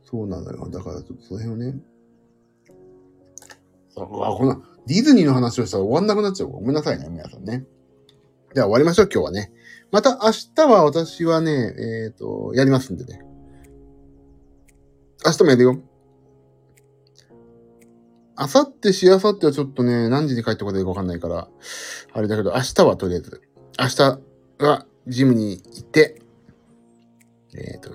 [0.05, 0.69] そうなのよ。
[0.69, 1.79] だから、ちょっとその辺をね。
[3.97, 6.51] うわ、こんな、ディズニーの話をしたら終わんなくなっちゃう。
[6.51, 7.65] ごめんなさいね、皆さんね。
[8.55, 9.53] では終わりましょう、今日はね。
[9.93, 13.23] また明日は私はね、えっ、ー、と、やりますんでね。
[15.25, 15.81] 明日もやるよ。
[18.39, 21.49] 明後日しあさってはちょっとね、何時に帰ってこないかわかんないから、
[22.13, 23.43] あれだけど、明日はとりあえず、
[23.79, 26.23] 明日はジムに行って、
[27.55, 27.91] えっ、ー、と、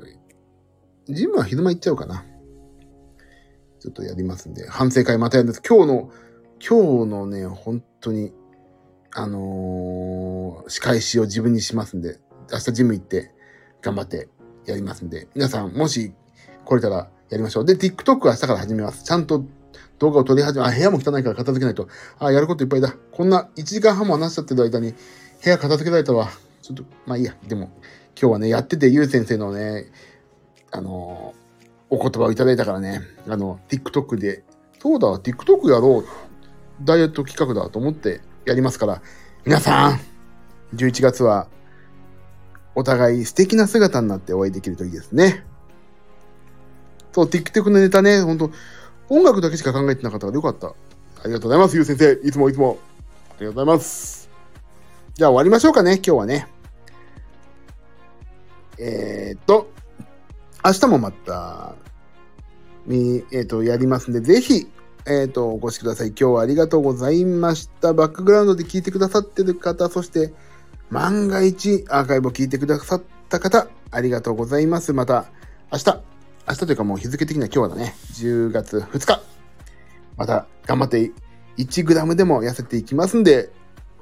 [1.07, 2.25] ジムは昼間行っちゃうかな。
[3.79, 5.61] ちょっとやりますんで、反省会またやるんです。
[5.67, 6.11] 今日の、
[6.59, 8.33] 今日のね、本当に、
[9.17, 12.19] あのー、仕返しを自分にしますんで、
[12.51, 13.33] 明日ジム行って
[13.81, 14.27] 頑張って
[14.65, 16.13] やりますんで、皆さんもし
[16.65, 17.65] 来れたらやりましょう。
[17.65, 19.05] で、TikTok は明日から始めます。
[19.05, 19.45] ちゃんと
[19.99, 21.87] 動画を撮り始め、あ、部屋も汚いから片付けないと。
[22.19, 22.93] あ、やることいっぱいだ。
[23.13, 24.93] こんな1時間半も話しちゃってる間に
[25.41, 26.29] 部屋片付けられたわ。
[26.61, 27.37] ちょっと、まあいいや。
[27.47, 27.71] でも、
[28.19, 29.85] 今日はね、やってて、ゆう先生のね、
[30.71, 34.43] あのー、お言葉をいただいたからね、あの、TikTok で、
[34.81, 36.05] そうだ、TikTok やろう。
[36.83, 39.01] ダイエット企画だと思ってやりますから、
[39.43, 39.99] 皆さん、
[40.75, 41.47] 11月は、
[42.75, 45.45] お互い素敵な姿になってお会いできるといいですね。
[47.13, 48.51] そう、TikTok のネタね、本当
[49.09, 50.67] 音楽だけしか考えてなかったからよかった。
[50.67, 50.73] あ
[51.25, 52.13] りがとうございます、ゆう先生。
[52.27, 52.77] いつもいつも。
[53.29, 54.29] ありがとうございます。
[55.13, 56.47] じゃあ終わりましょうかね、今日はね。
[58.77, 59.71] えー、っと、
[60.63, 61.75] 明日もまた、
[62.85, 64.67] み、えー、っと、やりますんで、ぜひ、
[65.07, 66.07] えっ、と、お越しください。
[66.09, 67.93] 今日はありがとうございました。
[67.93, 70.33] バックグラウンドで聞いてくださってる方、そして、
[70.89, 74.93] 万が一アーカイブを聞いてくださった方、ありがとうございます。
[74.93, 75.25] また、
[75.71, 75.85] 明日、
[76.47, 77.95] 明日というかもう日付的には今日だね。
[78.13, 79.21] 10月2日。
[80.17, 81.11] また頑張って
[81.57, 83.49] 1グラムでも痩せていきますんで、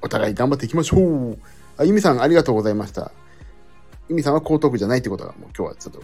[0.01, 1.37] お互い頑張っていきましょう。
[1.77, 3.11] あ、ゆみさんありがとうございました。
[4.09, 6.03] ゆみさんは江東区じゃないってことがもう今日はちょっと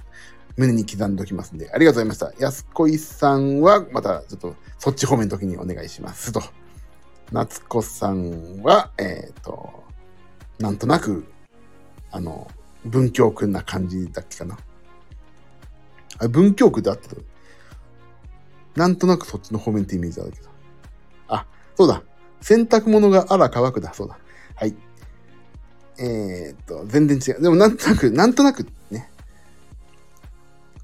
[0.58, 2.44] 胸に刻んでおきますんで、ありがとうございました。
[2.44, 6.42] 安子さんはまたちょっとそっち方面の時にお願いしますと。
[7.32, 9.84] 夏子さんは、えっ、ー、と、
[10.58, 11.26] なんとなく、
[12.12, 12.50] あの、
[12.86, 14.58] 文京くんな感じだっけかな。
[16.18, 17.08] あ文京区であって。
[18.76, 20.50] なんとなくそっちの方面ってイメージあるけど。
[21.28, 21.46] あ、
[21.76, 22.02] そうだ。
[22.42, 23.94] 洗濯物があら乾くだ。
[23.94, 24.18] そうだ。
[24.56, 24.76] はい。
[26.00, 27.42] えー、っと、全然違う。
[27.42, 29.10] でもなんとなく、なんとなくね。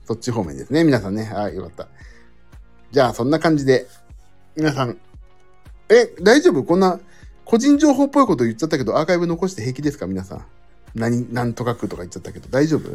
[0.05, 0.83] そっち方面ですね。
[0.83, 1.23] 皆さんね。
[1.23, 1.87] はい、よかった。
[2.91, 3.87] じゃあ、そんな感じで、
[4.55, 4.97] 皆さん、
[5.89, 6.63] え、大丈夫？
[6.63, 6.99] こんな、
[7.45, 10.07] 個人情報っぽいこと言っちゃったけど、アーカイブ残して平気ですか？
[10.07, 10.45] 皆さん。
[10.95, 12.89] 何、なんとかくとか言っちゃったけど、大丈夫？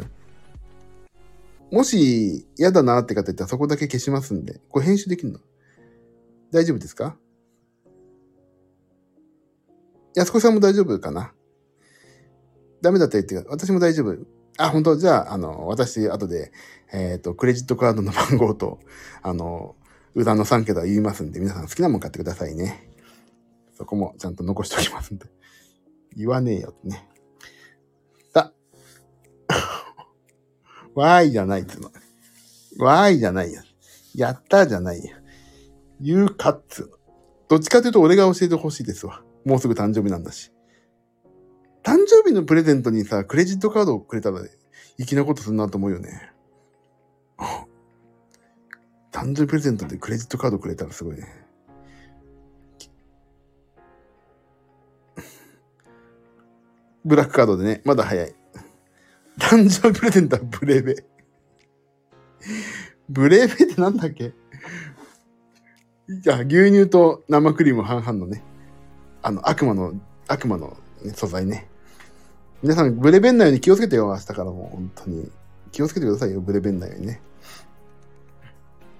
[1.71, 4.59] もし嫌だなって方いったらそこだけ消しますんで。
[4.69, 5.39] これ編集できるの？
[6.51, 7.15] 大丈夫ですか？
[10.13, 11.31] 安子さんも大丈夫かな？
[12.81, 14.17] ダメだったら言って私も大丈夫。
[14.57, 14.95] あ、本当？
[14.97, 16.51] じゃあ、あの、私、後で、
[16.91, 18.79] えっ、ー、と、クレジットカードの番号と、
[19.21, 19.75] あの、
[20.13, 22.89] 裏の3桁言いますんで、皆さん好きなもん買ってくださいね。
[23.73, 25.25] そこもちゃんと残しておきますんで。
[26.15, 27.07] 言わねえよってね。
[28.33, 28.51] さ
[30.93, 31.91] わーいじゃないっつうの。
[32.85, 33.63] わーいじゃないや。
[34.13, 35.17] やったじゃないや。
[36.01, 36.97] 言うかっつうの。
[37.47, 39.23] どっちかというと俺が教えてほしいですわ。
[39.45, 40.50] もうすぐ誕生日なんだし。
[41.83, 44.41] 誕生日のプレゼントにさ、クレジットカードをくれたら、
[44.97, 46.31] 粋なことするなと思うよね。
[49.11, 51.25] 誕生日プレゼントでクレジットカードくれたらすごいね。
[57.03, 58.35] ブラックカードでね、まだ早い。
[59.39, 60.95] 誕生日プレゼントはブレーベ。
[63.09, 64.33] ブレーベってなんだっけ？
[66.07, 68.43] じゃあ、牛乳と生クリーム半々のね、
[69.23, 69.93] あの、悪魔の、
[70.27, 71.70] 悪魔の、ね、素材ね。
[72.63, 74.69] 皆さん、ブレベんないように気をつけてよ、明日からも。
[74.71, 75.31] 本当に。
[75.71, 77.21] 気をつけてくださいよ、ブレベんないようにね。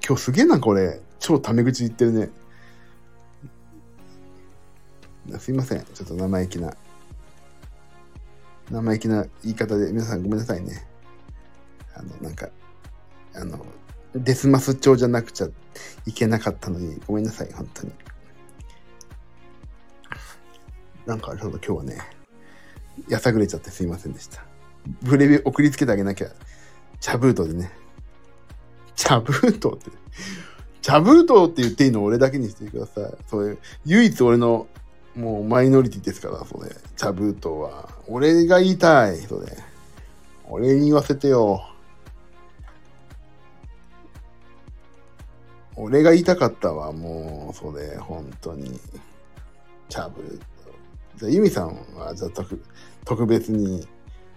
[0.04, 1.00] 今日すげえな、これ。
[1.20, 2.30] 超タメ口言ってるね。
[5.38, 5.84] すいません。
[5.94, 6.74] ちょっと生意気な
[8.72, 10.88] 生意気な言い方で、皆さんごめんなさいね。
[11.94, 12.50] あの、なんか、
[13.36, 13.64] あの、
[14.16, 15.48] デスマス調じゃなくちゃ
[16.08, 17.94] いけなかったのに、ごめんなさい、本当に。
[21.06, 22.21] なんか、ちょっと今日はね、
[23.08, 24.44] やさぐれちゃってすいませんでした。
[25.02, 26.28] ブレベ送りつけてあげなきゃ。
[27.00, 27.72] 茶封筒でね。
[28.96, 29.92] 茶封筒って。
[30.82, 33.14] 茶封筒って言っていいの俺だけにしてください。
[33.28, 34.68] それ、唯一俺の、
[35.16, 36.70] もうマイノリティですから、それ。
[36.96, 37.90] 茶封筒は。
[38.08, 39.48] 俺が言いたい、それ。
[40.50, 41.62] 俺に言わせてよ。
[45.76, 48.80] 俺が言いたかったわ、もう、それ、本当に。
[49.90, 50.51] 茶封筒。
[51.18, 52.62] じゃあ、ユミさんは、じゃあ特、
[53.06, 53.88] 特別に、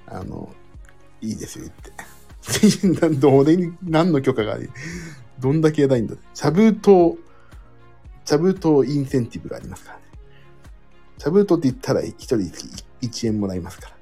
[0.06, 0.52] あの、
[1.20, 3.14] いいですよ、言って。
[3.16, 4.68] どれに、何の許可があり、
[5.38, 6.14] どんだけやないんだ。
[6.34, 7.18] 茶封筒、
[8.24, 10.04] 茶封筒インセンティブがありますからね。
[11.18, 13.94] 茶封筒って言ったら一人につき1円もらいますから。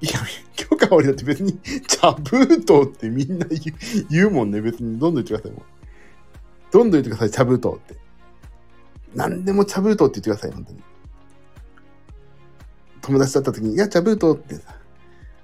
[0.00, 0.12] いや、
[0.56, 4.60] 許可俺だって別に茶封筒ってみんな言う言うもんね。
[4.60, 5.52] 別にどんどん言ってください。
[5.52, 5.62] もう
[6.72, 7.30] どんどん言ってください。
[7.30, 7.96] 茶封筒って。
[9.14, 10.52] 何でも茶封筒って言ってください。
[10.52, 10.82] 本当に。
[13.02, 14.74] 友達だった時に、いや、茶封筒ってさ、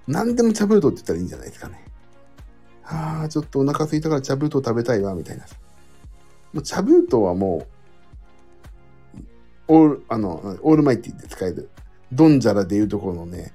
[0.06, 1.84] 何でも茶封筒って言ったらいいんじゃないですかね。
[2.84, 5.56] ああ、ちょっとお腹空いたから茶封筒食べたいわ、みたいなさ。
[6.52, 7.66] もう茶封筒はも
[9.18, 9.22] う、
[9.68, 11.68] オール、あの、オールマイティで使える。
[12.12, 13.52] ドンジャラでいうところのね、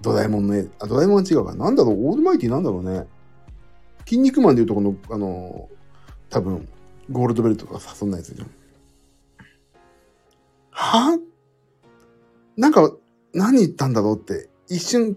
[0.00, 1.54] ドラえもんの絵、あ、ドラえもんは違うか。
[1.54, 3.06] なんだろう、オールマイティなんだろうね。
[4.04, 5.68] 筋肉マンでいうとこの、あの、
[6.28, 6.68] 多分、
[7.10, 8.50] ゴールドベルトとかさ、そんなやつじゃん。
[10.70, 11.18] は？
[12.56, 12.92] なんか、
[13.34, 15.16] 何言ったんだろうって、一瞬、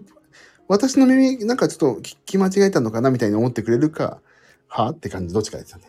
[0.68, 4.20] 私の耳、なんかちょっと聞き間違えたのかなみたいに思ってくれるか、
[4.68, 4.90] は？
[4.90, 5.84] って感じ、どっちかですよね。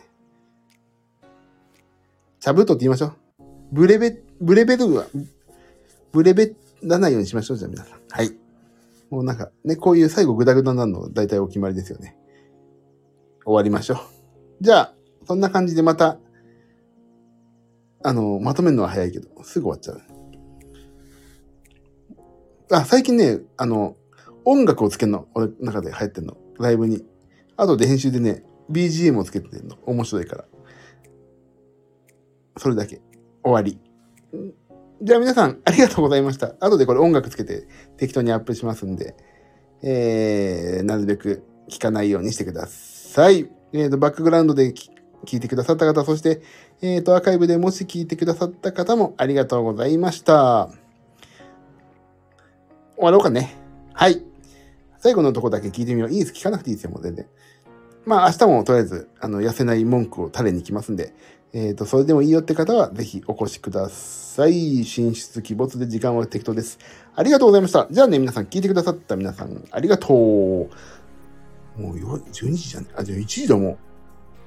[2.40, 3.12] 茶封筒って言いましょう。
[3.72, 5.06] ブレベ、ブレベルは、
[6.12, 7.98] ブレベらないようにしましょう、じゃあ皆さん。
[8.08, 8.36] はい。
[9.10, 12.16] もうなんか、ね、こういう最後グダグダなの、大体お決まりですよね。
[13.44, 13.98] 終わりましょう。
[14.60, 14.94] じゃあ、
[15.26, 16.18] そんな感じでまた、
[18.04, 20.00] あの、まとめるのは早いけど、すぐ終わっちゃう。
[22.70, 23.96] あ、最近ね、あの、
[24.44, 26.36] 音楽をつけるの、俺の中で流行ってんの。
[26.58, 27.04] ライブに。
[27.56, 29.76] 後で編集でね、BGM をつけてんの。
[29.86, 30.44] 面白いから。
[32.56, 33.00] それだけ。
[33.42, 33.80] 終わり。
[35.00, 36.54] じゃあ皆さん、ありがとうございました。
[36.60, 39.14] 後でこれ音楽つけて適当にアップしますんで、
[39.82, 43.48] えー、なるべく聞かないようにしてください。
[43.72, 46.42] えーと、バックグラウンドで聞いてくださった方、そして、
[46.80, 50.70] えーと、アーカイブでもし聞いてくださった方もありがとうございました。
[52.98, 53.54] 終わろうかね。
[53.94, 54.20] はい。
[54.98, 56.10] 最後のとこだけ聞いてみよう。
[56.10, 56.32] いいです。
[56.32, 57.26] 聞かなくていいですよ、もう全然。
[58.04, 61.14] まあ、明日もとりあえず、あの、痩せない文句を垂れに来ますんで、
[61.52, 64.84] えっ、と、それでもいいよって方は、ぜひお越しください。
[64.84, 66.80] 進出鬼没で時間は適当です。
[67.14, 67.86] ありがとうございました。
[67.88, 70.16] じゃあね、皆さん、聞いてくださった皆さん、ありがとう。
[70.16, 70.68] も
[71.76, 73.78] う、12時じゃねあ、じゃあ1時だもん。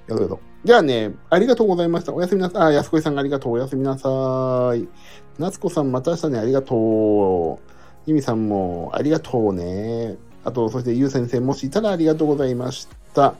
[0.07, 0.37] やだやだ。
[0.65, 2.13] じゃあね、ありがとうございました。
[2.13, 2.61] おやすみなさい。
[2.63, 3.53] あ、安子さんがありがとう。
[3.53, 4.85] おやすみなさい。
[5.39, 7.80] 夏子さん、また明日ね、ありがとう。
[8.05, 10.17] ゆみさんも、ありがとうね。
[10.43, 13.25] あと、そして、ゆう先生、もしいたらありがとうございました。
[13.25, 13.35] あ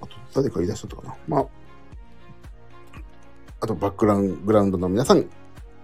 [0.00, 1.16] と、誰か言い出しちゃったかな。
[1.28, 1.46] まあ、
[3.60, 5.26] あと、バックラングラウンドの皆さん、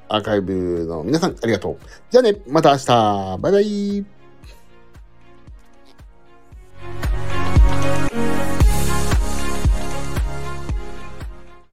[0.08, 1.78] アーカイブの皆さん、ありがとう。
[2.10, 3.38] じゃあね、また明日。
[3.40, 4.21] バイバイ。